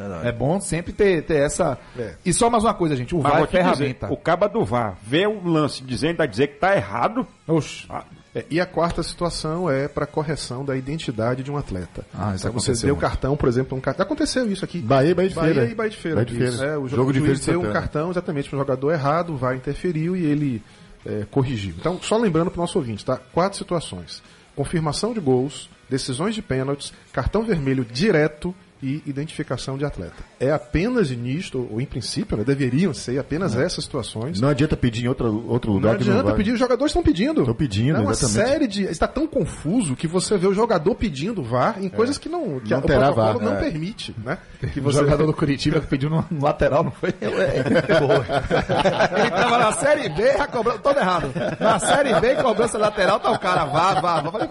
Verdade. 0.00 0.28
É 0.28 0.32
bom 0.32 0.60
sempre 0.60 0.92
ter, 0.92 1.22
ter 1.22 1.42
essa... 1.42 1.78
É. 1.98 2.14
E 2.24 2.32
só 2.32 2.48
mais 2.50 2.64
uma 2.64 2.74
coisa, 2.74 2.96
gente, 2.96 3.14
o 3.14 3.22
Mas 3.22 3.32
VAR 3.32 3.42
é 3.42 3.46
te 3.46 3.50
dizer, 3.50 3.62
ferramenta. 3.64 4.12
o 4.12 4.16
caba 4.16 4.48
do 4.48 4.64
VAR 4.64 4.96
vê 5.02 5.26
o 5.26 5.46
lance 5.46 5.82
dizendo, 5.82 6.20
a 6.22 6.26
dizer 6.26 6.48
que 6.48 6.58
tá 6.58 6.74
errado. 6.74 7.26
Oxe. 7.46 7.86
É, 8.34 8.44
e 8.48 8.60
a 8.60 8.66
quarta 8.66 9.02
situação 9.02 9.68
é 9.68 9.88
para 9.88 10.06
correção 10.06 10.64
da 10.64 10.76
identidade 10.76 11.42
de 11.42 11.50
um 11.50 11.56
atleta. 11.56 12.06
Ah, 12.14 12.32
isso 12.34 12.46
Então, 12.46 12.52
você 12.52 12.70
aconteceu 12.70 12.86
deu 12.86 12.94
o 12.94 12.96
muito. 12.96 13.08
cartão, 13.10 13.36
por 13.36 13.48
exemplo, 13.48 13.76
um 13.76 13.80
cartão. 13.80 14.04
Aconteceu 14.06 14.50
isso 14.50 14.64
aqui. 14.64 14.78
Bahia 14.78 15.10
e 15.10 15.14
Bahia 15.14 15.28
de 15.28 15.34
Bahia 15.34 15.54
Feira. 15.54 15.70
e 15.70 15.74
Bahia 15.74 15.90
de 15.90 15.96
Feira. 15.96 16.14
Bahia 16.16 16.26
de 16.26 16.36
Feira. 16.36 16.50
Isso, 16.52 16.64
é, 16.64 16.78
o 16.78 16.86
Jogo 16.86 17.12
de 17.12 17.18
o 17.18 17.22
Feira 17.22 17.34
juiz 17.34 17.40
de 17.44 17.50
deu 17.50 17.60
um 17.60 17.72
cartão 17.72 18.08
exatamente 18.10 18.48
para 18.48 18.56
o 18.56 18.58
jogador 18.60 18.92
errado, 18.92 19.32
o 19.32 19.36
VAR 19.36 19.56
interferiu 19.56 20.16
e 20.16 20.24
ele 20.24 20.62
é, 21.04 21.26
corrigiu. 21.28 21.74
Então, 21.78 21.98
só 22.00 22.16
lembrando 22.16 22.52
para 22.52 22.58
o 22.58 22.62
nosso 22.62 22.78
ouvinte, 22.78 23.04
tá? 23.04 23.16
Quatro 23.32 23.58
situações: 23.58 24.22
confirmação 24.54 25.12
de 25.12 25.18
gols, 25.18 25.68
decisões 25.88 26.32
de 26.32 26.40
pênaltis, 26.40 26.92
cartão 27.12 27.42
vermelho 27.42 27.84
direto 27.84 28.54
e 28.82 29.02
identificação 29.06 29.76
de 29.76 29.84
atleta. 29.84 30.14
É 30.38 30.50
apenas 30.50 31.10
nisto, 31.10 31.68
ou 31.70 31.80
em 31.80 31.84
princípio, 31.86 32.36
né, 32.36 32.44
deveriam 32.44 32.94
ser 32.94 33.18
apenas 33.18 33.56
essas 33.56 33.84
situações. 33.84 34.40
Não 34.40 34.48
adianta 34.48 34.76
pedir 34.76 35.04
em 35.04 35.08
outro, 35.08 35.44
outro 35.48 35.70
Não 35.70 35.76
lugar 35.78 35.96
que 35.96 36.02
adianta 36.02 36.22
não 36.22 36.36
pedir, 36.36 36.52
os 36.52 36.58
jogadores 36.58 36.90
estão 36.90 37.02
pedindo. 37.02 37.40
Estão 37.40 37.54
pedindo, 37.54 37.98
é 37.98 38.00
uma 38.00 38.12
exatamente. 38.12 38.48
série 38.50 38.66
de. 38.66 38.84
Está 38.84 39.06
tão 39.06 39.26
confuso 39.26 39.96
que 39.96 40.06
você 40.06 40.36
vê 40.38 40.46
o 40.46 40.54
jogador 40.54 40.94
pedindo 40.94 41.42
VAR 41.42 41.82
em 41.82 41.88
coisas 41.88 42.16
que 42.18 42.28
não. 42.28 42.60
Que 42.60 42.70
Não 42.70 42.78
o 42.78 42.82
protocolo 42.82 43.14
VAR, 43.14 43.38
não 43.40 43.54
é. 43.54 43.60
permite, 43.60 44.14
né? 44.24 44.38
Que 44.72 44.80
O 44.80 44.82
você 44.82 44.98
jogador 44.98 45.26
do 45.26 45.32
Curitiba 45.32 45.80
pediu 45.80 46.10
no, 46.10 46.24
no 46.30 46.44
lateral, 46.44 46.84
não 46.84 46.90
foi? 46.92 47.10
Ele 47.20 49.30
tava 49.30 49.58
na 49.58 49.72
Série 49.72 50.08
B, 50.10 50.32
cobrança, 50.50 50.78
todo 50.78 50.98
errado. 50.98 51.32
Na 51.58 51.78
Série 51.78 52.14
B, 52.20 52.34
cobrança 52.36 52.78
lateral, 52.78 53.20
tá 53.20 53.30
o 53.30 53.38
cara, 53.38 53.64
vá, 53.66 53.94
vá, 54.00 54.20
vá. 54.20 54.30
Falei, 54.32 54.48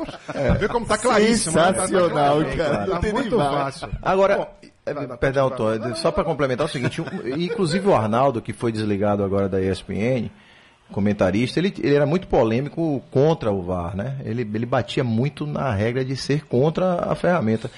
Vê 0.59 0.67
como 0.67 0.85
tá 0.85 0.97
claríssimo. 0.97 1.55
né? 1.55 1.63
Tá- 1.63 1.73
tá 1.73 1.87
Sensacional, 1.87 2.37
cara. 2.57 2.85
Não 2.85 2.95
Tá 2.95 2.99
nem 3.01 3.13
muito 3.13 3.37
fácil. 3.37 3.89
Agora, 4.01 4.18
vai, 4.85 5.07
vai, 5.07 5.17
perdão, 5.17 5.49
Tom, 5.49 5.95
só 5.95 6.11
para 6.11 6.23
complementar 6.23 6.65
o 6.65 6.69
seguinte, 6.69 7.01
inclusive 7.37 7.87
o 7.87 7.95
Arnaldo, 7.95 8.41
que 8.41 8.53
foi 8.53 8.71
desligado 8.71 9.23
agora 9.23 9.47
da 9.47 9.61
ESPN, 9.61 10.29
comentarista, 10.91 11.59
ele, 11.59 11.73
ele 11.77 11.95
era 11.95 12.05
muito 12.05 12.27
polêmico 12.27 13.01
contra 13.11 13.51
o 13.51 13.61
VAR, 13.61 13.95
né? 13.95 14.17
Ele, 14.23 14.41
ele 14.41 14.65
batia 14.65 15.03
muito 15.03 15.45
na 15.45 15.71
regra 15.71 16.03
de 16.03 16.15
ser 16.15 16.45
contra 16.45 17.11
a 17.11 17.15
ferramenta. 17.15 17.69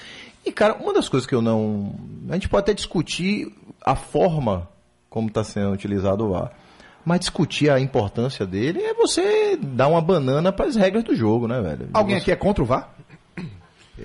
E, 0.44 0.50
cara, 0.50 0.74
uma 0.74 0.92
das 0.92 1.08
coisas 1.08 1.26
que 1.26 1.34
eu 1.34 1.42
não. 1.42 1.94
A 2.28 2.34
gente 2.34 2.48
pode 2.48 2.62
até 2.62 2.74
discutir 2.74 3.52
a 3.84 3.94
forma 3.94 4.68
como 5.08 5.28
está 5.28 5.44
sendo 5.44 5.72
utilizado 5.72 6.24
o 6.24 6.30
VAR. 6.30 6.50
Mas 7.04 7.20
discutir 7.20 7.68
a 7.68 7.80
importância 7.80 8.46
dele 8.46 8.80
é 8.80 8.94
você 8.94 9.56
dar 9.60 9.88
uma 9.88 10.00
banana 10.00 10.52
para 10.52 10.66
as 10.66 10.76
regras 10.76 11.02
do 11.02 11.14
jogo, 11.14 11.48
né, 11.48 11.60
velho? 11.60 11.88
Alguém 11.92 12.16
você... 12.16 12.22
aqui 12.22 12.30
é 12.30 12.36
contra 12.36 12.62
o 12.62 12.66
VAR? 12.66 12.94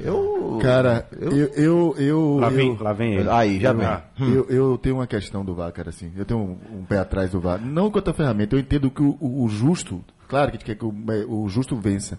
Eu. 0.03 0.59
Cara, 0.61 1.07
eu. 1.19 1.31
eu, 1.31 1.95
eu, 1.97 2.37
Lá 2.39 2.49
vem, 2.49 2.69
eu- 2.75 2.83
lá 2.83 2.93
vem 2.93 3.13
ele. 3.15 3.29
Aí, 3.29 3.59
já 3.59 3.69
Eu- 3.71 3.75
vem. 3.77 4.33
Eu, 4.35 4.45
eu 4.49 4.77
tenho 4.77 4.95
uma 4.95 5.07
questão 5.07 5.43
do 5.45 5.53
VAR, 5.55 5.71
cara, 5.71 5.89
assim. 5.89 6.11
Eu 6.15 6.25
tenho 6.25 6.39
um, 6.39 6.79
um 6.79 6.83
pé 6.85 6.97
atrás 6.99 7.31
do 7.31 7.39
VAR. 7.39 7.59
Não 7.63 7.89
quanto 7.91 8.09
a 8.09 8.13
ferramenta, 8.13 8.55
eu 8.55 8.59
entendo 8.59 8.89
que 8.89 9.01
o, 9.01 9.17
o- 9.19 9.43
o 9.43 9.49
justo, 9.49 10.03
claro 10.27 10.51
que 10.51 10.57
a 10.57 10.59
gente 10.59 10.65
quer 10.65 10.75
que 10.75 10.85
o, 10.85 10.93
o 11.43 11.47
justo 11.49 11.75
vença. 11.75 12.17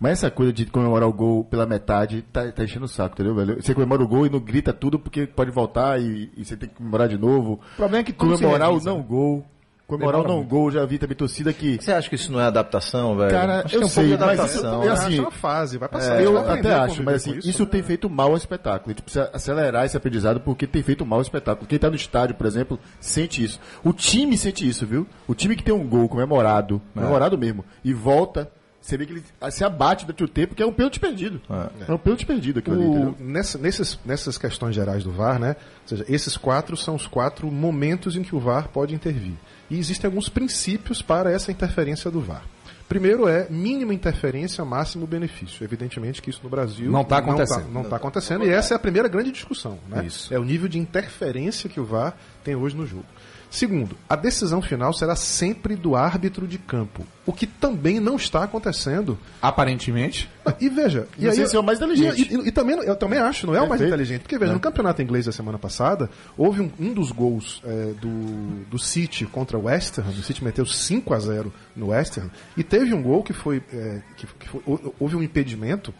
Mas 0.00 0.12
essa 0.12 0.30
coisa 0.30 0.52
de 0.52 0.64
comemorar 0.66 1.08
o 1.08 1.12
gol 1.12 1.42
pela 1.44 1.66
metade 1.66 2.22
tá, 2.32 2.52
tá 2.52 2.62
enchendo 2.62 2.84
o 2.84 2.88
saco, 2.88 3.14
entendeu, 3.14 3.34
velho? 3.34 3.60
Você 3.60 3.74
comemora 3.74 4.00
o 4.02 4.06
gol 4.06 4.26
e 4.26 4.30
não 4.30 4.38
grita 4.38 4.72
tudo 4.72 4.96
porque 4.96 5.26
pode 5.26 5.50
voltar 5.50 6.00
e, 6.00 6.30
e 6.36 6.44
você 6.44 6.56
tem 6.56 6.68
que 6.68 6.76
comemorar 6.76 7.08
de 7.08 7.18
novo. 7.18 7.54
O 7.54 7.76
problema 7.76 8.02
é 8.02 8.04
que 8.04 8.12
tudo 8.12 8.36
se 8.36 8.42
comemorar 8.44 8.70
o 8.72 8.80
não 8.84 9.02
gol. 9.02 9.44
Comemorar 9.88 10.20
Demora 10.20 10.38
não 10.40 10.46
gol, 10.46 10.70
já 10.70 10.84
vi 10.84 10.98
também 10.98 11.16
torcida 11.16 11.50
que. 11.50 11.78
Você 11.80 11.90
acha 11.90 12.10
que 12.10 12.14
isso 12.14 12.30
não 12.30 12.38
é 12.38 12.44
adaptação, 12.44 13.16
velho? 13.16 13.30
Cara, 13.30 13.62
Acho 13.64 13.74
eu 13.74 13.78
que 13.78 13.84
é 13.84 13.86
um 13.86 13.88
sei, 13.88 14.08
pouco 14.08 14.18
de 14.18 14.26
mas 14.36 14.52
isso- 14.54 14.62
né? 14.62 14.88
assim, 14.90 15.16
é 15.16 15.20
uma 15.22 15.30
fase, 15.30 15.78
vai 15.78 15.88
passar. 15.88 16.16
gente 16.18 16.24
eu 16.26 16.38
até 16.38 16.74
acho, 16.74 17.02
mas 17.02 17.14
assim, 17.16 17.32
com 17.32 17.38
isso, 17.38 17.62
né? 17.62 17.68
tem 17.70 17.82
feito 17.82 18.10
mal 18.10 18.28
ao 18.32 18.36
espetáculo. 18.36 18.90
A 18.90 18.92
gente 18.92 19.02
precisa 19.02 19.30
acelerar 19.32 19.86
esse 19.86 19.96
aprendizado 19.96 20.40
porque 20.40 20.66
tem 20.66 20.82
feito 20.82 21.06
mal 21.06 21.20
ao 21.20 21.22
espetáculo. 21.22 21.66
Quem 21.66 21.78
tá 21.78 21.88
no 21.88 21.96
estádio, 21.96 22.36
por 22.36 22.46
exemplo, 22.46 22.78
sente 23.00 23.42
isso. 23.42 23.58
O 23.82 23.94
time 23.94 24.36
sente 24.36 24.68
isso, 24.68 24.84
viu? 24.86 25.06
O 25.26 25.34
time 25.34 25.56
que 25.56 25.62
tem 25.64 25.72
um 25.74 25.88
gol 25.88 26.06
comemorado, 26.06 26.82
comemorado 26.92 27.38
mesmo, 27.38 27.64
e 27.82 27.94
volta, 27.94 28.50
você 28.82 28.96
vê 28.98 29.06
que 29.06 29.12
ele 29.14 29.24
se 29.50 29.64
abate 29.64 30.04
durante 30.04 30.22
o 30.22 30.28
tempo, 30.28 30.54
que 30.54 30.62
é 30.62 30.66
um 30.66 30.72
pênalti 30.72 31.00
perdido. 31.00 31.40
É, 31.88 31.92
um 31.92 31.96
pênalti 31.98 32.26
perdido 32.26 32.58
aquilo 32.58 32.76
ali, 32.76 32.84
O- 32.84 32.90
entendeu? 32.90 33.16
nessa- 33.20 33.56
nesses, 33.58 33.98
nessas 34.04 34.36
questões 34.36 34.74
gerais 34.74 35.02
do 35.02 35.10
VAR, 35.10 35.38
né? 35.38 35.56
Ou 35.82 35.88
seja, 35.88 36.04
esses 36.08 36.36
quatro 36.36 36.76
são 36.76 36.94
os 36.94 37.06
quatro 37.06 37.50
momentos 37.50 38.16
em 38.16 38.22
que 38.22 38.36
o 38.36 38.38
VAR 38.38 38.68
pode 38.68 38.94
intervir. 38.94 39.32
E 39.70 39.78
existem 39.78 40.08
alguns 40.08 40.28
princípios 40.28 41.02
para 41.02 41.30
essa 41.30 41.50
interferência 41.50 42.10
do 42.10 42.20
VAR. 42.20 42.44
Primeiro 42.88 43.28
é 43.28 43.46
mínima 43.50 43.92
interferência, 43.92 44.64
máximo 44.64 45.06
benefício. 45.06 45.62
Evidentemente 45.62 46.22
que 46.22 46.30
isso 46.30 46.40
no 46.42 46.48
Brasil 46.48 46.90
Não 46.90 47.04
tá 47.04 47.18
acontecendo. 47.18 47.68
Não 47.70 47.82
está 47.82 47.96
acontecendo 47.96 48.46
e 48.46 48.48
essa 48.48 48.72
é 48.72 48.76
a 48.76 48.78
primeira 48.78 49.06
grande 49.08 49.30
discussão. 49.30 49.78
Né? 49.88 50.06
Isso. 50.06 50.32
É 50.32 50.38
o 50.38 50.44
nível 50.44 50.68
de 50.68 50.78
interferência 50.78 51.68
que 51.68 51.78
o 51.78 51.84
VAR 51.84 52.16
tem 52.42 52.56
hoje 52.56 52.74
no 52.74 52.86
jogo. 52.86 53.04
Segundo, 53.50 53.96
a 54.06 54.14
decisão 54.14 54.60
final 54.60 54.92
será 54.92 55.16
sempre 55.16 55.74
do 55.74 55.96
árbitro 55.96 56.46
de 56.46 56.58
campo, 56.58 57.06
o 57.24 57.32
que 57.32 57.46
também 57.46 57.98
não 57.98 58.16
está 58.16 58.44
acontecendo 58.44 59.18
Aparentemente. 59.40 60.28
e 60.60 60.68
veja, 60.68 61.08
e 61.18 61.32
se 61.46 61.56
é 61.56 61.58
o 61.58 61.62
mais 61.62 61.78
inteligente. 61.78 62.28
E, 62.30 62.36
e- 62.36 62.48
e 62.48 62.52
também, 62.52 62.76
eu 62.76 62.94
também 62.94 63.18
acho, 63.18 63.46
não 63.46 63.54
é 63.54 63.58
o 63.58 63.60
mais 63.60 63.80
Perfeito. 63.80 63.88
inteligente. 63.88 64.20
Porque, 64.22 64.36
veja, 64.38 64.52
no 64.52 64.60
campeonato 64.60 65.00
inglês 65.00 65.24
da 65.24 65.32
semana 65.32 65.58
passada, 65.58 66.10
houve 66.36 66.60
um, 66.60 66.70
um 66.78 66.92
dos 66.92 67.10
gols 67.10 67.62
é, 67.64 67.94
do, 67.98 68.64
do 68.66 68.78
City 68.78 69.24
contra 69.24 69.56
o 69.58 69.64
West 69.64 69.98
Ham. 69.98 70.04
O 70.08 70.22
City 70.22 70.44
meteu 70.44 70.66
5 70.66 71.14
a 71.14 71.18
0 71.18 71.52
no 71.74 71.86
West 71.88 72.18
Ham. 72.18 72.30
E 72.54 72.62
teve 72.62 72.92
um 72.92 73.02
gol 73.02 73.22
que 73.22 73.32
foi. 73.32 73.62
é, 73.72 74.02
que, 74.16 74.26
que 74.26 74.48
foi- 74.48 74.60
hou- 74.66 74.94
houve 75.00 75.16
um 75.16 75.22
impedimento. 75.22 75.92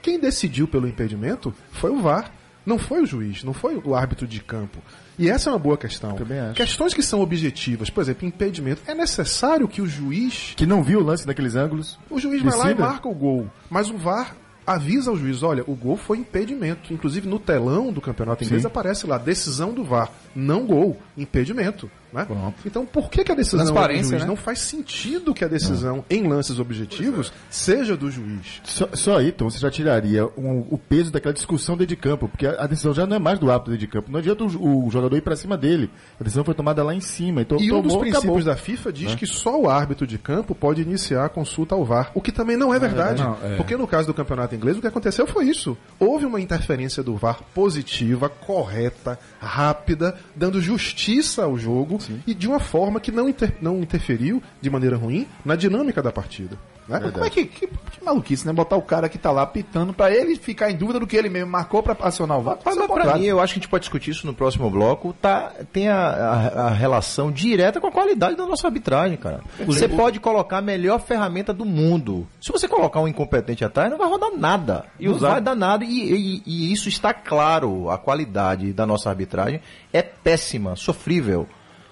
Quem 0.00 0.20
decidiu 0.20 0.68
pelo 0.68 0.86
impedimento 0.88 1.52
foi 1.72 1.90
o 1.90 2.00
VAR. 2.00 2.32
Não 2.70 2.78
foi 2.78 3.02
o 3.02 3.06
juiz, 3.06 3.42
não 3.42 3.52
foi 3.52 3.74
o 3.84 3.96
árbitro 3.96 4.28
de 4.28 4.38
campo. 4.40 4.78
E 5.18 5.28
essa 5.28 5.50
é 5.50 5.52
uma 5.52 5.58
boa 5.58 5.76
questão. 5.76 6.16
Questões 6.54 6.94
que 6.94 7.02
são 7.02 7.20
objetivas, 7.20 7.90
por 7.90 8.00
exemplo, 8.00 8.24
impedimento. 8.28 8.80
É 8.86 8.94
necessário 8.94 9.66
que 9.66 9.82
o 9.82 9.86
juiz 9.88 10.54
Que 10.56 10.64
não 10.64 10.80
viu 10.80 11.00
o 11.00 11.02
lance 11.02 11.26
naqueles 11.26 11.56
ângulos. 11.56 11.98
o 12.08 12.20
juiz 12.20 12.40
vai 12.40 12.56
lá 12.56 12.64
e 12.66 12.68
Decida. 12.68 12.86
marca 12.88 13.08
o 13.08 13.14
gol. 13.14 13.50
Mas 13.68 13.90
o 13.90 13.98
VAR 13.98 14.36
avisa 14.64 15.10
ao 15.10 15.16
juiz, 15.16 15.42
olha, 15.42 15.64
o 15.66 15.74
gol 15.74 15.96
foi 15.96 16.18
impedimento. 16.18 16.94
Inclusive 16.94 17.28
no 17.28 17.40
telão 17.40 17.92
do 17.92 18.00
campeonato 18.00 18.44
inglês 18.44 18.62
Sim. 18.62 18.68
aparece 18.68 19.04
lá, 19.04 19.18
decisão 19.18 19.74
do 19.74 19.82
VAR. 19.82 20.08
Não 20.32 20.64
gol, 20.64 20.96
impedimento. 21.18 21.90
Né? 22.12 22.26
Então 22.66 22.84
por 22.84 23.08
que, 23.10 23.22
que 23.24 23.30
a 23.32 23.34
decisão 23.34 23.60
é 23.60 23.70
do 23.88 23.94
juiz? 23.94 24.10
né? 24.10 24.24
Não 24.26 24.36
faz 24.36 24.60
sentido 24.60 25.32
que 25.32 25.44
a 25.44 25.48
decisão 25.48 26.04
em 26.10 26.26
lances 26.26 26.58
objetivos 26.58 27.32
seja 27.48 27.96
do 27.96 28.10
juiz. 28.10 28.60
Só, 28.64 28.88
só 28.94 29.18
aí, 29.18 29.28
então, 29.28 29.48
você 29.48 29.58
já 29.58 29.70
tiraria 29.70 30.26
um- 30.36 30.66
o 30.70 30.76
peso 30.78 31.10
daquela 31.12 31.32
discussão 31.34 31.76
dentro 31.76 31.94
de 31.94 31.96
campo, 31.96 32.28
porque 32.28 32.46
a, 32.46 32.64
a 32.64 32.66
decisão 32.66 32.92
já 32.92 33.06
não 33.06 33.16
é 33.16 33.18
mais 33.18 33.38
do 33.38 33.50
árbitro 33.50 33.72
dentro 33.72 33.86
de 33.86 33.92
campo. 33.92 34.10
Não 34.10 34.18
adianta 34.18 34.44
o, 34.44 34.86
o 34.86 34.90
jogador 34.90 35.16
ir 35.16 35.20
pra 35.22 35.36
cima 35.36 35.56
dele. 35.56 35.90
A 36.20 36.24
decisão 36.24 36.44
foi 36.44 36.54
tomada 36.54 36.82
lá 36.82 36.94
em 36.94 37.00
cima. 37.00 37.42
Então, 37.42 37.58
E 37.58 37.72
um 37.72 37.80
dos 37.80 37.92
tomou, 37.92 38.00
princípios 38.00 38.24
acabou. 38.24 38.42
da 38.44 38.56
FIFA 38.56 38.92
diz 38.92 39.14
que 39.14 39.26
só 39.26 39.60
o 39.60 39.68
árbitro 39.68 40.06
de 40.06 40.18
campo 40.18 40.54
pode 40.54 40.82
iniciar 40.82 41.24
a 41.26 41.28
consulta 41.28 41.74
ao 41.74 41.84
VAR, 41.84 42.10
o 42.14 42.20
que 42.20 42.32
também 42.32 42.56
não 42.56 42.74
é 42.74 42.78
verdade. 42.78 43.22
Não, 43.22 43.36
é. 43.42 43.56
Porque 43.56 43.76
no 43.76 43.86
caso 43.86 44.06
do 44.08 44.14
campeonato 44.14 44.54
inglês, 44.54 44.76
o 44.76 44.80
que 44.80 44.86
aconteceu 44.86 45.26
foi 45.26 45.46
isso. 45.46 45.76
Houve 45.98 46.26
uma 46.26 46.40
interferência 46.40 47.02
do 47.02 47.14
VAR 47.16 47.40
positiva, 47.54 48.28
correta, 48.28 49.18
rápida, 49.40 50.16
dando 50.36 50.60
justiça 50.60 51.44
ao 51.44 51.58
jogo 51.58 51.98
e 52.26 52.34
de 52.34 52.46
uma 52.46 52.60
forma 52.60 53.00
que 53.00 53.10
não, 53.10 53.28
inter- 53.28 53.54
não 53.60 53.80
interferiu 53.80 54.42
de 54.60 54.68
maneira 54.70 54.96
ruim 54.96 55.26
na 55.44 55.56
dinâmica 55.56 56.02
da 56.02 56.12
partida. 56.12 56.56
Né? 56.90 57.10
Como 57.12 57.24
é 57.24 57.30
que, 57.30 57.44
que, 57.46 57.66
que 57.66 58.04
maluquice, 58.04 58.46
né? 58.46 58.52
Botar 58.52 58.76
o 58.76 58.82
cara 58.82 59.08
que 59.08 59.16
tá 59.16 59.30
lá 59.30 59.46
pitando 59.46 59.92
pra 59.94 60.10
ele 60.10 60.36
ficar 60.36 60.70
em 60.70 60.76
dúvida 60.76 60.98
do 61.00 61.06
que 61.06 61.16
ele 61.16 61.28
mesmo 61.28 61.50
marcou 61.50 61.82
pra 61.82 61.96
acionar 62.00 62.38
o 62.38 62.42
VAR. 62.42 62.58
Mas, 62.64 62.74
Isso 62.74 62.82
é 62.82 62.86
o 62.86 62.88
pra 62.92 63.16
mim, 63.16 63.24
eu 63.24 63.40
acho 63.40 63.54
que 63.54 63.58
a 63.58 63.62
gente 63.62 63.70
pode 63.70 63.82
discutir 63.82 64.10
isso 64.10 64.26
no 64.26 64.34
próximo 64.34 64.68
bloco. 64.70 65.12
Tá, 65.14 65.52
tem 65.72 65.88
a, 65.88 65.96
a- 65.98 66.66
a 66.66 66.70
relação 66.70 67.30
direta 67.30 67.80
com 67.80 67.86
a 67.86 67.92
qualidade 67.92 68.36
da 68.36 68.44
nossa 68.46 68.66
arbitragem, 68.66 69.16
cara. 69.16 69.40
Você 69.64 69.88
pode 69.88 70.18
colocar 70.20 70.58
a 70.58 70.62
melhor 70.62 70.98
ferramenta 71.00 71.52
do 71.52 71.64
mundo. 71.64 72.26
Se 72.40 72.50
você 72.52 72.66
colocar 72.66 73.00
um 73.00 73.08
incompetente 73.08 73.64
atrás, 73.64 73.90
não 73.90 73.98
vai 73.98 74.08
rodar 74.08 74.30
nada. 74.36 74.84
E 74.98 75.06
não 75.06 75.14
usar- 75.14 75.30
vai 75.32 75.40
dar 75.40 75.54
nada. 75.54 75.84
E, 75.84 75.88
e- 75.88 76.42
e 76.46 76.72
isso 76.72 76.88
está 76.88 77.14
claro. 77.14 77.88
A 77.90 77.98
qualidade 77.98 78.72
da 78.72 78.84
nossa 78.86 79.08
arbitragem 79.10 79.60
é 79.92 80.02
péssima, 80.02 80.74
sofrível. 80.76 81.46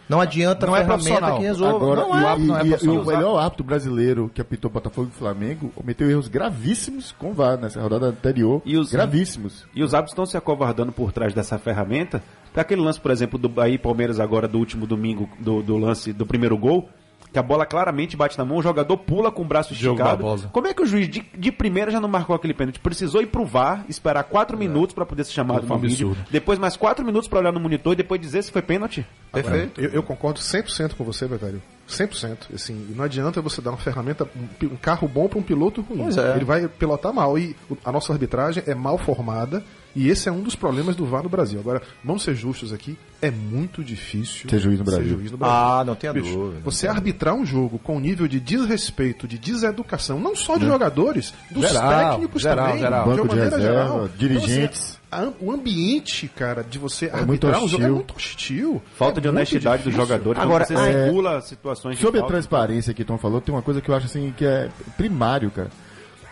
Não 0.09 0.21
adianta 0.21 0.67
Não 0.67 0.75
é 0.75 0.81
ferramenta 0.81 1.05
profissional. 1.09 1.39
que 1.39 1.45
resolva. 1.45 1.77
Agora, 1.77 2.01
não 2.01 2.19
e, 2.21 2.23
é. 2.25 2.27
árbitro 2.27 2.47
não 2.49 2.57
é 2.57 2.65
e- 2.65 2.85
e 2.85 2.89
o 2.99 3.05
melhor 3.05 3.39
árbitro 3.39 3.65
brasileiro 3.65 4.31
que 4.33 4.41
apitou 4.41 4.71
Botafogo 4.71 5.11
e 5.15 5.19
Flamengo 5.19 5.71
cometeu 5.75 6.11
erros 6.11 6.29
gravíssimos 6.29 7.13
com 7.13 7.31
o 7.31 7.35
VAR 7.35 7.59
nessa 7.59 7.81
rodada 7.81 8.07
anterior. 8.07 8.63
E 8.65 8.77
os- 8.79 8.91
gravíssimos. 8.91 9.67
E 9.75 9.83
os 9.83 9.93
árbitros 9.95 10.13
estão 10.13 10.25
se 10.27 10.37
acovardando 10.37 10.93
por 10.93 11.13
trás 11.13 11.35
dessa 11.35 11.59
ferramenta. 11.59 12.23
Aquele 12.57 12.81
lance, 12.81 12.99
por 13.01 13.13
exemplo, 13.13 13.39
do 13.39 13.49
Bahia 13.49 13.75
e 13.75 13.79
Palmeiras 13.79 14.19
agora 14.19 14.49
do 14.49 14.59
último 14.59 14.85
domingo, 14.85 15.29
do, 15.39 15.63
do 15.63 15.77
lance 15.77 16.13
do 16.13 16.27
primeiro 16.27 16.59
gol, 16.59 16.89
que 17.33 17.39
a 17.39 17.43
bola 17.43 17.67
claramente 17.67 18.17
bate 18.17 18.37
na 18.39 18.45
mão, 18.45 18.59
o 18.59 18.63
jogador 18.63 18.97
pula 18.97 19.31
com 19.31 19.43
o 19.43 19.45
braço 19.45 19.73
esticado. 19.73 20.49
Como 20.53 20.67
é 20.67 20.75
que 20.75 20.83
o 20.83 20.87
juiz 20.87 21.09
de, 21.09 21.25
de 21.37 21.53
primeira 21.53 21.91
já 21.91 22.01
não 22.01 22.09
marcou 22.09 22.35
aquele 22.35 22.55
pênalti? 22.55 22.81
Precisou 22.81 23.23
ir 23.23 23.27
pro 23.27 23.45
VAR, 23.45 23.85
esperar 23.89 24.25
quatro 24.25 24.57
minutos 24.57 24.95
para 24.95 25.05
poder 25.05 25.25
ser 25.25 25.33
chamado 25.33 25.65
um 25.65 25.69
no 25.69 25.79
vídeo, 25.79 26.17
depois 26.31 26.59
mais 26.59 26.77
quatro 26.77 27.05
minutos 27.05 27.29
para 27.29 27.41
olhar 27.41 27.53
no 27.53 27.61
monitor 27.61 27.93
e 27.93 27.97
depois 27.97 28.21
dizer 28.21 28.43
se 28.43 28.51
foi 28.51 28.63
pênalti? 28.63 29.07
Perfeito. 29.33 29.81
Eu, 29.81 29.91
eu 29.91 30.03
concordo 30.03 30.41
100% 30.41 30.95
com 30.95 31.05
você, 31.05 31.27
meu 31.27 31.39
velho. 31.39 31.63
100%. 31.89 32.55
Assim, 32.55 32.87
e 32.91 32.95
não 32.95 33.05
adianta 33.05 33.41
você 33.41 33.61
dar 33.61 33.71
uma 33.71 33.79
ferramenta, 33.79 34.29
um, 34.37 34.67
um 34.67 34.77
carro 34.77 35.09
bom 35.09 35.29
para 35.29 35.39
um 35.39 35.43
piloto 35.43 35.81
ruim. 35.81 36.09
É. 36.17 36.37
Ele 36.37 36.45
vai 36.45 36.69
pilotar 36.69 37.13
mal. 37.13 37.39
E 37.39 37.57
a 37.85 37.91
nossa 37.91 38.13
arbitragem 38.13 38.63
é 38.67 38.75
mal 38.75 38.99
formada. 38.99 39.65
E 40.01 40.09
esse 40.09 40.29
é 40.29 40.33
um 40.33 40.43
dos 40.43 40.55
problemas 40.55 40.95
do 40.95 41.05
VAR 41.05 41.25
no 41.25 41.29
Brasil. 41.29 41.59
Agora, 41.59 41.83
vamos 42.05 42.23
ser 42.23 42.35
justos 42.37 42.73
aqui, 42.73 42.97
é 43.21 43.33
muito 43.33 43.83
difícil 43.83 44.49
Ser 44.49 44.61
juiz 44.61 44.79
no 44.79 44.85
Brasil. 44.85 45.09
juiz 45.09 45.33
no 45.33 45.37
Brasil. 45.37 45.57
Ah, 45.57 45.83
não 45.85 45.97
tenha 45.97 46.13
Bicho, 46.13 46.33
dúvida. 46.33 46.61
Você 46.65 46.87
arbitrar 46.87 47.35
um 47.35 47.45
jogo 47.45 47.81
com 47.81 47.97
um 47.97 48.01
nível 48.01 48.29
de 48.29 48.39
desrespeito, 48.39 49.27
de 49.27 49.37
deseducação, 49.39 50.21
não 50.21 50.37
só 50.37 50.57
de 50.57 50.67
jogadores, 50.67 51.35
dos 51.51 51.67
Geral, 51.69 52.11
técnicos 52.11 52.43
geral, 52.43 52.67
também, 52.67 52.81
geral. 52.81 53.03
de 53.03 53.09
uma 53.09 53.17
Banco 53.17 53.29
de 53.29 53.35
maneira 53.37 53.57
reserva, 53.57 53.83
geral. 53.93 54.09
dirigentes. 54.17 54.99
Então, 55.09 55.19
assim, 55.21 55.33
a- 55.41 55.45
o 55.45 55.51
ambiente, 55.51 56.29
cara, 56.29 56.63
de 56.63 56.79
você 56.79 57.07
muito 57.07 57.17
arbitrar 57.49 57.65
um 57.65 57.69
jogo 57.69 57.83
é 57.85 57.89
muito 57.89 58.15
hostil. 58.15 58.83
Falta 58.95 59.19
É 59.19 59.23
de 59.23 59.29
honestidade 59.29 59.83
dos 59.83 59.95
jogadores. 59.95 60.41
Agora, 60.41 60.65
Agora, 60.65 60.65
você 60.67 60.75
é- 60.91 61.05
regula 61.07 61.41
situações 61.41 61.97
de 61.97 62.03
Sobre 62.03 62.21
a 62.21 62.25
transparência 62.25 62.95
que 62.95 63.03
o 63.03 63.05
Tom 63.05 63.19
falou, 63.19 63.41
tem 63.41 63.53
uma 63.55 63.63
coisa 63.63 63.81
que 63.81 63.89
eu 63.91 63.95
acho 63.97 64.07
assim 64.07 64.33
que 64.37 64.45
é 64.45 64.69
primário, 64.97 65.51
cara. 65.51 65.71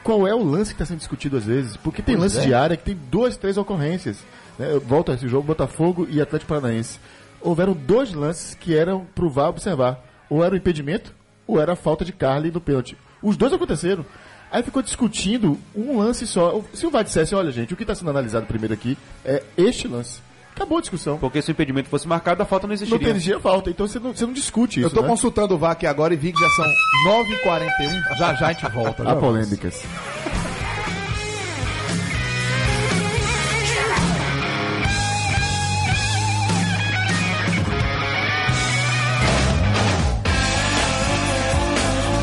Qual 0.07 0.25
é 0.25 0.33
o 0.33 0.41
lance 0.41 0.71
que 0.71 0.77
está 0.77 0.85
sendo 0.85 0.99
discutido 0.99 1.37
às 1.37 1.47
vezes? 1.47 1.77
Porque 1.77 2.01
tem 2.01 2.15
lance 2.15 2.41
de 2.41 2.55
área 2.55 2.77
que 2.77 2.85
tem 2.85 2.97
duas, 3.11 3.37
três 3.37 3.57
ocorrências. 3.57 4.17
Né? 4.57 4.73
Eu 4.73 4.81
volto 4.81 5.11
a 5.11 5.17
esse 5.17 5.27
jogo, 5.27 5.49
Botafogo 5.49 6.07
e 6.09 6.21
Atlético 6.21 6.51
Paranaense. 6.51 7.01
Houveram 7.41 7.73
dois 7.73 8.13
lances 8.13 8.55
que 8.55 8.73
eram 8.73 9.05
pro 9.17 9.29
VAR 9.29 9.49
observar. 9.49 9.99
Ou 10.31 10.45
era 10.45 10.55
o 10.55 10.57
impedimento, 10.57 11.13
ou 11.45 11.61
era 11.61 11.73
a 11.73 11.77
falta 11.77 12.05
de 12.05 12.13
Carly 12.13 12.53
no 12.53 12.61
pênalti. 12.61 12.97
Os 13.21 13.37
dois 13.37 13.53
aconteceram. 13.53 14.07
Aí 14.49 14.63
ficou 14.63 14.81
discutindo 14.81 15.59
um 15.75 15.99
lance 15.99 16.25
só. 16.25 16.63
Se 16.73 16.87
o 16.87 16.91
VAR 16.91 17.03
dissesse, 17.03 17.35
olha 17.35 17.51
gente, 17.51 17.75
o 17.75 17.77
que 17.77 17.83
está 17.83 17.97
sendo 17.97 18.11
analisado 18.11 18.47
primeiro 18.47 18.75
aqui 18.75 18.97
é 19.25 19.43
este 19.57 19.89
lance. 19.89 20.21
Acabou 20.57 20.79
a 20.79 20.81
discussão. 20.81 21.19
Porque 21.19 21.43
se 21.43 21.51
o 21.51 21.53
impedimento 21.53 21.87
fosse 21.91 22.09
marcado, 22.09 22.43
a 22.43 22.47
falta 22.47 22.67
não 22.67 22.71
Não 22.71 22.75
existiria. 22.75 23.09
perdia 23.09 23.39
falta, 23.39 23.69
então 23.69 23.87
você 23.87 23.99
não, 23.99 24.15
você 24.15 24.25
não 24.25 24.33
discute 24.33 24.81
isso. 24.81 24.87
Eu 24.89 24.91
tô 24.91 25.03
né? 25.03 25.09
consultando 25.09 25.55
o 25.55 25.59
VAR 25.59 25.73
aqui 25.73 25.87
agora 25.87 26.15
e 26.15 26.17
vi 26.17 26.33
que 26.33 26.41
já 26.41 26.49
são 26.49 26.65
9h41. 27.07 28.19
Já 28.19 28.35
já 28.35 28.47
a 28.49 28.53
gente 28.55 28.73
volta. 28.73 29.03
Há 29.03 29.15
né? 29.15 29.21
polêmicas. 29.21 29.83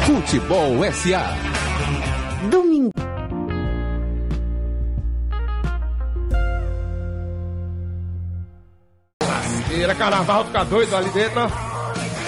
Futebol 0.07 0.91
SA. 0.91 1.37
Domingo. 2.49 2.91
Era 9.83 9.95
carnaval 9.95 10.45
ficar 10.45 10.63
doido 10.63 10.95
ali 10.95 11.09
dentro. 11.09 11.41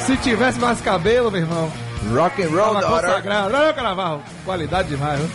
Se 0.05 0.17
tivesse 0.17 0.59
mais 0.59 0.81
cabelo, 0.81 1.31
meu 1.31 1.41
irmão. 1.41 1.71
Rock 2.13 2.43
and 2.43 2.49
roll. 2.49 2.75
Olha 2.75 3.69
o 3.71 3.73
carnaval. 3.73 4.21
Qualidade 4.43 4.89
demais, 4.89 5.19
viu? 5.19 5.29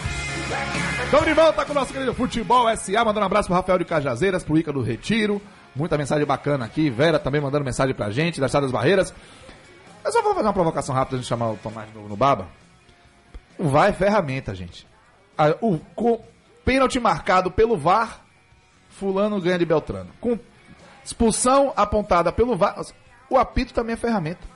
Estamos 1.05 1.27
de 1.27 1.35
volta 1.35 1.65
com 1.65 1.73
o 1.73 1.75
nosso 1.75 1.93
querido 1.93 2.15
Futebol 2.15 2.67
SA. 2.77 3.05
Mandando 3.05 3.21
um 3.21 3.25
abraço 3.27 3.49
pro 3.49 3.57
Rafael 3.57 3.79
de 3.79 3.85
Cajazeiras, 3.85 4.45
pro 4.45 4.57
Ica 4.59 4.73
do 4.73 4.83
Retiro. 4.83 5.41
Muita 5.75 5.97
mensagem 5.97 6.27
bacana 6.27 6.65
aqui. 6.67 6.91
Vera 6.91 7.19
também 7.19 7.41
mandando 7.41 7.65
mensagem 7.65 7.95
pra 7.95 8.11
gente, 8.11 8.41
das 8.41 8.53
das 8.53 8.71
Barreiras. 8.71 9.13
Eu 10.05 10.13
só 10.13 10.23
vou 10.23 10.35
fazer 10.35 10.47
uma 10.47 10.53
provocação 10.53 10.95
rápida 10.95 11.17
antes 11.17 11.27
de 11.27 11.29
chamar 11.29 11.51
o 11.51 11.57
Tomás 11.57 11.89
no, 11.95 12.09
no 12.09 12.17
Baba. 12.17 12.47
O 13.59 13.69
VAR 13.69 13.89
é 13.89 13.93
ferramenta, 13.93 14.55
gente. 14.55 14.87
A- 15.37 15.55
o 15.61 15.79
com 15.95 16.23
pênalti 16.65 16.99
marcado 17.01 17.51
pelo 17.51 17.77
VAR, 17.77 18.21
fulano 18.91 19.41
ganha 19.41 19.59
de 19.59 19.65
Beltrano. 19.67 20.11
Com 20.21 20.39
expulsão 21.11 21.73
apontada 21.77 22.33
pelo 22.33 22.57
VAR, 22.57 22.81
o 23.29 23.37
apito 23.37 23.75
também 23.75 23.95
é 23.95 23.97
ferramenta. 23.97 24.47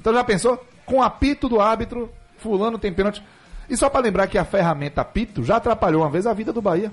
Então 0.00 0.12
já 0.12 0.22
pensou? 0.22 0.64
Com 0.84 0.98
o 0.98 1.02
apito 1.02 1.48
do 1.48 1.60
árbitro, 1.60 2.10
fulano 2.38 2.78
tem 2.78 2.92
pênalti. 2.92 3.22
E 3.68 3.76
só 3.76 3.90
pra 3.90 4.00
lembrar 4.00 4.28
que 4.28 4.38
a 4.38 4.44
ferramenta 4.44 5.00
apito 5.00 5.42
já 5.42 5.56
atrapalhou 5.56 6.02
uma 6.02 6.10
vez 6.10 6.26
a 6.26 6.32
vida 6.32 6.52
do 6.52 6.62
Bahia. 6.62 6.92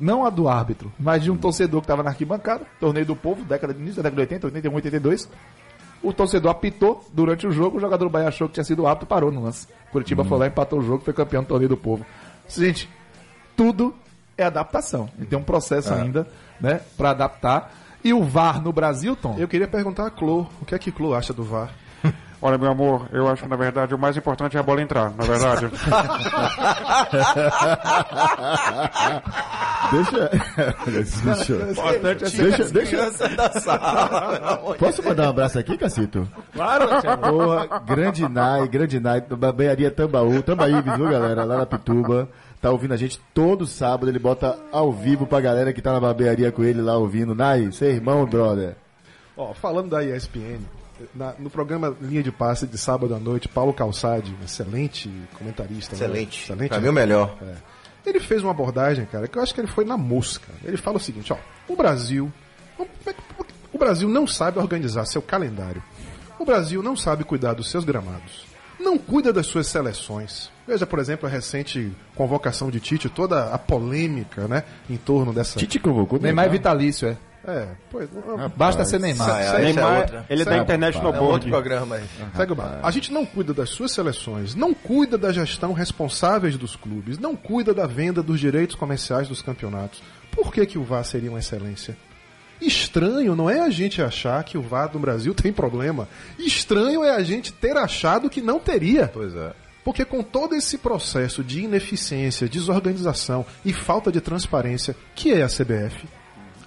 Não 0.00 0.26
a 0.26 0.30
do 0.30 0.48
árbitro, 0.48 0.92
mas 0.98 1.22
de 1.22 1.30
um 1.30 1.36
torcedor 1.36 1.80
que 1.80 1.84
estava 1.84 2.02
na 2.02 2.10
arquibancada, 2.10 2.64
torneio 2.80 3.06
do 3.06 3.14
povo, 3.14 3.44
década 3.44 3.72
de 3.72 3.80
início 3.80 4.02
da 4.02 4.10
década 4.10 4.26
de 4.26 4.34
80, 4.34 4.46
81, 4.48 4.74
82. 4.74 5.30
O 6.02 6.12
torcedor 6.12 6.50
apitou 6.50 7.06
durante 7.12 7.46
o 7.46 7.52
jogo, 7.52 7.76
o 7.76 7.80
jogador 7.80 8.06
do 8.06 8.10
Bahia 8.10 8.28
achou 8.28 8.48
que 8.48 8.54
tinha 8.54 8.64
sido 8.64 8.86
apto, 8.88 9.06
parou 9.06 9.30
no 9.30 9.42
lance. 9.42 9.68
Curitiba 9.92 10.24
foi 10.24 10.38
lá, 10.38 10.46
empatou 10.48 10.80
o 10.80 10.82
jogo, 10.82 11.04
foi 11.04 11.14
campeão 11.14 11.44
do 11.44 11.46
torneio 11.46 11.68
do 11.68 11.76
povo. 11.76 12.04
Gente, 12.48 12.90
tudo 13.56 13.94
é 14.36 14.42
adaptação. 14.44 15.08
E 15.20 15.24
tem 15.24 15.38
um 15.38 15.44
processo 15.44 15.94
ainda, 15.94 16.26
né, 16.64 16.80
para 16.96 17.10
adaptar. 17.10 17.70
E 18.02 18.12
o 18.12 18.22
VAR 18.24 18.60
no 18.60 18.72
Brasil, 18.72 19.14
Tom, 19.14 19.36
Eu 19.38 19.46
queria 19.48 19.68
perguntar 19.68 20.06
a 20.06 20.10
Clô, 20.10 20.46
o 20.60 20.64
que 20.64 20.74
é 20.74 20.78
que 20.78 20.90
Clô 20.90 21.14
acha 21.14 21.32
do 21.32 21.44
VAR? 21.44 21.70
Olha, 22.42 22.58
meu 22.58 22.70
amor, 22.70 23.08
eu 23.12 23.26
acho 23.28 23.42
que 23.42 23.48
na 23.48 23.56
verdade 23.56 23.94
o 23.94 23.98
mais 23.98 24.16
importante 24.16 24.56
é 24.56 24.60
a 24.60 24.62
bola 24.62 24.82
entrar, 24.82 25.10
na 25.16 25.24
verdade. 25.24 25.70
Deixa. 29.90 30.30
Bicho. 30.86 31.54
importante 31.54 32.24
é 32.24 32.28
Deixa, 32.30 32.64
deixa. 32.70 32.96
Da 33.36 33.50
sala. 33.60 34.74
Posso 34.78 35.02
mandar 35.02 35.26
um 35.26 35.30
abraço 35.30 35.58
aqui, 35.58 35.76
Cacito? 35.78 36.28
claro, 36.52 36.88
Porra, 37.20 37.80
grande 37.80 38.28
Nai, 38.28 38.66
grande 38.68 39.00
Nai, 39.00 39.20
da 39.20 39.52
Banharia 39.52 39.90
Tambaú, 39.90 40.42
Tambaíbes, 40.42 40.96
viu, 40.96 41.08
galera? 41.08 41.44
Lá 41.44 41.58
na 41.58 41.66
Pituba. 41.66 42.28
Tá 42.64 42.70
ouvindo 42.70 42.94
a 42.94 42.96
gente 42.96 43.20
todo 43.34 43.66
sábado, 43.66 44.08
ele 44.08 44.18
bota 44.18 44.58
ao 44.72 44.90
vivo 44.90 45.26
pra 45.26 45.38
galera 45.38 45.70
que 45.70 45.82
tá 45.82 45.92
na 45.92 46.00
barbearia 46.00 46.50
com 46.50 46.64
ele 46.64 46.80
lá 46.80 46.96
ouvindo. 46.96 47.34
Nai, 47.34 47.70
seu 47.72 47.90
irmão, 47.90 48.24
brother. 48.24 48.74
Ó, 49.36 49.52
falando 49.52 49.90
da 49.90 50.02
ESPN, 50.02 50.60
na- 51.14 51.34
no 51.38 51.50
programa 51.50 51.94
Linha 52.00 52.22
de 52.22 52.32
Passe 52.32 52.66
de 52.66 52.78
sábado 52.78 53.14
à 53.14 53.18
noite, 53.18 53.48
Paulo 53.50 53.74
Calçade, 53.74 54.34
um 54.40 54.42
excelente 54.42 55.10
comentarista. 55.36 55.94
né? 55.94 56.04
Excelente. 56.06 56.42
Excelente. 56.42 56.68
Pra 56.70 56.80
mim 56.80 56.88
o 56.88 56.92
melhor. 56.94 57.36
É. 57.42 57.54
Ele 58.08 58.18
fez 58.18 58.40
uma 58.42 58.52
abordagem, 58.52 59.04
cara, 59.04 59.28
que 59.28 59.36
eu 59.36 59.42
acho 59.42 59.52
que 59.54 59.60
ele 59.60 59.68
foi 59.68 59.84
na 59.84 59.98
mosca. 59.98 60.50
Ele 60.64 60.78
fala 60.78 60.96
o 60.96 61.00
seguinte, 61.00 61.34
ó, 61.34 61.36
o 61.68 61.76
Brasil, 61.76 62.32
o 63.74 63.78
Brasil 63.78 64.08
não 64.08 64.26
sabe 64.26 64.58
organizar 64.58 65.04
seu 65.04 65.20
calendário. 65.20 65.82
O 66.38 66.46
Brasil 66.46 66.82
não 66.82 66.96
sabe 66.96 67.24
cuidar 67.24 67.52
dos 67.52 67.70
seus 67.70 67.84
gramados. 67.84 68.46
Não 68.78 68.98
cuida 68.98 69.32
das 69.32 69.46
suas 69.46 69.66
seleções. 69.66 70.50
Veja, 70.66 70.86
por 70.86 70.98
exemplo, 70.98 71.28
a 71.28 71.30
recente 71.30 71.92
convocação 72.14 72.70
de 72.70 72.80
Tite, 72.80 73.08
toda 73.08 73.50
a 73.52 73.58
polêmica, 73.58 74.48
né, 74.48 74.64
em 74.88 74.96
torno 74.96 75.32
dessa... 75.32 75.58
Tite 75.58 75.78
convocou 75.78 76.18
Neymar 76.18 76.46
é 76.46 76.48
vitalício, 76.48 77.08
é. 77.08 77.16
É, 77.46 77.68
pois... 77.90 78.08
Basta 78.56 78.86
ser 78.86 78.98
Neymar. 78.98 79.28
Ah, 79.28 79.42
é, 79.42 79.46
é 79.46 79.64
Neymar, 79.64 80.24
ele 80.30 80.42
é 80.42 80.44
da 80.46 80.50
Sabe, 80.52 80.62
International 80.62 81.14
É 81.14 81.20
um 81.20 81.24
outro 81.24 81.50
Board. 81.50 81.50
programa 81.50 81.96
aí. 81.96 82.04
Segue 82.34 82.52
o 82.52 82.54
barco. 82.54 82.86
A 82.86 82.90
gente 82.90 83.12
não 83.12 83.26
cuida 83.26 83.52
das 83.52 83.68
suas 83.68 83.92
seleções, 83.92 84.54
não 84.54 84.72
cuida 84.72 85.18
da 85.18 85.30
gestão 85.30 85.74
responsáveis 85.74 86.56
dos 86.56 86.74
clubes, 86.74 87.18
não 87.18 87.36
cuida 87.36 87.74
da 87.74 87.86
venda 87.86 88.22
dos 88.22 88.40
direitos 88.40 88.74
comerciais 88.74 89.28
dos 89.28 89.42
campeonatos. 89.42 90.02
Por 90.30 90.50
que, 90.52 90.64
que 90.64 90.78
o 90.78 90.84
VAR 90.84 91.04
seria 91.04 91.28
uma 91.28 91.38
excelência? 91.38 91.94
Estranho 92.66 93.36
não 93.36 93.48
é 93.48 93.60
a 93.60 93.70
gente 93.70 94.00
achar 94.00 94.42
que 94.44 94.56
o 94.56 94.62
VAR 94.62 94.90
no 94.92 95.00
Brasil 95.00 95.34
tem 95.36 95.52
problema. 95.52 96.08
Estranho 96.38 97.02
é 97.04 97.10
a 97.10 97.22
gente 97.22 97.52
ter 97.52 97.76
achado 97.76 98.30
que 98.30 98.40
não 98.40 98.58
teria. 98.58 99.08
Pois 99.08 99.34
é. 99.34 99.52
Porque 99.84 100.04
com 100.04 100.22
todo 100.22 100.54
esse 100.54 100.78
processo 100.78 101.44
de 101.44 101.60
ineficiência, 101.60 102.48
desorganização 102.48 103.44
e 103.64 103.72
falta 103.72 104.10
de 104.10 104.20
transparência, 104.20 104.96
que 105.14 105.32
é 105.32 105.42
a 105.42 105.46
CBF, 105.46 106.08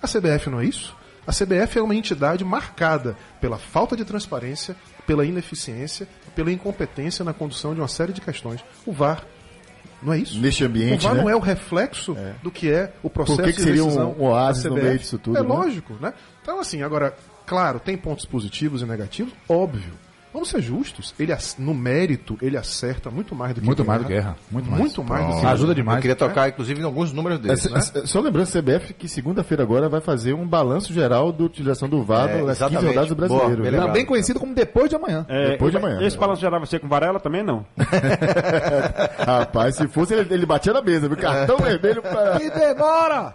a 0.02 0.08
CBF 0.08 0.50
não 0.52 0.60
é 0.60 0.66
isso? 0.66 0.96
A 1.26 1.32
CBF 1.32 1.78
é 1.78 1.82
uma 1.82 1.96
entidade 1.96 2.46
marcada 2.46 3.18
pela 3.42 3.58
falta 3.58 3.98
de 3.98 4.06
transparência, 4.06 4.76
pela 5.06 5.26
ineficiência, 5.26 6.08
pela 6.36 6.52
incompetência 6.52 7.26
na 7.26 7.34
condução 7.34 7.74
de 7.74 7.82
uma 7.82 7.88
série 7.88 8.14
de 8.14 8.22
questões. 8.22 8.64
O 8.86 8.94
VAR 8.94 9.26
não 10.02 10.14
é 10.14 10.20
isso? 10.20 10.40
Neste 10.40 10.64
ambiente, 10.64 11.06
o 11.06 11.10
VAR 11.10 11.16
né? 11.16 11.22
não 11.22 11.30
é 11.30 11.36
o 11.36 11.40
reflexo 11.40 12.16
do 12.44 12.52
que 12.52 12.72
é 12.72 12.94
o 13.04 13.10
processo 13.10 13.38
Por 13.38 13.46
que 13.46 13.52
que 13.54 13.58
de 13.58 13.64
seria 13.64 13.84
um- 13.84 13.88
decisão 13.88 14.16
um 14.18 14.24
oásis 14.26 14.64
da 14.64 14.70
no 14.70 14.76
meio 14.76 14.98
disso 15.00 15.18
tudo, 15.18 15.38
É 15.38 15.42
né? 15.42 15.48
lógico, 15.48 15.94
né? 16.02 16.14
Então, 16.42 16.60
assim, 16.60 16.82
agora, 16.84 17.16
claro, 17.46 17.80
tem 17.80 17.98
pontos 17.98 18.26
positivos 18.26 18.82
e 18.82 18.86
negativos, 18.86 19.34
óbvio. 19.50 19.94
Vamos 20.38 20.50
ser 20.50 20.62
justos. 20.62 21.16
Ele, 21.18 21.36
no 21.58 21.74
mérito, 21.74 22.38
ele 22.44 22.56
acerta 22.58 23.10
muito 23.10 23.34
mais 23.34 23.56
do 23.56 23.60
que 23.62 23.66
Muito 23.66 23.84
mais 23.84 24.02
do 24.04 24.08
que 24.08 24.14
erra. 24.14 24.36
Muito 24.52 24.70
mais. 24.70 24.80
Muito 24.80 25.04
mais 25.04 25.26
do 25.36 25.40
que 25.42 25.46
Ajuda 25.48 25.72
Eu 25.72 25.76
demais. 25.76 26.00
queria 26.00 26.16
tocar, 26.16 26.48
inclusive, 26.48 26.80
em 26.80 26.84
alguns 26.84 27.12
números 27.12 27.40
É, 27.40 27.42
desses, 27.42 27.72
né? 27.72 28.02
é, 28.04 28.06
Só 28.06 28.20
lembrando, 28.20 28.46
CBF 28.48 28.94
que 28.94 29.10
segunda-feira 29.10 29.64
agora 29.64 29.90
vai 29.90 30.00
fazer 30.00 30.34
um 30.34 30.46
balanço 30.48 30.94
geral 30.94 31.32
da 31.32 31.44
utilização 31.44 31.90
do 31.90 32.04
VAR 32.04 32.30
É, 32.30 32.34
nas 32.34 32.40
15 32.40 32.52
exatamente. 32.52 32.86
rodadas 32.88 33.10
do 33.10 33.16
brasileiro. 33.16 33.50
Boa, 33.50 33.64
beleza. 33.64 33.84
Também 33.88 34.06
conhecido 34.06 34.40
como 34.40 34.54
depois 34.54 34.90
de 34.92 34.96
amanhã. 34.96 35.26
É, 35.28 35.50
Depois 35.52 35.72
de 35.72 35.78
amanhã. 35.78 36.02
Esse 36.04 36.16
balanço 36.18 36.42
geral 36.42 36.60
vai 36.60 36.68
ser 36.68 36.80
com 36.82 36.88
Varela 36.88 37.20
também, 37.20 37.42
não? 37.42 37.66
Rapaz, 39.26 39.76
se 39.76 39.88
fosse, 39.88 40.14
ele, 40.14 40.34
ele 40.34 40.46
batia 40.46 40.72
na 40.72 40.82
mesa, 40.84 41.08
viu? 41.08 41.18
Cartão 41.18 41.58
vermelho 41.58 42.02
pra. 42.04 42.40
E 42.42 42.50
demora! 42.52 43.34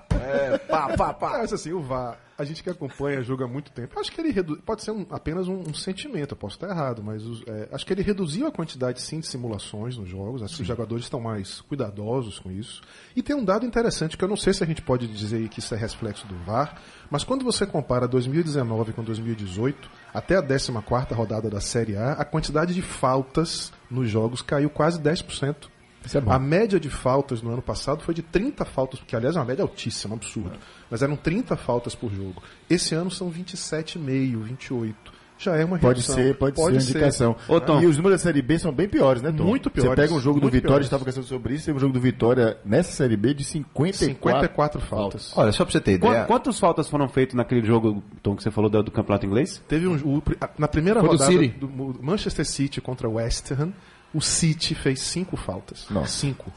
Pá, 0.69 0.89
pá, 0.97 1.13
pá. 1.13 1.31
Mas 1.41 1.53
assim, 1.53 1.73
o 1.73 1.81
VAR, 1.81 2.17
a 2.43 2.45
gente 2.45 2.63
que 2.63 2.69
acompanha, 2.71 3.23
julga 3.23 3.45
há 3.45 3.49
muito 3.49 3.71
tempo. 3.73 3.99
Acho 3.99 4.11
que 4.13 4.21
ele 4.21 4.31
redu... 4.31 4.57
pode 4.59 4.83
ser 4.83 4.91
um- 4.91 5.07
apenas 5.11 5.49
um, 5.49 5.61
um 5.61 5.75
sentimento, 5.75 6.33
eu 6.33 6.37
posso 6.37 6.57
estar 6.57 6.69
errado, 6.69 7.03
mas 7.03 7.25
os- 7.25 7.43
é, 7.47 7.69
acho 7.73 7.87
que 7.87 7.93
ele 7.93 8.03
reduziu 8.03 8.47
a 8.47 8.53
quantidade 8.53 9.01
sim 9.01 9.21
de 9.21 9.27
simulações 9.27 9.97
nos 9.97 10.09
jogos. 10.09 10.43
Acho 10.43 10.57
que 10.57 10.63
os 10.63 10.69
jogadores 10.69 11.05
estão 11.05 11.21
mais 11.21 11.61
cuidadosos 11.63 12.39
com 12.39 12.51
isso. 12.51 12.83
E 13.17 13.23
tem 13.23 13.35
um 13.35 13.45
dado 13.45 13.65
interessante 13.65 14.17
que 14.17 14.25
eu 14.25 14.29
não 14.29 14.37
sei 14.37 14.53
se 14.53 14.63
a 14.63 14.67
gente 14.67 14.83
pode 14.83 15.07
dizer 15.07 15.49
que 15.49 15.59
isso 15.61 15.75
é 15.75 15.79
reflexo 15.79 16.27
do 16.27 16.37
VAR, 16.45 16.81
mas 17.11 17.25
quando 17.25 17.45
você 17.45 17.65
compara 17.67 18.07
2019 18.09 18.93
com 18.93 19.03
2018, 19.03 19.91
até 20.13 20.37
a 20.37 20.43
14 20.43 20.71
rodada 21.15 21.49
da 21.49 21.61
Série 21.61 21.97
A, 21.97 22.13
a 22.13 22.25
quantidade 22.25 22.75
de 22.75 22.83
faltas 22.83 23.73
nos 23.91 24.09
jogos 24.11 24.43
caiu 24.43 24.69
quase 24.71 25.01
10%. 25.01 25.72
Isso 26.05 26.19
é 26.19 26.21
bom. 26.21 26.33
A 26.33 26.39
média 26.39 26.79
de 26.81 26.91
faltas 26.91 27.41
no 27.43 27.51
ano 27.53 27.63
passado 27.63 28.03
foi 28.03 28.15
de 28.15 28.23
30 28.23 28.65
faltas, 28.65 28.99
porque 29.01 29.15
aliás 29.17 29.37
é 29.37 29.39
uma 29.39 29.45
média 29.45 29.63
altíssima, 29.63 30.15
um 30.15 30.17
absurdo. 30.17 30.53
Mas 30.91 31.03
eram 31.03 31.17
30 31.17 31.57
faltas 31.57 31.95
por 31.95 32.11
jogo. 32.13 32.43
Esse 32.69 32.95
ano 32.95 33.11
são 33.11 33.31
27,5, 33.31 34.43
28. 34.43 35.23
Já 35.39 35.57
é 35.57 35.65
uma 35.65 35.77
Pode 35.77 36.01
redução. 36.01 36.15
ser, 36.15 36.37
pode, 36.37 36.55
ser 36.57 36.63
uma 36.63 36.71
indicação. 36.73 37.35
Ô, 37.49 37.61
Tom. 37.61 37.81
E 37.81 37.87
os 37.87 37.97
números 37.97 38.21
da 38.21 38.23
Série 38.29 38.41
B 38.41 38.61
são 38.61 38.71
bem 38.73 38.89
piores, 38.89 39.21
né, 39.23 39.33
Tom? 39.33 39.43
Muito 39.43 39.71
piores, 39.71 39.91
Você 39.91 39.97
pega 39.97 40.15
um 40.15 40.21
jogo 40.21 40.39
do 40.39 40.47
Vitória, 40.47 40.69
piores. 40.69 40.87
estava 40.87 41.01
conversando 41.01 41.27
sobre 41.27 41.55
isso, 41.55 41.65
tem 41.65 41.75
um 41.75 41.81
jogo 41.81 41.93
do 41.93 41.99
Vitória 42.01 42.57
nessa 42.65 42.93
Série 42.93 43.17
B 43.17 43.35
de 43.35 43.43
54, 43.43 43.99
54 44.07 44.81
faltas. 44.81 45.33
Olha, 45.37 45.51
só 45.51 45.65
pra 45.65 45.73
você 45.73 45.81
ter 45.81 45.99
Qu- 45.99 46.07
ideia. 46.07 46.27
Quantas 46.27 46.61
faltas 46.61 46.89
foram 46.89 47.09
feitas 47.09 47.35
naquele 47.35 47.67
jogo, 47.67 48.01
Tom, 48.23 48.37
que 48.37 48.43
você 48.45 48.53
falou 48.53 48.71
do, 48.71 48.85
do 48.85 48.91
campeonato 48.93 49.27
inglês? 49.27 49.61
Teve 49.67 49.89
um, 49.89 49.97
o- 49.97 50.23
na 50.57 50.69
primeira 50.69 51.01
Foi 51.01 51.09
do 51.09 51.13
rodada 51.17 51.33
City. 51.33 51.49
do, 51.59 51.99
Manchester 52.01 52.47
City 52.47 52.81
contra 52.81 53.09
o 53.09 53.15
West 53.15 53.51
Ham, 53.51 53.73
o 54.15 54.21
City 54.21 54.75
fez 54.75 55.01
cinco 55.01 55.37
faltas. 55.37 55.87
Nossa. 55.91 56.09
Cinco. 56.19 56.53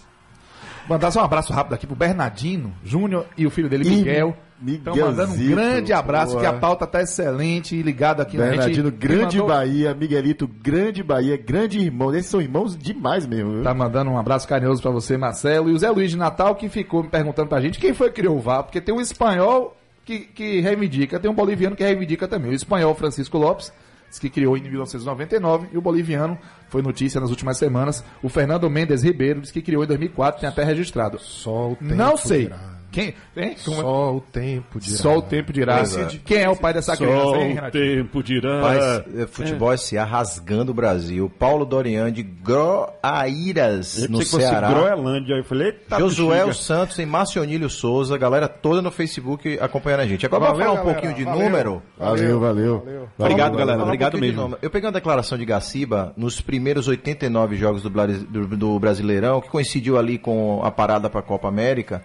Mandar 0.87 1.09
só 1.11 1.21
um 1.21 1.25
abraço 1.25 1.51
rápido 1.51 1.73
aqui 1.73 1.87
pro 1.87 1.95
Bernardino 1.95 2.71
Júnior 2.83 3.25
e 3.37 3.45
o 3.47 3.49
filho 3.49 3.67
dele, 3.69 3.89
Miguel. 3.89 4.37
Estão 4.65 4.95
mandando 4.95 5.33
um 5.33 5.47
grande 5.49 5.91
abraço, 5.91 6.31
boa. 6.33 6.41
que 6.41 6.47
a 6.47 6.53
pauta 6.53 6.87
tá 6.87 7.01
excelente 7.01 7.75
e 7.75 7.81
ligado 7.81 8.21
aqui 8.21 8.37
na 8.37 8.45
Bernardino, 8.45 8.89
gente. 8.89 8.97
grande 8.97 9.37
mandou- 9.37 9.47
Bahia, 9.47 9.93
Miguelito, 9.93 10.47
grande 10.47 11.03
Bahia, 11.03 11.35
grande 11.37 11.79
irmão. 11.79 12.13
Esses 12.15 12.31
são 12.31 12.39
irmãos 12.41 12.77
demais 12.77 13.25
mesmo. 13.27 13.51
viu? 13.55 13.63
Tá 13.63 13.73
mandando 13.73 14.11
um 14.11 14.17
abraço 14.17 14.47
carinhoso 14.47 14.81
pra 14.81 14.91
você, 14.91 15.17
Marcelo. 15.17 15.69
E 15.69 15.73
o 15.73 15.77
Zé 15.77 15.89
Luiz 15.89 16.09
de 16.11 16.17
Natal 16.17 16.55
que 16.55 16.69
ficou 16.69 17.03
me 17.03 17.09
perguntando 17.09 17.49
pra 17.49 17.59
gente 17.59 17.79
quem 17.79 17.93
foi 17.93 18.09
que 18.09 18.15
criou 18.21 18.37
o 18.37 18.41
VAR, 18.41 18.63
porque 18.63 18.79
tem 18.79 18.95
um 18.95 19.01
espanhol 19.01 19.75
que, 20.05 20.19
que 20.19 20.61
reivindica, 20.61 21.19
tem 21.19 21.29
um 21.29 21.35
boliviano 21.35 21.75
que 21.75 21.83
reivindica 21.83 22.27
também. 22.27 22.51
O 22.51 22.55
espanhol 22.55 22.95
Francisco 22.95 23.37
Lopes, 23.37 23.73
que 24.19 24.29
criou 24.29 24.57
em 24.57 24.61
1999, 24.61 25.69
e 25.71 25.77
o 25.77 25.81
boliviano 25.81 26.37
foi 26.69 26.81
notícia 26.81 27.19
nas 27.21 27.29
últimas 27.29 27.57
semanas. 27.57 28.03
O 28.21 28.29
Fernando 28.29 28.69
Mendes 28.69 29.03
Ribeiro 29.03 29.41
diz 29.41 29.51
que 29.51 29.61
criou 29.61 29.83
em 29.83 29.87
2004, 29.87 30.41
tem 30.41 30.49
até 30.49 30.63
registrado. 30.63 31.19
Só 31.19 31.71
o 31.71 31.75
tempo 31.75 31.95
Não 31.95 32.17
sei. 32.17 32.49
Quem? 32.95 33.13
Hein? 33.35 33.55
Como 33.65 33.77
é? 33.77 33.81
Só 33.81 34.15
o 34.15 34.21
tempo 34.21 34.79
dirá. 34.79 34.97
Só 34.97 35.17
o 35.17 35.21
tempo 35.21 35.51
dirá. 35.51 35.83
Quem 36.23 36.37
é 36.37 36.49
o 36.49 36.55
pai 36.55 36.73
dessa 36.73 36.95
criança, 36.95 37.35
hein, 37.37 37.53
Renatinho? 37.55 37.83
tempo 38.03 38.23
dirá. 38.23 38.55
Rapaz, 38.61 39.03
é, 39.17 39.27
futebol 39.27 39.73
S.A. 39.73 40.05
rasgando 40.05 40.71
o 40.71 40.73
Brasil. 40.73 41.29
Paulo 41.37 41.65
Dorian 41.65 42.09
de 42.09 42.23
Groaíras, 42.23 44.07
no 44.09 44.21
Ceará. 44.23 44.69
Groenlândia. 44.69 45.35
Aí 45.35 45.41
eu 45.41 45.45
falei, 45.45 45.67
eita, 45.67 45.99
Josué 45.99 46.45
bexiga. 46.45 46.53
Santos 46.53 46.97
e 46.99 47.05
Marcionílio 47.05 47.69
Souza, 47.69 48.17
galera 48.17 48.47
toda 48.47 48.81
no 48.81 48.91
Facebook 48.91 49.57
acompanhando 49.59 49.99
a 50.01 50.07
gente. 50.07 50.25
Agora 50.25 50.45
Valeu, 50.45 50.57
vamos 50.57 50.65
falar 50.67 50.81
um 50.81 50.85
galera. 50.85 51.01
pouquinho 51.01 51.13
de 51.17 51.23
Valeu. 51.25 51.45
número. 51.49 51.81
Valeu, 51.97 52.39
valeu. 52.39 53.07
Obrigado, 53.17 53.51
galera. 53.57 53.71
Falar 53.73 53.83
um 53.83 53.85
Obrigado 53.87 54.11
pouquinho 54.11 54.31
de 54.31 54.35
mesmo. 54.37 54.41
número. 54.49 54.59
Eu 54.61 54.69
peguei 54.69 54.87
uma 54.87 54.93
declaração 54.93 55.37
de 55.37 55.45
Gaciba 55.45 56.13
nos 56.15 56.39
primeiros 56.39 56.87
89 56.87 57.55
jogos 57.57 57.81
do, 57.81 57.89
do- 57.89 58.55
do 58.55 58.79
Brasileirão, 58.79 59.41
que 59.41 59.49
coincidiu 59.49 59.97
ali 59.97 60.17
com 60.17 60.61
a 60.63 60.71
parada 60.71 61.09
para 61.09 61.19
a 61.19 61.23
Copa 61.23 61.47
América. 61.47 62.01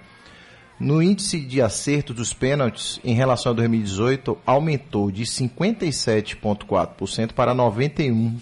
No 0.81 1.03
índice 1.03 1.39
de 1.39 1.61
acerto 1.61 2.15
dos 2.15 2.33
pênaltis 2.33 2.99
em 3.05 3.15
relação 3.15 3.53
a 3.53 3.55
2018, 3.55 4.39
aumentou 4.47 5.11
de 5.11 5.25
57,4% 5.25 7.33
para 7.35 7.55
91% 7.55 8.41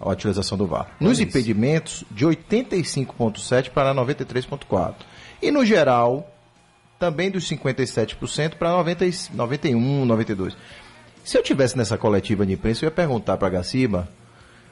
a 0.00 0.08
utilização 0.08 0.56
do 0.56 0.64
VAR. 0.66 0.94
Nos 1.00 1.18
impedimentos, 1.18 2.04
de 2.12 2.24
85,7% 2.24 3.70
para 3.70 3.92
93,4%. 3.92 4.94
E 5.42 5.50
no 5.50 5.64
geral, 5.64 6.32
também 7.00 7.28
dos 7.30 7.48
57% 7.48 8.54
para 8.54 8.70
90 8.70 9.06
e- 9.06 9.12
91, 9.34 10.06
92%. 10.06 10.54
Se 11.24 11.36
eu 11.36 11.42
tivesse 11.42 11.76
nessa 11.76 11.98
coletiva 11.98 12.46
de 12.46 12.52
imprensa, 12.52 12.84
eu 12.84 12.86
ia 12.86 12.90
perguntar 12.92 13.36
para 13.36 13.48
Gaciba 13.48 14.08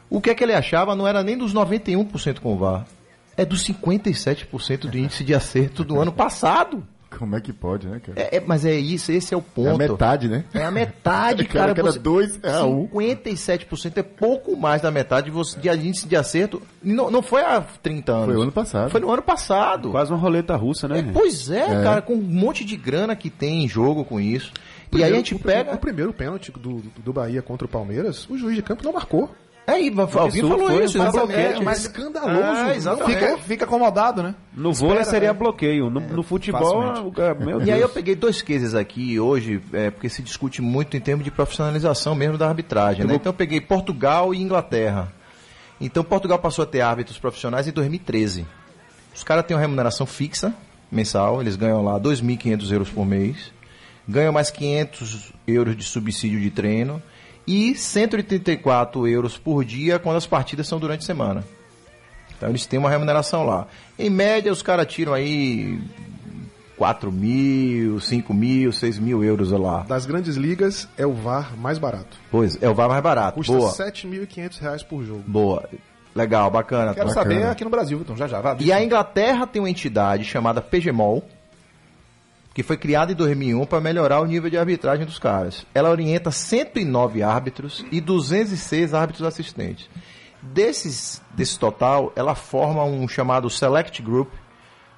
o 0.09 0.21
que 0.21 0.31
é 0.31 0.35
que 0.35 0.45
ele 0.45 0.55
achava 0.55 0.95
não 0.95 1.09
era 1.09 1.25
nem 1.25 1.37
dos 1.37 1.53
91% 1.53 2.39
com 2.39 2.55
o 2.55 2.57
VAR, 2.57 2.87
é 3.37 3.45
dos 3.45 3.63
57% 3.67 4.89
do 4.89 4.99
índice 4.99 5.25
de 5.25 5.35
acerto 5.35 5.85
do 5.85 6.01
ano 6.01 6.13
passado. 6.13 6.85
Como 7.17 7.37
é 7.37 7.41
que 7.41 7.53
pode, 7.53 7.87
né, 7.87 8.01
cara? 8.05 8.21
É, 8.21 8.39
é- 8.39 8.41
mas 8.45 8.65
é 8.65 8.75
isso, 8.75 9.13
esse 9.13 9.33
é 9.33 9.37
o 9.37 9.41
É, 9.41 9.45
ponto. 9.55 9.69
a 9.71 9.79
metade, 9.79 10.29
né? 10.29 10.45
É 10.53 10.65
a 10.65 10.71
metade, 10.73 11.45
Cara, 11.47 11.73
cara. 11.73 11.93
você- 11.93 11.99
dois, 12.01 12.41
é 12.43 12.51
a 12.53 12.65
um. 12.65 12.89
57% 12.89 13.99
é 13.99 14.03
pouco 14.03 14.57
mais 14.57 14.83
da 14.83 14.91
metade 14.91 15.27
de, 15.27 15.31
você, 15.31 15.57
de 15.61 15.69
índice 15.69 16.09
de 16.09 16.17
acerto. 16.17 16.61
Não, 16.83 17.13
não 17.13 17.23
foi 17.23 17.43
há 17.43 17.61
30 17.61 18.11
anos. 18.13 18.27
Foi 18.27 18.37
o 18.37 18.43
ano 18.43 18.51
passado. 18.51 18.91
Foi 18.91 19.01
no 19.01 19.13
ano 19.13 19.23
passado. 19.23 19.91
Quase 19.93 20.11
uma 20.11 20.19
roleta 20.19 20.57
russa, 20.57 20.89
né? 20.89 20.99
É, 20.99 21.03
pois 21.13 21.49
é, 21.53 21.67
cara, 21.85 22.03
com 22.03 22.15
um 22.15 22.21
monte 22.23 22.65
de 22.65 22.77
grana 22.77 23.15
que 23.15 23.31
tem 23.31 23.65
em 23.65 23.69
jogo 23.69 24.05
com 24.05 24.19
isso. 24.21 24.53
e 24.93 25.03
aí 25.05 25.13
a 25.13 25.17
gente 25.17 25.37
o 25.37 25.39
primeiro- 25.39 25.65
pega. 25.67 25.77
O 25.77 25.79
primeiro 25.81 26.13
pênalti 26.13 26.51
do, 26.51 26.83
do 26.99 27.13
Bahia 27.13 27.43
contra 27.43 27.65
o 27.65 27.71
Palmeiras, 27.71 28.29
o 28.29 28.37
juiz 28.37 28.57
de 28.57 28.63
campo 28.63 28.83
não 28.83 28.93
marcou. 28.93 29.33
É, 29.67 29.81
e 29.81 29.89
alguém 29.89 30.43
falou 30.43 30.67
foi, 30.69 30.85
isso, 30.85 30.99
exatamente. 30.99 31.27
bloqueio, 31.27 31.65
mas 31.65 31.79
escandaloso. 31.81 32.43
Ah, 32.43 32.77
exatamente. 32.77 33.19
Fica, 33.19 33.39
fica 33.39 33.65
acomodado, 33.65 34.23
né? 34.23 34.35
No 34.55 34.75
vôlei 34.75 34.99
Espera, 34.99 35.11
seria 35.11 35.33
né? 35.33 35.39
bloqueio. 35.39 35.89
No, 35.89 36.01
no 36.01 36.23
futebol, 36.23 37.13
é, 37.17 37.35
meu 37.35 37.57
Deus. 37.59 37.69
E 37.69 37.73
aí 37.73 37.81
eu 37.81 37.89
peguei 37.89 38.15
dois 38.15 38.43
cases 38.43 38.75
aqui 38.75 39.19
hoje, 39.19 39.63
é, 39.73 39.91
porque 39.91 40.09
se 40.11 40.23
discute 40.23 40.61
muito 40.61 40.97
em 40.97 41.01
termos 41.01 41.25
de 41.25 41.31
profissionalização 41.31 42.15
mesmo 42.15 42.37
da 42.37 42.47
arbitragem. 42.47 43.07
Né? 43.07 43.15
Então 43.15 43.31
eu 43.31 43.37
peguei 43.37 43.59
Portugal 43.59 44.35
e 44.35 44.43
Inglaterra. 44.43 45.11
Então 45.81 46.05
Portugal 46.05 46.39
passou 46.39 46.63
a 46.63 46.67
ter 46.67 46.83
árbitros 46.83 47.19
profissionais 47.19 47.67
em 47.67 47.73
2013. 47.73 48.47
Os 49.15 49.25
caras 49.25 49.47
têm 49.47 49.57
uma 49.57 49.61
remuneração 49.63 50.07
fixa, 50.07 50.53
mensal, 50.93 51.41
eles 51.41 51.57
ganham 51.57 51.83
lá 51.83 51.99
2.500 51.99 52.71
euros 52.71 52.91
por 52.91 53.07
mês, 53.07 53.51
ganham 54.07 54.33
mais 54.33 54.51
500 54.51 55.33
euros 55.47 55.75
de 55.75 55.85
subsídio 55.85 56.39
de 56.39 56.51
treino 56.51 57.03
e 57.47 57.75
184 57.75 59.07
euros 59.09 59.37
por 59.39 59.65
dia 59.65 59.99
quando 59.99 60.17
as 60.17 60.27
partidas 60.27 60.67
são 60.67 60.79
durante 60.79 61.01
a 61.03 61.07
semana. 61.07 61.45
Então 62.37 62.49
eles 62.49 62.67
têm 62.67 62.79
uma 62.79 62.91
remuneração 62.91 63.45
lá. 63.45 63.67
Em 63.99 64.11
média, 64.11 64.51
os 64.53 64.63
caras 64.63 64.87
tiram 64.87 65.15
aí 65.15 65.79
4 66.77 67.13
mil, 67.13 68.01
5 68.01 68.35
mil, 68.35 68.73
6 68.73 68.99
mil 68.99 69.23
euros 69.23 69.51
lá. 69.53 69.81
Das 69.87 70.05
grandes 70.07 70.37
ligas, 70.37 70.89
é 70.99 71.07
o 71.07 71.13
VAR 71.13 71.57
mais 71.57 71.79
barato. 71.79 72.19
Pois, 72.31 72.61
é 72.63 72.69
o 72.69 72.75
VAR 72.75 72.89
mais 72.89 73.03
barato. 73.03 73.37
Custa 73.37 73.53
Boa, 73.53 73.71
7.500 73.73 74.59
reais 74.61 74.83
por 74.83 75.05
jogo. 75.05 75.23
boa. 75.27 75.69
Legal, 76.15 76.49
bacana. 76.49 76.95
Quero 76.95 77.09
Bacana. 77.09 77.25
saber 77.35 77.47
aqui 77.49 77.65
no 77.65 77.71
Brasil, 77.71 77.99
então, 78.01 78.17
já 78.17 78.29
já. 78.29 78.41
Vá, 78.41 78.57
E 78.61 78.73
a 78.73 78.81
Inglaterra 78.85 79.49
tem 79.49 79.61
uma 79.61 79.69
entidade 79.69 80.23
chamada 80.23 80.63
PGMOL, 80.63 81.25
que 82.55 82.63
foi 82.63 82.77
criada 82.77 83.11
em 83.11 83.17
2001 83.17 83.67
para 83.67 83.81
melhorar 83.81 84.21
o 84.21 84.27
nível 84.27 84.49
de 84.49 84.57
arbitragem 84.57 85.05
dos 85.05 85.19
caras. 85.19 85.67
Ela 85.75 85.91
orienta 85.91 86.31
109 86.31 87.21
árbitros 87.21 87.85
e 87.91 88.01
206 88.01 88.95
árbitros 88.95 89.27
assistentes. 89.27 89.91
Desses, 90.41 91.21
desse 91.35 91.59
total, 91.59 92.13
ela 92.15 92.37
forma 92.37 92.85
um 92.85 93.09
chamado 93.09 93.51
Select 93.51 94.01
Group. 94.01 94.31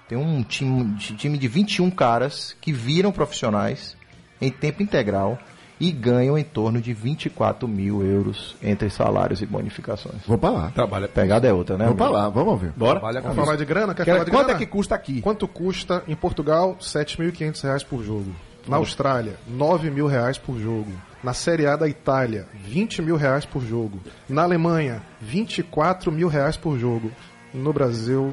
Tem 0.06 0.18
um 0.18 0.42
time, 0.42 0.94
time 0.96 1.38
de 1.38 1.48
21 1.48 1.90
caras 1.90 2.54
que 2.60 2.72
viram 2.72 3.10
profissionais 3.10 3.96
em 4.38 4.50
tempo 4.50 4.82
integral 4.82 5.38
e 5.78 5.92
ganham 5.92 6.38
em 6.38 6.44
torno 6.44 6.80
de 6.80 6.92
24 6.94 7.68
mil 7.68 8.02
euros 8.02 8.56
entre 8.62 8.88
salários 8.90 9.42
e 9.42 9.46
bonificações. 9.46 10.16
Vamos 10.26 10.40
pra 10.40 10.50
lá. 10.50 10.70
Trabalha. 10.74 11.06
Pegada 11.08 11.46
é 11.46 11.52
outra, 11.52 11.76
né? 11.76 11.84
Vamos 11.84 11.96
pra 11.98 12.06
amigo? 12.06 12.20
lá, 12.22 12.28
vamos 12.30 12.60
ver. 12.60 12.72
Bora? 12.76 12.98
Trabalha 13.00 13.22
com 13.22 13.34
falar 13.34 13.56
de 13.56 13.64
grana? 13.64 13.94
Quer 13.94 14.04
Quero- 14.04 14.16
falar 14.18 14.24
de 14.24 14.30
Quanto 14.30 14.46
grana? 14.46 14.58
é 14.58 14.64
que 14.64 14.70
custa 14.70 14.94
aqui? 14.94 15.20
Quanto 15.20 15.46
custa 15.46 16.02
em 16.08 16.16
Portugal? 16.16 16.76
7.500 16.80 17.62
reais 17.62 17.82
por 17.84 18.02
jogo. 18.02 18.30
Na 18.66 18.78
Austrália, 18.78 19.34
9 19.46 19.90
mil 19.90 20.06
reais 20.08 20.38
por 20.38 20.58
jogo. 20.58 20.90
Na 21.22 21.32
Série 21.32 21.66
A 21.66 21.76
da 21.76 21.86
Itália, 21.88 22.46
20 22.64 23.00
mil 23.00 23.16
reais 23.16 23.44
por 23.44 23.62
jogo. 23.62 24.00
Na 24.28 24.42
Alemanha, 24.42 25.02
24 25.20 26.10
mil 26.10 26.26
reais 26.28 26.56
por 26.56 26.76
jogo. 26.78 27.10
No 27.54 27.72
Brasil, 27.72 28.32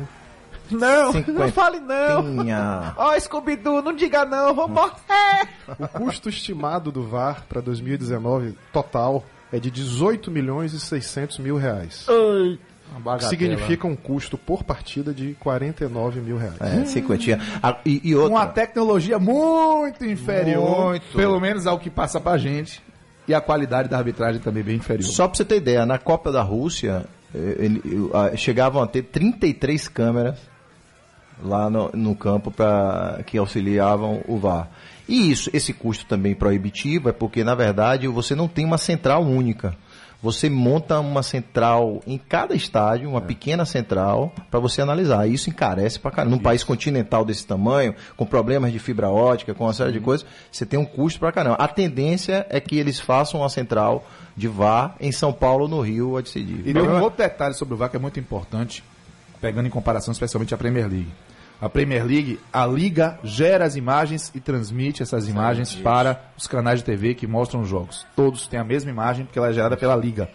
Não, 0.72 1.12
não 1.14 1.52
fale 1.52 1.80
não. 1.80 2.94
Ó, 2.98 3.20
Scooby-Doo, 3.20 3.82
não 3.82 3.94
diga 3.94 4.26
não, 4.26 4.54
vou 4.54 4.68
morrer. 4.68 5.48
o 5.80 5.88
custo 5.88 6.30
estimado 6.30 6.92
do 6.92 7.04
VAR 7.04 7.46
para 7.48 7.62
2019 7.62 8.56
total 8.72 9.24
é 9.52 9.60
de 9.60 9.70
18 9.70 10.32
milhões 10.32 10.74
e 10.74 10.80
600 10.80 11.40
mil 11.40 11.58
reais. 11.58 12.08
Uma 12.96 13.18
Que 13.18 13.26
significa 13.26 13.88
um 13.88 13.96
custo 13.96 14.38
por 14.38 14.64
partida 14.64 15.14
de 15.14 15.34
49 15.40 16.20
mil 16.22 16.38
reais. 16.38 16.60
É, 16.62 16.86
cinquentinha. 16.86 17.40
Ah, 17.62 17.78
e, 17.86 18.02
e 18.04 18.16
outra. 18.16 18.32
Uma 18.32 18.46
tecnologia 18.48 19.18
muito 19.18 20.06
inferior, 20.06 20.90
Muito. 20.90 21.16
pelo 21.18 21.40
menos 21.40 21.66
ao 21.66 21.80
que 21.80 21.90
passa 21.90 22.20
pra 22.20 22.38
gente. 22.38 22.82
E 23.28 23.34
a 23.34 23.40
qualidade 23.42 23.88
da 23.90 23.98
arbitragem 23.98 24.42
também 24.42 24.62
bem 24.64 24.76
inferior. 24.76 25.08
Só 25.10 25.28
pra 25.28 25.36
você 25.38 25.46
ter 25.46 25.56
ideia, 25.58 25.86
na 25.86 25.98
Copa 25.98 26.32
da 26.32 26.42
Rússia, 26.44 27.06
eh, 27.34 27.56
ele- 27.58 27.82
ah, 28.14 28.36
chegavam 28.36 28.82
a 28.84 28.86
ter 28.88 29.02
33 29.04 29.88
câmeras 29.88 30.38
lá 31.44 31.70
no, 31.70 31.90
no 31.94 32.16
campo 32.16 32.50
pra, 32.52 33.22
que 33.26 33.38
auxiliavam 33.38 34.22
o 34.28 34.38
VAR. 34.38 34.70
E 35.08 35.32
isso, 35.32 35.50
esse 35.54 35.74
custo 35.74 36.06
também 36.06 36.34
proibitivo 36.34 37.10
é 37.10 37.12
porque, 37.12 37.44
na 37.44 37.56
verdade, 37.56 38.08
você 38.08 38.36
não 38.36 38.48
tem 38.48 38.66
uma 38.66 38.78
central 38.78 39.24
única. 39.24 39.76
Você 40.24 40.50
monta 40.50 41.02
uma 41.02 41.22
central 41.22 42.02
em 42.08 42.18
cada 42.18 42.56
estádio, 42.56 43.10
uma 43.10 43.20
pequena 43.20 43.66
central, 43.66 44.32
para 44.50 44.58
você 44.58 44.82
analisar. 44.82 45.28
Isso 45.28 45.50
encarece 45.50 46.00
pra 46.00 46.12
caramba. 46.12 46.38
Num 46.38 46.42
país 46.42 46.64
continental 46.64 47.26
desse 47.26 47.46
tamanho, 47.46 47.94
com 48.16 48.26
problemas 48.26 48.72
de 48.72 48.80
fibra 48.80 49.10
ótica, 49.10 49.54
com 49.54 49.66
uma 49.66 49.74
série 49.74 49.92
de 49.92 50.00
coisas, 50.00 50.26
você 50.50 50.66
tem 50.66 50.80
um 50.80 50.86
custo 50.86 51.20
pra 51.20 51.34
caramba. 51.34 51.58
A 51.58 51.68
tendência 51.68 52.48
é 52.50 52.62
que 52.62 52.78
eles 52.78 53.02
façam 53.02 53.42
uma 53.42 53.50
central 53.50 54.08
de 54.34 54.48
VAR 54.48 54.96
em 54.98 55.12
São 55.12 55.34
Paulo, 55.34 55.68
no 55.68 55.82
Rio, 55.82 56.16
a 56.16 56.22
decidir. 56.22 56.66
E 56.66 56.80
um 56.80 57.02
outro 57.02 57.18
detalhe 57.18 57.54
sobre 57.54 57.74
o 57.74 57.78
VAR 57.78 57.90
que 57.90 57.98
é 57.98 58.00
muito 58.00 58.18
importante, 58.18 58.82
pegando 59.42 59.68
em 59.68 59.72
comparação 59.72 60.14
especialmente 60.14 60.54
a 60.54 60.58
Premier 60.58 60.88
League. 60.88 61.12
A 61.64 61.70
Premier 61.70 62.06
League, 62.06 62.40
a 62.52 62.66
liga 62.68 63.18
gera 63.24 63.64
as 63.64 63.78
imagens 63.78 64.30
e 64.36 64.40
transmite 64.42 65.02
essas 65.02 65.30
imagens 65.30 65.74
para 65.74 66.22
os 66.38 66.46
canais 66.46 66.80
de 66.80 66.86
TV 66.86 67.14
que 67.16 67.26
mostram 67.26 67.62
os 67.62 67.70
jogos. 67.70 68.06
Todos 68.18 68.48
têm 68.48 68.60
a 68.60 68.64
mesma 68.66 68.92
imagem 68.92 69.24
porque 69.26 69.40
ela 69.40 69.48
é 69.50 69.54
gerada 69.54 69.78
pela 69.78 69.96
liga. 69.96 70.30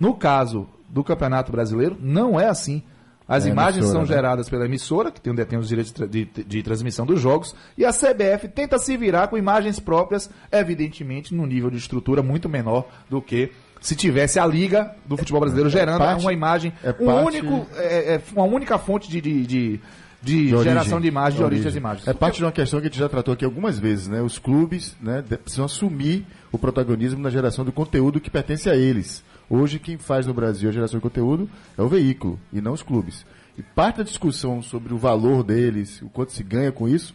No 0.00 0.14
caso 0.14 0.66
do 0.88 1.04
Campeonato 1.04 1.52
Brasileiro, 1.52 1.96
não 2.00 2.38
é 2.40 2.48
assim. 2.48 2.82
As 3.28 3.46
É 3.46 3.50
imagens 3.50 3.76
emissora, 3.84 3.92
são 3.92 4.00
né? 4.02 4.06
geradas 4.08 4.48
pela 4.50 4.64
emissora, 4.66 5.12
que 5.12 5.20
tem, 5.20 5.32
detém 5.32 5.56
os 5.56 5.68
direitos 5.68 5.92
de, 5.92 6.24
de, 6.24 6.42
de 6.44 6.62
transmissão 6.64 7.06
dos 7.06 7.20
jogos, 7.20 7.54
e 7.78 7.84
a 7.84 7.92
CBF 7.92 8.48
tenta 8.48 8.76
se 8.76 8.96
virar 8.96 9.28
com 9.28 9.38
imagens 9.38 9.78
próprias, 9.78 10.28
evidentemente, 10.50 11.32
num 11.32 11.46
nível 11.46 11.70
de 11.70 11.76
estrutura 11.76 12.22
muito 12.24 12.48
menor 12.48 12.88
do 13.08 13.22
que 13.22 13.52
se 13.80 13.94
tivesse 13.94 14.40
a 14.40 14.44
liga 14.46 14.94
do 15.06 15.16
futebol 15.16 15.40
brasileiro 15.40 15.70
gerando 15.70 15.98
parte- 15.98 16.20
uma 16.20 16.32
imagem, 16.32 16.72
é 16.82 16.90
um 16.98 17.06
parte- 17.06 17.24
único, 17.26 17.66
é, 17.76 18.14
é, 18.16 18.22
uma 18.34 18.44
única 18.44 18.76
fonte 18.78 19.08
de, 19.08 19.20
de, 19.20 19.80
de, 20.22 20.44
de 20.44 20.48
geração 20.50 20.74
origem. 20.74 21.00
de 21.00 21.08
imagem, 21.08 21.32
de 21.32 21.36
De 21.38 21.44
origem 21.44 21.64
das 21.64 21.72
origem. 21.72 21.78
imagens. 21.80 22.08
É 22.08 22.14
parte 22.14 22.36
de 22.38 22.44
uma 22.44 22.52
questão 22.52 22.80
que 22.80 22.86
a 22.86 22.88
gente 22.90 22.98
já 22.98 23.08
tratou 23.08 23.34
aqui 23.34 23.44
algumas 23.44 23.78
vezes, 23.78 24.08
né? 24.08 24.22
Os 24.22 24.38
clubes 24.38 24.96
né, 25.00 25.22
precisam 25.22 25.64
assumir 25.64 26.24
o 26.52 26.58
protagonismo 26.58 27.20
na 27.20 27.30
geração 27.30 27.64
do 27.64 27.72
conteúdo 27.72 28.20
que 28.20 28.30
pertence 28.30 28.70
a 28.70 28.76
eles. 28.76 29.24
Hoje, 29.50 29.78
quem 29.78 29.98
faz 29.98 30.26
no 30.26 30.32
Brasil 30.32 30.68
a 30.68 30.72
geração 30.72 30.98
de 30.98 31.02
conteúdo 31.02 31.50
é 31.76 31.82
o 31.82 31.88
veículo 31.88 32.38
e 32.52 32.60
não 32.60 32.72
os 32.72 32.82
clubes. 32.82 33.26
E 33.58 33.62
parte 33.62 33.98
da 33.98 34.02
discussão 34.04 34.62
sobre 34.62 34.94
o 34.94 34.98
valor 34.98 35.42
deles, 35.42 36.00
o 36.00 36.08
quanto 36.08 36.32
se 36.32 36.42
ganha 36.42 36.72
com 36.72 36.88
isso, 36.88 37.14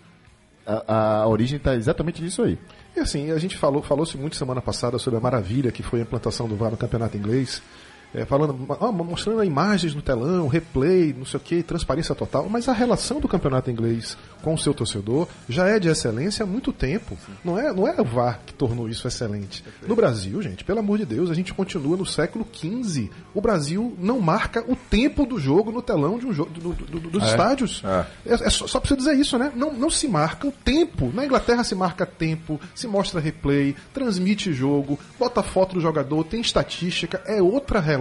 a, 0.66 1.22
a 1.22 1.28
origem 1.28 1.58
está 1.58 1.76
exatamente 1.76 2.22
nisso 2.22 2.44
aí. 2.44 2.60
E 2.96 3.00
assim, 3.00 3.32
a 3.32 3.40
gente 3.40 3.56
falou, 3.58 3.82
falou-se 3.82 4.18
muito 4.18 4.36
semana 4.36 4.62
passada 4.62 5.00
sobre 5.00 5.18
a 5.18 5.22
maravilha 5.22 5.72
que 5.72 5.82
foi 5.82 6.00
a 6.00 6.04
implantação 6.04 6.48
do 6.48 6.56
VAR 6.56 6.72
no 6.72 6.78
campeonato 6.78 7.16
inglês. 7.18 7.62
É, 8.14 8.26
falando, 8.26 8.58
ah, 8.80 8.92
mostrando 8.92 9.44
imagens 9.44 9.94
no 9.94 10.02
telão, 10.02 10.48
replay, 10.48 11.14
não 11.18 11.26
sei 11.26 11.38
o 11.38 11.44
que, 11.44 11.62
transparência 11.62 12.16
total, 12.16 12.48
mas 12.50 12.68
a 12.68 12.74
relação 12.74 13.20
do 13.20 13.28
campeonato 13.28 13.70
inglês 13.70 14.18
com 14.42 14.54
o 14.54 14.58
seu 14.58 14.74
torcedor 14.74 15.28
já 15.50 15.68
é 15.68 15.80
de 15.80 15.90
excelência 15.90 16.44
há 16.44 16.46
muito 16.46 16.72
tempo. 16.72 17.18
Não 17.44 17.60
é, 17.60 17.74
não 17.74 17.88
é 17.88 18.00
o 18.00 18.06
VAR 18.06 18.40
que 18.46 18.54
tornou 18.54 18.88
isso 18.88 19.08
excelente. 19.08 19.64
No 19.86 19.96
Brasil, 19.96 20.42
gente, 20.42 20.64
pelo 20.64 20.80
amor 20.80 20.98
de 20.98 21.06
Deus, 21.06 21.30
a 21.30 21.34
gente 21.34 21.54
continua 21.54 21.98
no 21.98 22.06
século 22.06 22.48
XV. 22.54 23.10
O 23.34 23.42
Brasil 23.42 23.96
não 24.00 24.20
marca 24.20 24.64
o 24.68 24.76
tempo 24.76 25.26
do 25.26 25.40
jogo 25.40 25.72
no 25.72 25.82
telão 25.82 26.18
de 26.18 26.26
um 26.26 26.34
jogo 26.34 26.52
do, 26.52 26.74
do, 26.74 27.00
do, 27.00 27.10
dos 27.10 27.24
é. 27.24 27.28
estádios. 27.28 27.84
É. 27.84 28.06
é, 28.26 28.34
é 28.34 28.50
só, 28.50 28.68
só 28.68 28.80
pra 28.80 28.88
você 28.90 28.96
dizer 28.96 29.16
isso, 29.16 29.38
né? 29.38 29.52
Não, 29.56 29.74
não 29.74 29.90
se 29.90 30.08
marca 30.08 30.48
o 30.48 30.52
tempo. 30.52 31.12
Na 31.14 31.26
Inglaterra 31.26 31.64
se 31.64 31.76
marca 31.76 32.06
tempo, 32.06 32.60
se 32.74 32.88
mostra 32.88 33.20
replay, 33.20 33.76
transmite 33.94 34.54
jogo, 34.54 34.98
bota 35.20 35.44
foto 35.44 35.76
do 35.76 35.82
jogador, 35.82 36.24
tem 36.24 36.40
estatística, 36.42 37.22
é 37.26 37.42
outra 37.42 37.80
relação. 37.80 37.97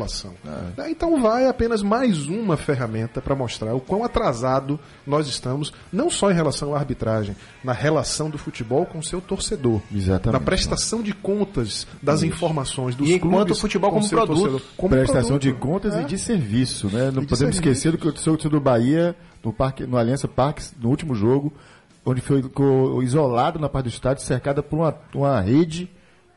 É. 0.79 0.91
Então 0.91 1.21
vai 1.21 1.47
apenas 1.47 1.83
mais 1.83 2.27
uma 2.27 2.57
ferramenta 2.57 3.21
para 3.21 3.35
mostrar 3.35 3.75
o 3.75 3.81
quão 3.81 4.05
atrasado 4.05 4.79
nós 5.07 5.27
estamos, 5.27 5.73
não 5.93 6.11
só 6.11 6.31
em 6.31 6.35
relação 6.35 6.75
à 6.75 6.79
arbitragem, 6.79 7.37
na 7.63 7.73
relação 7.73 8.31
do 8.31 8.39
futebol 8.39 8.87
com 8.87 8.99
o 8.99 9.03
seu 9.03 9.21
torcedor. 9.21 9.81
Exatamente. 9.95 10.33
Na 10.33 10.45
prestação 10.45 11.03
de 11.03 11.13
contas 11.13 11.87
das 12.03 12.23
Isso. 12.23 12.27
informações 12.27 12.95
dos 12.95 13.09
e 13.09 13.15
enquanto 13.15 13.51
o 13.53 13.55
futebol 13.55 13.91
como 13.91 14.09
produto. 14.09 14.37
Torcedor, 14.37 14.63
como 14.77 14.91
prestação 14.91 15.39
produto. 15.39 15.43
de 15.43 15.53
contas 15.55 15.95
é. 15.95 16.03
e 16.03 16.05
de 16.05 16.19
serviço, 16.19 16.89
né? 16.89 17.07
Não 17.07 17.25
podemos 17.25 17.57
serviço. 17.57 17.61
esquecer 17.61 17.93
do 17.93 17.99
que 17.99 18.09
aconteceu 18.09 18.37
do 18.37 18.61
Bahia 18.61 19.17
no, 19.43 19.53
parque, 19.53 19.87
no 19.87 19.97
Aliança 19.97 20.29
Parques, 20.29 20.75
no 20.81 20.89
último 20.89 21.15
jogo, 21.15 21.53
onde 22.05 22.21
foi 22.21 22.43
isolado 23.03 23.59
na 23.59 23.69
parte 23.69 23.87
do 23.87 23.91
estádio, 23.91 24.23
cercada 24.23 24.63
por 24.63 24.77
uma, 24.79 24.95
uma 25.15 25.41
rede, 25.41 25.91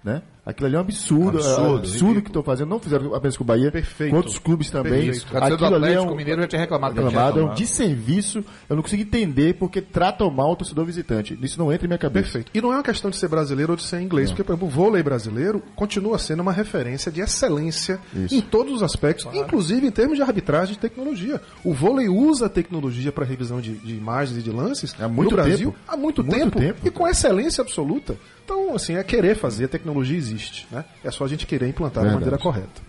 né? 0.03 0.21
Aquilo 0.49 0.65
ali 0.65 0.75
é 0.75 0.77
um 0.79 0.81
absurdo. 0.81 1.37
Absurdo, 1.37 1.63
é 1.63 1.77
absurdo 1.77 2.21
que 2.21 2.29
estão 2.29 2.41
fazendo. 2.41 2.69
Não 2.69 2.79
fizeram 2.79 3.13
apenas 3.13 3.37
com 3.37 3.43
o 3.43 3.47
Bahia, 3.47 3.71
Perfeito. 3.71 4.09
com 4.09 4.17
outros 4.17 4.39
clubes 4.39 4.69
também. 4.71 5.05
Perfeito. 5.05 5.37
Aquilo 5.37 5.75
ali 5.75 5.93
é 5.93 6.01
um, 6.01 6.15
Mineiro 6.15 6.41
já 6.41 6.47
tinha 6.47 6.61
reclamado. 6.61 6.95
reclamado 6.95 7.39
é 7.39 7.43
um 7.43 7.53
desserviço. 7.53 8.43
Eu 8.67 8.75
não 8.75 8.81
consigo 8.81 9.03
entender 9.03 9.53
porque 9.53 9.79
tratam 9.79 10.29
mal 10.31 10.53
o 10.53 10.55
torcedor 10.55 10.85
visitante. 10.85 11.37
Isso 11.39 11.59
não 11.59 11.71
entra 11.71 11.85
em 11.85 11.87
minha 11.87 11.99
cabeça. 11.99 12.23
Perfeito. 12.23 12.51
E 12.53 12.61
não 12.61 12.73
é 12.73 12.77
uma 12.77 12.83
questão 12.83 13.11
de 13.11 13.17
ser 13.17 13.27
brasileiro 13.27 13.73
ou 13.73 13.77
de 13.77 13.83
ser 13.83 14.01
inglês, 14.01 14.29
não. 14.29 14.35
porque, 14.35 14.43
por 14.43 14.53
exemplo, 14.53 14.67
o 14.67 14.71
vôlei 14.71 15.03
brasileiro 15.03 15.61
continua 15.75 16.17
sendo 16.17 16.41
uma 16.41 16.51
referência 16.51 17.11
de 17.11 17.21
excelência 17.21 17.99
Isso. 18.13 18.33
em 18.33 18.41
todos 18.41 18.73
os 18.73 18.83
aspectos, 18.83 19.25
claro. 19.25 19.37
inclusive 19.37 19.85
em 19.85 19.91
termos 19.91 20.17
de 20.17 20.23
arbitragem 20.23 20.75
e 20.75 20.77
tecnologia. 20.77 21.39
O 21.63 21.73
vôlei 21.73 22.09
usa 22.09 22.47
a 22.47 22.49
tecnologia 22.49 23.11
para 23.11 23.23
revisão 23.23 23.61
de, 23.61 23.73
de, 23.73 23.95
imagens 23.95 24.39
e 24.39 24.41
de 24.41 24.51
lances 24.51 24.95
há 24.99 25.07
muito 25.07 25.31
no 25.31 25.37
Brasil 25.37 25.71
tempo. 25.71 25.83
há 25.87 25.95
muito, 25.95 26.23
muito 26.23 26.35
tempo, 26.35 26.59
tempo, 26.59 26.79
e 26.87 26.89
com 26.89 27.07
excelência 27.07 27.61
absoluta. 27.61 28.17
Então, 28.49 28.73
assim, 28.73 28.95
é 28.95 29.03
querer 29.03 29.35
fazer, 29.35 29.65
a 29.65 29.67
tecnologia 29.67 30.17
existe, 30.17 30.67
né? 30.71 30.83
É 31.03 31.11
só 31.11 31.23
a 31.23 31.27
gente 31.27 31.45
querer 31.45 31.67
implantar 31.67 32.01
Verdade. 32.01 32.25
da 32.25 32.31
maneira 32.31 32.41
correta. 32.41 32.81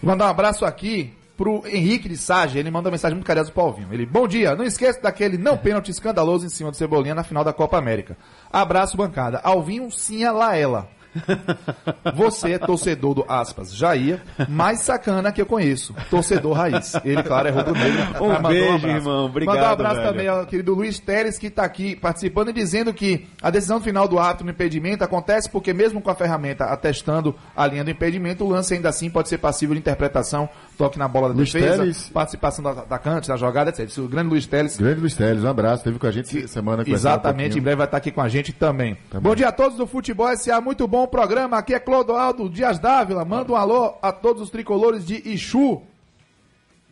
Vou 0.00 0.12
mandar 0.12 0.26
um 0.26 0.30
abraço 0.30 0.64
aqui 0.64 1.12
pro 1.36 1.66
Henrique 1.66 2.08
de 2.08 2.16
Sage, 2.16 2.56
ele 2.56 2.70
mandou 2.70 2.88
uma 2.88 2.92
mensagem 2.92 3.16
muito 3.16 3.26
carinhosa 3.26 3.50
pro 3.50 3.62
Alvinho. 3.62 3.88
Ele, 3.92 4.06
bom 4.06 4.28
dia, 4.28 4.54
não 4.54 4.64
esqueça 4.64 5.00
daquele 5.00 5.36
não 5.36 5.56
pênalti 5.56 5.90
escandaloso 5.90 6.46
em 6.46 6.48
cima 6.48 6.70
do 6.70 6.76
Cebolinha 6.76 7.16
na 7.16 7.24
final 7.24 7.42
da 7.42 7.52
Copa 7.52 7.76
América. 7.76 8.16
Abraço, 8.52 8.96
bancada. 8.96 9.40
Alvinho, 9.42 9.90
Sinha 9.90 10.30
Laela. 10.30 10.88
Você 12.14 12.52
é 12.52 12.58
torcedor 12.58 13.14
do 13.14 13.24
aspas, 13.28 13.74
Jair, 13.74 14.20
mais 14.48 14.80
sacana 14.80 15.32
que 15.32 15.40
eu 15.40 15.46
conheço. 15.46 15.94
Torcedor 16.10 16.52
raiz. 16.52 16.94
Ele, 17.04 17.22
claro, 17.22 17.48
é 17.48 17.50
rubro-negro. 17.50 18.24
Um 18.24 18.42
beijo, 18.48 18.86
um 18.86 18.90
irmão. 18.90 19.26
Obrigado. 19.26 19.54
Mandar 19.54 19.68
um 19.68 19.72
abraço 19.72 19.96
velho. 19.96 20.08
também 20.08 20.28
ao 20.28 20.46
querido 20.46 20.74
Luiz 20.74 20.98
Teres, 20.98 21.38
que 21.38 21.46
está 21.46 21.64
aqui 21.64 21.96
participando 21.96 22.50
e 22.50 22.52
dizendo 22.52 22.92
que 22.92 23.26
a 23.42 23.50
decisão 23.50 23.80
final 23.80 24.06
do 24.06 24.18
ato 24.18 24.44
no 24.44 24.50
impedimento 24.50 25.04
acontece 25.04 25.48
porque, 25.50 25.72
mesmo 25.72 26.00
com 26.00 26.10
a 26.10 26.14
ferramenta 26.14 26.64
atestando 26.64 27.34
a 27.56 27.66
linha 27.66 27.84
do 27.84 27.90
impedimento, 27.90 28.44
o 28.44 28.48
lance 28.48 28.74
ainda 28.74 28.88
assim 28.88 29.10
pode 29.10 29.28
ser 29.28 29.38
passível 29.38 29.74
de 29.74 29.80
interpretação. 29.80 30.48
Toque 30.78 30.96
na 30.96 31.08
bola 31.08 31.30
da 31.30 31.34
Luiz 31.34 31.52
defesa, 31.52 31.78
Teles. 31.78 32.08
participação 32.08 32.62
da 32.62 32.70
atacante, 32.70 33.26
da 33.26 33.36
jogada, 33.36 33.70
etc. 33.70 33.98
O 33.98 34.06
grande 34.06 34.28
Luiz 34.28 34.46
Teles. 34.46 34.76
Grande 34.76 35.00
Luiz 35.00 35.16
Teles, 35.16 35.42
um 35.42 35.48
abraço. 35.48 35.82
Teve 35.82 35.98
com 35.98 36.06
a 36.06 36.10
gente 36.12 36.46
semana. 36.46 36.84
Exatamente, 36.86 37.56
um 37.56 37.58
em 37.58 37.62
breve 37.62 37.78
vai 37.78 37.86
estar 37.86 37.96
aqui 37.96 38.12
com 38.12 38.20
a 38.20 38.28
gente 38.28 38.52
também. 38.52 38.96
também. 39.10 39.28
Bom 39.28 39.34
dia 39.34 39.48
a 39.48 39.52
todos 39.52 39.76
do 39.76 39.88
Futebol 39.88 40.34
SA, 40.36 40.60
muito 40.60 40.86
bom 40.86 41.02
o 41.02 41.08
programa. 41.08 41.58
Aqui 41.58 41.74
é 41.74 41.80
Clodoaldo 41.80 42.48
Dias 42.48 42.78
Dávila. 42.78 43.24
Manda 43.24 43.52
um 43.52 43.56
alô 43.56 43.96
a 44.00 44.12
todos 44.12 44.40
os 44.40 44.50
tricolores 44.50 45.04
de 45.04 45.16
Ixu. 45.28 45.82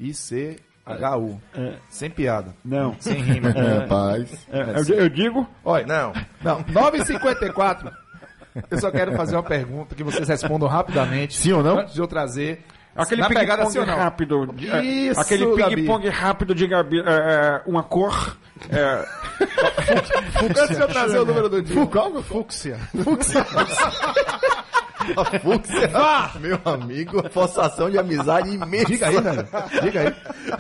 I-C-H-U. 0.00 1.40
É. 1.54 1.74
Sem 1.88 2.10
piada. 2.10 2.56
Não. 2.64 2.96
Sem 2.98 3.22
rima. 3.22 3.50
É, 3.50 3.78
rapaz. 3.78 4.48
É, 4.50 4.80
eu, 4.80 4.96
eu, 4.96 5.08
digo. 5.08 5.48
Olha. 5.64 5.86
Não. 5.86 6.12
Não. 6.42 6.64
9h54. 6.64 7.92
Eu 8.68 8.80
só 8.80 8.90
quero 8.90 9.12
fazer 9.12 9.36
uma 9.36 9.44
pergunta 9.44 9.94
que 9.94 10.02
vocês 10.02 10.26
respondam 10.28 10.68
rapidamente. 10.68 11.36
Sim 11.36 11.52
ou 11.52 11.62
não? 11.62 11.78
Antes 11.78 11.94
de 11.94 12.00
eu 12.00 12.08
trazer. 12.08 12.64
Aquele 12.96 13.26
ping-pong 13.26 13.78
rápido. 13.84 14.54
Isso, 14.82 15.20
aquele 15.20 15.46
ping-pong 15.46 16.08
rápido 16.08 16.54
de 16.54 16.66
Gabi, 16.66 17.00
é, 17.00 17.62
uma 17.66 17.82
cor. 17.82 18.36
É... 18.70 19.04
Antes 20.42 20.76
de 20.76 20.82
eu 20.82 20.88
trazer 20.88 21.18
o 21.18 21.26
número 21.26 21.48
do 21.48 21.62
dia. 21.62 21.76
Fúcsia. 22.22 22.78
Fúcsia. 23.04 23.46
Fúcsia. 25.42 25.88
Vá! 25.88 26.32
Meu 26.40 26.58
amigo, 26.64 27.22
forçação 27.30 27.90
de 27.90 27.98
amizade 27.98 28.50
imensa. 28.50 28.86
Diga 28.86 29.08
aí, 29.08 29.20
velho. 29.20 29.48
Diga 29.82 30.00
aí. 30.00 30.14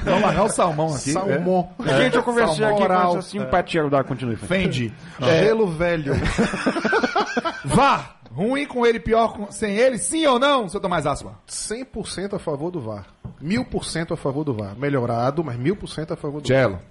Vamos 0.04 0.22
largar 0.22 0.44
o 0.44 0.48
salmão 0.48 0.94
aqui. 0.94 1.12
Salmão. 1.12 1.70
É. 1.84 1.96
Gente, 1.96 2.16
eu 2.16 2.22
conversei 2.22 2.56
salmão 2.56 2.74
aqui 2.74 2.84
oral. 2.84 3.12
com 3.12 3.18
essa 3.18 3.28
simpatia. 3.28 3.80
É. 3.80 4.02
Continue. 4.04 4.36
Fendi. 4.36 4.92
É. 5.20 5.44
Gelo 5.44 5.66
velho. 5.66 6.14
Vá! 7.64 8.16
Ruim 8.36 8.66
com 8.66 8.84
ele, 8.84 9.00
pior 9.00 9.32
com, 9.32 9.50
sem 9.50 9.78
ele, 9.78 9.96
sim 9.96 10.26
ou 10.26 10.38
não, 10.38 10.68
seu 10.68 10.78
Tomás 10.78 11.06
Asma? 11.06 11.40
100% 11.48 12.34
a 12.34 12.38
favor 12.38 12.70
do 12.70 12.82
VAR. 12.82 13.06
1000% 13.42 14.12
a 14.12 14.16
favor 14.16 14.44
do 14.44 14.52
VAR. 14.52 14.76
Melhorado, 14.76 15.42
mas 15.42 15.56
1000% 15.56 16.10
a 16.10 16.16
favor 16.16 16.42
do 16.42 16.46
Cello. 16.46 16.74
VAR. 16.74 16.82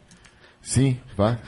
Sim, 0.59 0.99
VAR. 1.15 1.39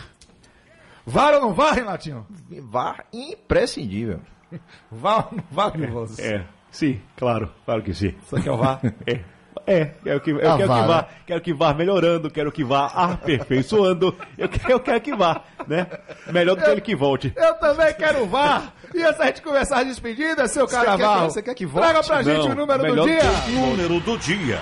VAR 1.04 1.34
ou 1.34 1.42
não 1.42 1.54
VAR, 1.56 1.74
Renatinho? 1.74 2.28
VAR 2.62 3.06
imprescindível. 3.12 4.22
VAR 4.92 5.30
ou 5.32 5.38
não 5.38 5.44
VAR, 5.50 5.72
você? 5.76 6.36
É, 6.36 6.48
sim, 6.70 7.02
claro, 7.16 7.52
claro 7.66 7.82
que 7.82 7.92
sim. 7.92 8.14
Só 8.28 8.40
que 8.40 8.48
é 8.48 8.52
o 8.52 8.58
VAR? 8.58 8.80
É. 9.08 9.24
É, 9.70 9.92
quero 10.02 10.22
que, 10.22 10.32
eu 10.32 10.40
quero, 10.40 10.58
que 10.58 10.66
vá, 10.66 11.08
quero 11.26 11.42
que 11.42 11.54
vá 11.54 11.74
melhorando, 11.74 12.32
quero 12.32 12.52
que 12.54 12.64
vá 12.64 12.86
aperfeiçoando, 12.86 14.16
eu, 14.38 14.48
quero, 14.48 14.72
eu 14.72 14.80
quero 14.80 15.02
que 15.02 15.14
vá, 15.14 15.44
né? 15.68 15.86
Melhor 16.32 16.56
do 16.56 16.62
que 16.64 16.70
eu, 16.70 16.72
ele 16.72 16.80
que 16.80 16.96
volte. 16.96 17.34
Eu 17.36 17.54
também 17.56 17.94
quero 17.96 18.26
vá! 18.28 18.72
E 18.96 19.04
antes 19.04 19.18
da 19.18 19.26
gente 19.26 19.42
começar 19.42 19.80
a 19.80 19.84
despedida, 19.84 20.48
seu 20.48 20.66
Carnaval, 20.66 21.30
você 21.30 21.42
quer 21.42 21.54
que 21.54 21.66
volte? 21.66 21.86
Traga 21.86 22.02
pra 22.02 22.24
gente 22.24 22.48
Não, 22.48 22.54
o 22.54 22.56
número 22.56 22.96
do 22.96 23.04
dia! 23.04 23.22
Número 23.50 24.00
do 24.00 24.18
dia! 24.18 24.62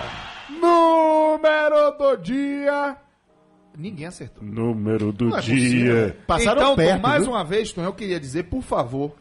Número 0.49 1.91
do 1.91 2.15
dia! 2.17 2.97
Ninguém 3.77 4.07
acertou. 4.07 4.43
Número 4.43 5.11
do 5.11 5.37
é 5.37 5.41
dia. 5.41 6.17
Passaram 6.25 6.61
então, 6.61 6.75
perto, 6.75 7.01
mais 7.01 7.21
viu? 7.21 7.31
uma 7.31 7.43
vez, 7.43 7.71
Tom, 7.71 7.83
eu 7.83 7.93
queria 7.93 8.19
dizer, 8.19 8.45
por 8.45 8.63
favor, 8.63 9.15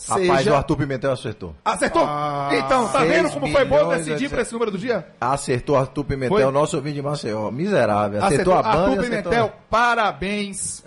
Seja... 0.00 0.32
Rapaz, 0.32 0.46
o 0.46 0.54
Arthur 0.54 0.76
Pimentel 0.78 1.12
acertou. 1.12 1.54
Acertou? 1.62 2.02
Ah, 2.06 2.48
então, 2.54 2.88
tá 2.88 3.04
vendo 3.04 3.30
como 3.30 3.48
foi 3.52 3.66
bom 3.66 3.88
decidir 3.90 4.30
pra 4.30 4.40
esse 4.40 4.50
número 4.50 4.70
do 4.70 4.78
dia? 4.78 5.06
Acertou 5.20 5.76
Arthur 5.76 6.04
Pimentel, 6.04 6.38
foi? 6.38 6.50
nosso 6.50 6.76
ouvinte 6.76 6.94
de 6.94 7.02
Maceió. 7.02 7.50
Miserável. 7.50 8.24
Acertou, 8.24 8.54
acertou 8.54 8.54
a 8.54 8.62
banda. 8.62 8.90
Arthur 8.90 9.02
Pimentel, 9.02 9.32
acertou... 9.32 9.60
parabéns. 9.68 10.82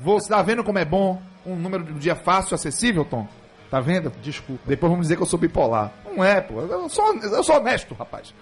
Você 0.00 0.28
tá 0.28 0.42
vendo 0.42 0.62
como 0.62 0.78
é 0.78 0.84
bom? 0.84 1.20
Um 1.46 1.56
número 1.56 1.82
do 1.82 1.94
dia 1.94 2.14
fácil, 2.14 2.54
acessível, 2.54 3.06
Tom? 3.06 3.26
Tá 3.70 3.80
vendo? 3.80 4.12
Desculpa. 4.22 4.62
Depois 4.66 4.90
vamos 4.90 5.06
dizer 5.06 5.16
que 5.16 5.22
eu 5.22 5.26
sou 5.26 5.38
bipolar. 5.38 5.90
Não 6.04 6.22
é, 6.22 6.42
pô. 6.42 6.60
Eu 6.60 6.90
sou, 6.90 7.14
eu 7.14 7.42
sou 7.42 7.56
honesto, 7.56 7.94
rapaz. 7.94 8.34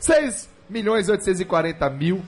6 0.00 0.48
milhões 0.70 1.06
e 1.08 1.10
840 1.10 1.90
mil 1.90 2.22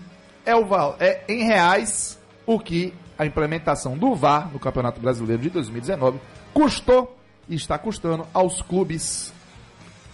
é, 0.44 0.54
o, 0.54 0.66
é 1.00 1.22
em 1.26 1.44
reais 1.44 2.18
o 2.44 2.60
que 2.60 2.92
a 3.18 3.24
implementação 3.24 3.96
do 3.96 4.14
VAR 4.14 4.50
no 4.52 4.58
Campeonato 4.58 5.00
Brasileiro 5.00 5.42
de 5.42 5.50
2019 5.50 6.20
custou 6.52 7.17
e 7.48 7.54
está 7.54 7.78
custando 7.78 8.26
aos 8.32 8.62
clubes 8.62 9.32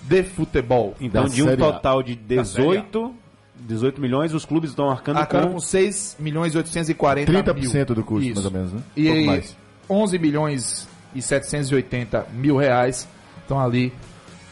de 0.03 0.23
futebol. 0.23 0.95
Então, 1.01 1.27
de 1.27 1.43
um 1.43 1.57
total 1.57 2.03
de 2.03 2.15
18, 2.15 3.15
18 3.57 4.01
milhões, 4.01 4.35
os 4.35 4.45
clubes 4.45 4.71
estão 4.71 4.91
arcando, 4.91 5.19
arcando 5.19 5.49
com... 5.49 5.55
com 5.55 5.61
6 5.61 6.17
milhões 6.19 6.55
e 6.55 6.59
840 6.59 7.33
30% 7.33 7.55
mil. 7.55 7.71
30% 7.71 7.87
do 7.87 8.05
custo, 8.05 8.29
Isso. 8.29 8.35
mais 8.35 8.47
ou 8.47 8.53
menos, 8.53 8.73
né? 8.73 8.83
E 8.97 9.11
um 9.11 9.27
mais. 9.27 9.57
11 9.89 10.19
milhões 10.19 10.89
e 11.15 11.23
780 11.23 12.27
mil 12.33 12.57
reais 12.57 13.09
estão 13.43 13.61
ali 13.61 13.93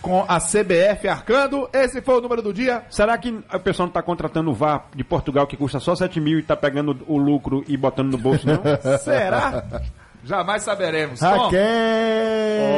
com 0.01 0.24
a 0.28 0.39
CBF 0.39 1.09
arcando. 1.09 1.68
Esse 1.72 2.03
foi 2.03 2.18
o 2.18 2.20
número 2.20 2.43
do 2.43 2.53
dia. 2.53 2.83
Será 2.91 3.16
que 3.16 3.30
o 3.30 3.61
pessoal 3.61 3.87
não 3.87 3.91
está 3.91 4.03
contratando 4.03 4.51
o 4.51 4.55
VAR 4.55 4.89
de 4.95 5.05
Portugal 5.05 5.47
que 5.47 5.57
custa 5.57 5.78
só 5.78 5.95
7 5.95 6.20
mil 6.20 6.39
e 6.39 6.43
está 6.43 6.57
pegando 6.57 6.99
o 7.07 7.16
lucro 7.16 7.64
e 7.68 7.76
botando 7.76 8.11
no 8.11 8.18
bolso, 8.18 8.47
não? 8.47 8.61
Será? 8.99 9.64
Jamais 10.25 10.62
saberemos. 10.62 11.20
Raquel! 11.20 11.61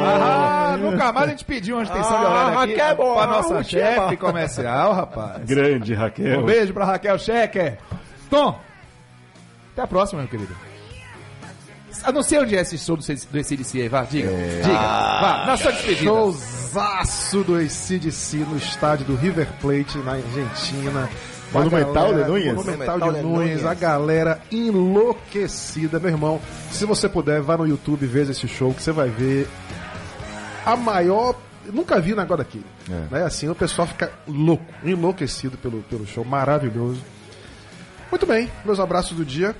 Ah, 0.02 0.76
nunca 0.78 1.12
mais 1.12 1.26
a 1.26 1.30
gente 1.30 1.44
pediu 1.44 1.76
uma 1.76 1.82
extensão 1.82 2.16
ah, 2.16 2.18
de 2.18 2.24
horário 2.24 2.58
aqui 2.58 2.74
Raquel, 2.76 2.96
bom, 2.96 3.14
pra 3.14 3.26
nossa 3.26 3.62
chefe 3.62 4.16
comercial, 4.16 4.92
rapaz. 4.94 5.44
Grande, 5.44 5.94
Raquel. 5.94 6.40
Um 6.40 6.46
beijo 6.46 6.72
pra 6.72 6.86
Raquel 6.86 7.18
Checker. 7.18 7.78
Tom, 8.30 8.58
até 9.72 9.82
a 9.82 9.86
próxima, 9.86 10.22
meu 10.22 10.30
querido. 10.30 10.54
Eu 12.06 12.12
não 12.12 12.22
sei 12.22 12.38
onde 12.38 12.56
é 12.56 12.60
esse 12.60 12.76
show 12.76 12.96
do, 12.96 13.02
do 13.02 13.44
CDC 13.44 13.82
aí, 13.82 13.88
vá, 13.88 14.02
diga. 14.02 14.30
É... 14.30 14.60
Diga, 14.62 14.74
vá, 14.74 15.44
na 15.46 15.56
sua 15.56 15.72
despedida. 15.72 16.04
Showzaço 16.04 17.44
do 17.44 17.56
ACDC 17.56 18.38
no 18.38 18.56
estádio 18.56 19.06
do 19.06 19.16
River 19.16 19.48
Plate, 19.60 19.98
na 19.98 20.12
Argentina. 20.12 21.08
Monumental 21.54 22.10
galera- 22.10 22.24
de 22.24 22.30
Núñez? 22.30 22.54
Monumental 22.54 23.00
de 23.12 23.22
Núñez. 23.22 23.64
a 23.64 23.74
galera 23.74 24.40
enlouquecida, 24.50 25.98
meu 25.98 26.10
irmão. 26.10 26.40
Se 26.70 26.84
você 26.84 27.08
puder, 27.08 27.40
vá 27.40 27.56
no 27.56 27.66
YouTube 27.66 28.02
e 28.02 28.06
veja 28.06 28.32
esse 28.32 28.46
show 28.48 28.72
que 28.74 28.82
você 28.82 28.92
vai 28.92 29.08
ver 29.08 29.48
a 30.64 30.76
maior. 30.76 31.34
Nunca 31.72 31.98
vi 32.00 32.12
um 32.12 32.16
negócio 32.16 32.38
daquele. 32.44 32.66
É. 32.90 33.14
Né? 33.14 33.24
Assim, 33.24 33.48
o 33.48 33.54
pessoal 33.54 33.88
fica 33.88 34.12
louco, 34.28 34.64
enlouquecido 34.84 35.56
pelo, 35.56 35.82
pelo 35.82 36.06
show, 36.06 36.24
maravilhoso. 36.24 37.00
Muito 38.10 38.26
bem, 38.26 38.50
meus 38.64 38.78
abraços 38.78 39.16
do 39.16 39.24
dia. 39.24 39.56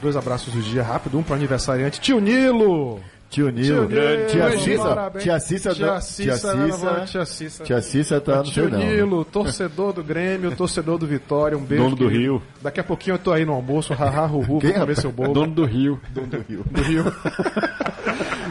Dois 0.00 0.16
abraços 0.16 0.52
do 0.54 0.62
dia 0.62 0.82
rápido, 0.82 1.18
um 1.18 1.22
para 1.22 1.36
aniversariante. 1.36 2.00
Tio 2.00 2.18
Nilo! 2.20 3.00
Tio 3.30 3.48
Nilo, 3.48 3.88
Nilo, 3.88 4.26
tia 4.26 4.58
Cissa, 4.58 4.82
parabéns. 4.82 5.22
tia 5.22 5.38
Cissa, 5.38 5.72
Tia 5.72 6.00
Cissa, 6.00 7.04
tia 7.06 7.24
Cissa. 7.24 7.64
tia 7.64 7.80
Cissa 7.80 8.20
tá 8.20 8.38
no 8.38 8.42
Tio. 8.42 8.68
Nilo, 8.68 9.24
torcedor 9.24 9.92
do 9.92 10.02
Grêmio, 10.02 10.54
torcedor 10.56 10.98
do 10.98 11.06
Vitória, 11.06 11.56
um 11.56 11.62
beijo. 11.62 11.84
Dono 11.84 11.94
do. 11.94 12.08
Rio. 12.08 12.42
Daqui 12.60 12.80
a 12.80 12.84
pouquinho 12.84 13.14
eu 13.14 13.18
tô 13.20 13.32
aí 13.32 13.44
no 13.44 13.52
almoço, 13.52 13.94
haha, 13.94 14.26
ruhu, 14.26 14.42
vou 14.42 14.60
comer 14.60 14.96
seu 14.96 15.12
bolo. 15.12 15.32
Dono 15.32 15.54
do 15.54 15.64
Rio. 15.64 16.00
do 16.12 16.82
Rio. 16.82 17.04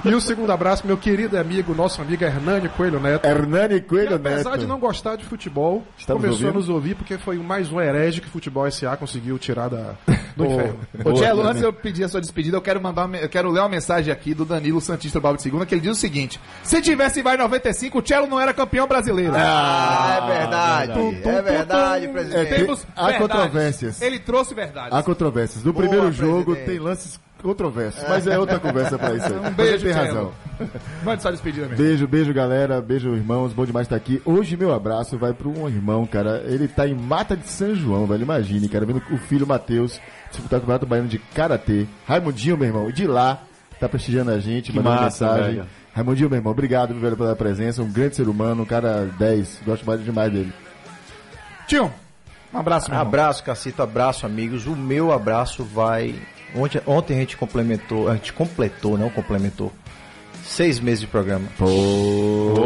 e 0.05 0.13
o 0.13 0.21
segundo 0.21 0.51
abraço, 0.51 0.85
meu 0.85 0.97
querido 0.97 1.37
amigo, 1.37 1.73
nosso 1.73 2.01
amigo 2.01 2.23
Hernani 2.23 2.69
Coelho 2.69 2.99
Neto. 2.99 3.25
Hernani 3.25 3.81
Que, 3.81 3.87
Coelho 3.87 4.15
apesar 4.15 4.51
Neto. 4.51 4.59
de 4.61 4.67
não 4.67 4.79
gostar 4.79 5.15
de 5.15 5.25
futebol, 5.25 5.83
Estamos 5.97 6.21
começou 6.23 6.47
ouvindo? 6.47 6.57
a 6.57 6.59
nos 6.61 6.69
ouvir 6.69 6.95
porque 6.95 7.17
foi 7.17 7.37
mais 7.37 7.71
um 7.71 7.79
herege 7.79 8.21
que 8.21 8.27
Futebol 8.29 8.65
S.A. 8.67 8.95
conseguiu 8.97 9.37
tirar 9.37 9.69
da, 9.69 9.93
do 10.35 10.45
inferno. 10.45 10.79
Ô, 11.05 11.13
Tchelo, 11.13 11.41
antes 11.45 11.59
de 11.59 11.65
eu 11.65 11.73
pedir 11.73 12.03
a 12.03 12.09
sua 12.09 12.21
despedida, 12.21 12.57
eu 12.57 12.61
quero 12.61 12.81
mandar, 12.81 13.05
uma- 13.05 13.17
eu 13.17 13.29
quero 13.29 13.49
ler 13.51 13.59
uma 13.59 13.69
mensagem 13.69 14.11
aqui 14.11 14.33
do 14.33 14.45
Danilo 14.45 14.79
Santista 14.81 15.19
Balbo 15.19 15.37
de 15.37 15.43
Segunda, 15.43 15.65
que 15.65 15.73
ele 15.73 15.81
diz 15.81 15.91
o 15.91 15.99
seguinte: 15.99 16.39
se 16.63 16.81
tivesse 16.81 17.21
vai 17.21 17.37
95, 17.37 17.97
o 17.99 18.01
Tchelo 18.01 18.27
não 18.27 18.39
era 18.39 18.53
campeão 18.53 18.87
brasileiro. 18.87 19.33
Ah, 19.35 20.19
é 20.23 20.37
verdade. 20.39 20.91
É 21.25 21.41
verdade, 21.41 22.05
É, 22.05 22.09
presidente. 22.09 22.49
Temos 22.55 22.87
há 22.95 23.07
verdades. 23.07 23.27
controvérsias. 23.27 24.01
Ele 24.01 24.19
trouxe 24.19 24.53
verdade. 24.53 24.89
Há 24.91 25.03
controvérsias. 25.03 25.63
No 25.63 25.73
Boa, 25.73 25.85
primeiro 25.87 26.11
jogo 26.11 26.51
presidente. 26.53 26.65
tem 26.69 26.79
lances 26.79 27.19
controversos, 27.41 28.03
mas 28.07 28.27
é 28.27 28.37
outra 28.37 28.59
conversa 28.59 28.97
pra 28.97 29.13
isso 29.15 29.25
aí. 29.27 29.39
Um 29.39 29.51
beijo, 29.51 29.85
tem 29.85 29.93
razão. 29.93 30.31
Mande 31.03 31.21
sua 31.21 31.31
despedida 31.31 31.67
mesmo. 31.67 31.83
Beijo, 31.83 32.07
beijo, 32.07 32.33
galera. 32.33 32.81
Beijo, 32.81 33.15
irmãos. 33.15 33.53
Bom 33.53 33.65
demais 33.65 33.85
estar 33.85 33.95
aqui. 33.95 34.21
Hoje, 34.25 34.57
meu 34.57 34.73
abraço 34.73 35.17
vai 35.17 35.33
para 35.33 35.47
um 35.47 35.67
irmão, 35.67 36.05
cara. 36.05 36.43
Ele 36.45 36.67
tá 36.67 36.87
em 36.87 36.93
Mata 36.93 37.35
de 37.35 37.47
São 37.47 37.73
João, 37.73 38.05
velho. 38.05 38.23
Imagine, 38.23 38.67
cara. 38.67 38.85
Vendo 38.85 39.01
o 39.11 39.17
filho 39.17 39.47
Matheus 39.47 39.99
disputar 40.29 40.57
o 40.57 40.61
Campeonato 40.61 40.85
Baiano 40.85 41.07
de 41.07 41.17
Karatê. 41.17 41.85
Raimundinho, 42.05 42.57
meu 42.57 42.67
irmão, 42.67 42.91
de 42.91 43.07
lá, 43.07 43.41
tá 43.79 43.87
prestigiando 43.87 44.31
a 44.31 44.39
gente, 44.39 44.75
mandando 44.75 45.01
massa, 45.01 45.25
mensagem. 45.25 45.55
velho. 45.55 45.67
Raimundinho, 45.93 46.29
meu 46.29 46.37
irmão, 46.37 46.51
obrigado, 46.51 46.93
velho, 46.93 47.17
pela 47.17 47.35
presença. 47.35 47.81
Um 47.81 47.91
grande 47.91 48.15
ser 48.15 48.27
humano, 48.27 48.63
um 48.63 48.65
cara 48.65 49.09
10. 49.17 49.61
Gosto 49.65 49.85
mais 49.85 50.03
demais 50.03 50.31
dele. 50.31 50.53
Tio, 51.67 51.91
um 52.53 52.57
abraço, 52.57 52.89
meu 52.89 52.95
irmão. 52.99 53.07
Abraço, 53.07 53.43
Cacito, 53.43 53.81
abraço, 53.81 54.25
amigos. 54.25 54.65
O 54.67 54.75
meu 54.75 55.11
abraço 55.11 55.63
vai. 55.63 56.15
Ontem, 56.55 56.81
ontem 56.85 57.15
a 57.15 57.19
gente 57.19 57.37
complementou, 57.37 58.09
a 58.09 58.13
gente 58.15 58.33
completou, 58.33 58.97
não 58.97 59.09
complementou. 59.09 59.71
Seis 60.43 60.79
meses 60.79 61.01
de 61.01 61.07
programa. 61.07 61.47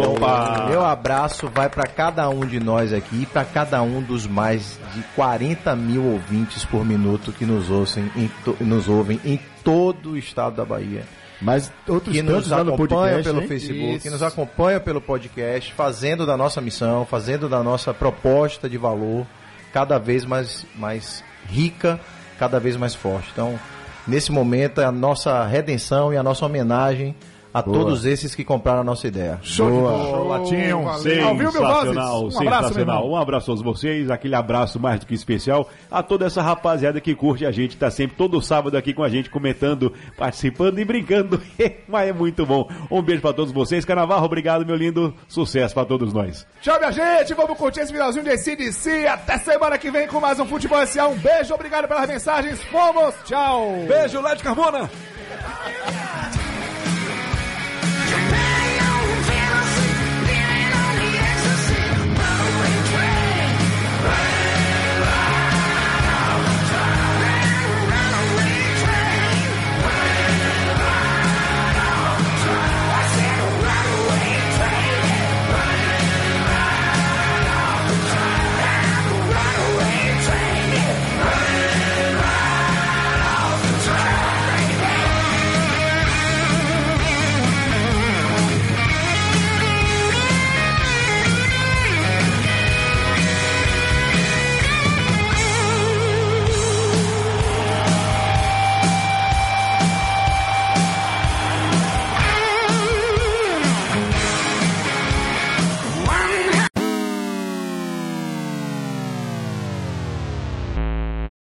Opa! 0.06 0.68
Meu 0.70 0.84
abraço 0.86 1.50
vai 1.54 1.70
para 1.70 1.84
cada 1.86 2.30
um 2.30 2.46
de 2.46 2.60
nós 2.60 2.94
aqui 2.94 3.24
e 3.24 3.26
para 3.26 3.44
cada 3.44 3.82
um 3.82 4.02
dos 4.02 4.26
mais 4.26 4.80
de 4.94 5.02
40 5.16 5.76
mil 5.76 6.04
ouvintes 6.06 6.64
por 6.66 6.86
minuto 6.86 7.32
que 7.32 7.46
nos 7.46 7.70
ouvem 7.70 8.10
em, 8.16 8.32
to- 8.44 8.56
nos 8.62 8.88
ouvem 8.88 9.20
em 9.26 9.40
todo 9.64 10.12
o 10.12 10.18
estado 10.18 10.56
da 10.56 10.66
Bahia. 10.66 11.04
Mas 11.42 11.72
outros 11.88 12.16
Que 12.16 12.22
nos 12.22 12.52
acompanham 12.54 12.78
podcast, 12.78 13.24
pelo 13.24 13.42
hein? 13.42 13.48
Facebook, 13.48 13.94
Isso. 13.96 14.04
que 14.04 14.10
nos 14.10 14.24
acompanham 14.24 14.80
pelo 14.80 15.02
podcast, 15.02 15.74
fazendo 15.74 16.26
da 16.26 16.38
nossa 16.38 16.62
missão, 16.62 17.06
fazendo 17.06 17.50
da 17.50 17.62
nossa 17.62 17.94
proposta 17.94 18.70
de 18.70 18.78
valor 18.78 19.28
cada 19.74 19.98
vez 19.98 20.24
mais, 20.24 20.66
mais 20.78 21.22
rica, 21.50 22.00
cada 22.38 22.60
vez 22.60 22.76
mais 22.76 22.96
forte. 22.96 23.30
Então, 23.32 23.60
nesse 24.08 24.32
momento, 24.32 24.82
é 24.82 24.86
a 24.86 24.92
nossa 24.92 25.46
redenção 25.46 26.14
e 26.14 26.18
a 26.18 26.24
nossa 26.24 26.46
homenagem 26.46 27.16
a 27.54 27.62
todos 27.62 28.06
esses 28.06 28.34
que 28.34 28.44
compraram 28.44 28.82
a 28.82 28.84
nossa 28.84 29.08
ideia. 29.08 29.40
Show 29.44 29.70
de 29.70 29.78
Boa. 29.78 29.92
bola, 29.92 30.40
Latinho. 30.40 30.84
Sensacional? 31.00 32.26
Um 32.26 32.32
sensacional. 32.32 33.10
Um 33.10 33.16
abraço 33.16 33.46
a 33.46 33.56
todos 33.56 33.64
vocês, 33.64 34.10
aquele 34.10 34.36
abraço 34.36 34.80
mais 34.80 35.00
do 35.00 35.06
que 35.06 35.14
especial 35.14 35.70
a 35.92 36.02
toda 36.02 36.26
essa 36.26 36.42
rapaziada 36.42 37.00
que 37.00 37.14
curte 37.14 37.46
a 37.46 37.52
gente, 37.52 37.78
tá 37.78 37.92
sempre 37.92 38.18
todo 38.18 38.42
sábado 38.42 38.76
aqui 38.78 38.94
com 38.94 39.04
a 39.04 39.10
gente, 39.10 39.30
comentando, 39.30 39.94
participando 40.18 40.80
e 40.80 40.86
brincando. 40.86 41.42
Mas 41.88 42.10
é 42.10 42.14
muito 42.14 42.46
bom. 42.46 42.68
Um 42.90 43.02
beijo 43.02 43.22
pra 43.22 43.34
todos 43.34 43.54
vocês. 43.54 43.86
Canavarro, 43.86 44.26
obrigado, 44.26 44.66
meu 44.66 44.76
lindo. 44.76 45.14
Sucesso 45.28 45.74
pra 45.74 45.86
todos 45.86 46.14
nós. 46.14 46.48
Tchau, 46.62 46.80
minha 46.80 46.92
gente. 46.92 47.34
Vamos 47.34 47.58
curtir 47.58 47.82
esse 47.82 47.92
finalzinho 47.92 48.26
de 48.26 48.38
CDC. 48.38 49.08
Até 49.08 49.38
semana 49.38 49.78
que 49.78 49.92
vem 49.92 50.08
com 50.08 50.20
mais 50.20 50.40
um 50.40 50.46
Futebol 50.46 50.80
S.A. 50.80 51.08
Um 51.08 51.16
beijo, 51.16 51.54
obrigado 51.54 51.88
pelas 51.88 52.08
mensagens. 52.08 52.62
Fomos, 52.64 53.14
tchau. 53.26 53.86
Beijo, 53.88 54.22
Led 54.22 54.42
Carmona! 54.42 54.90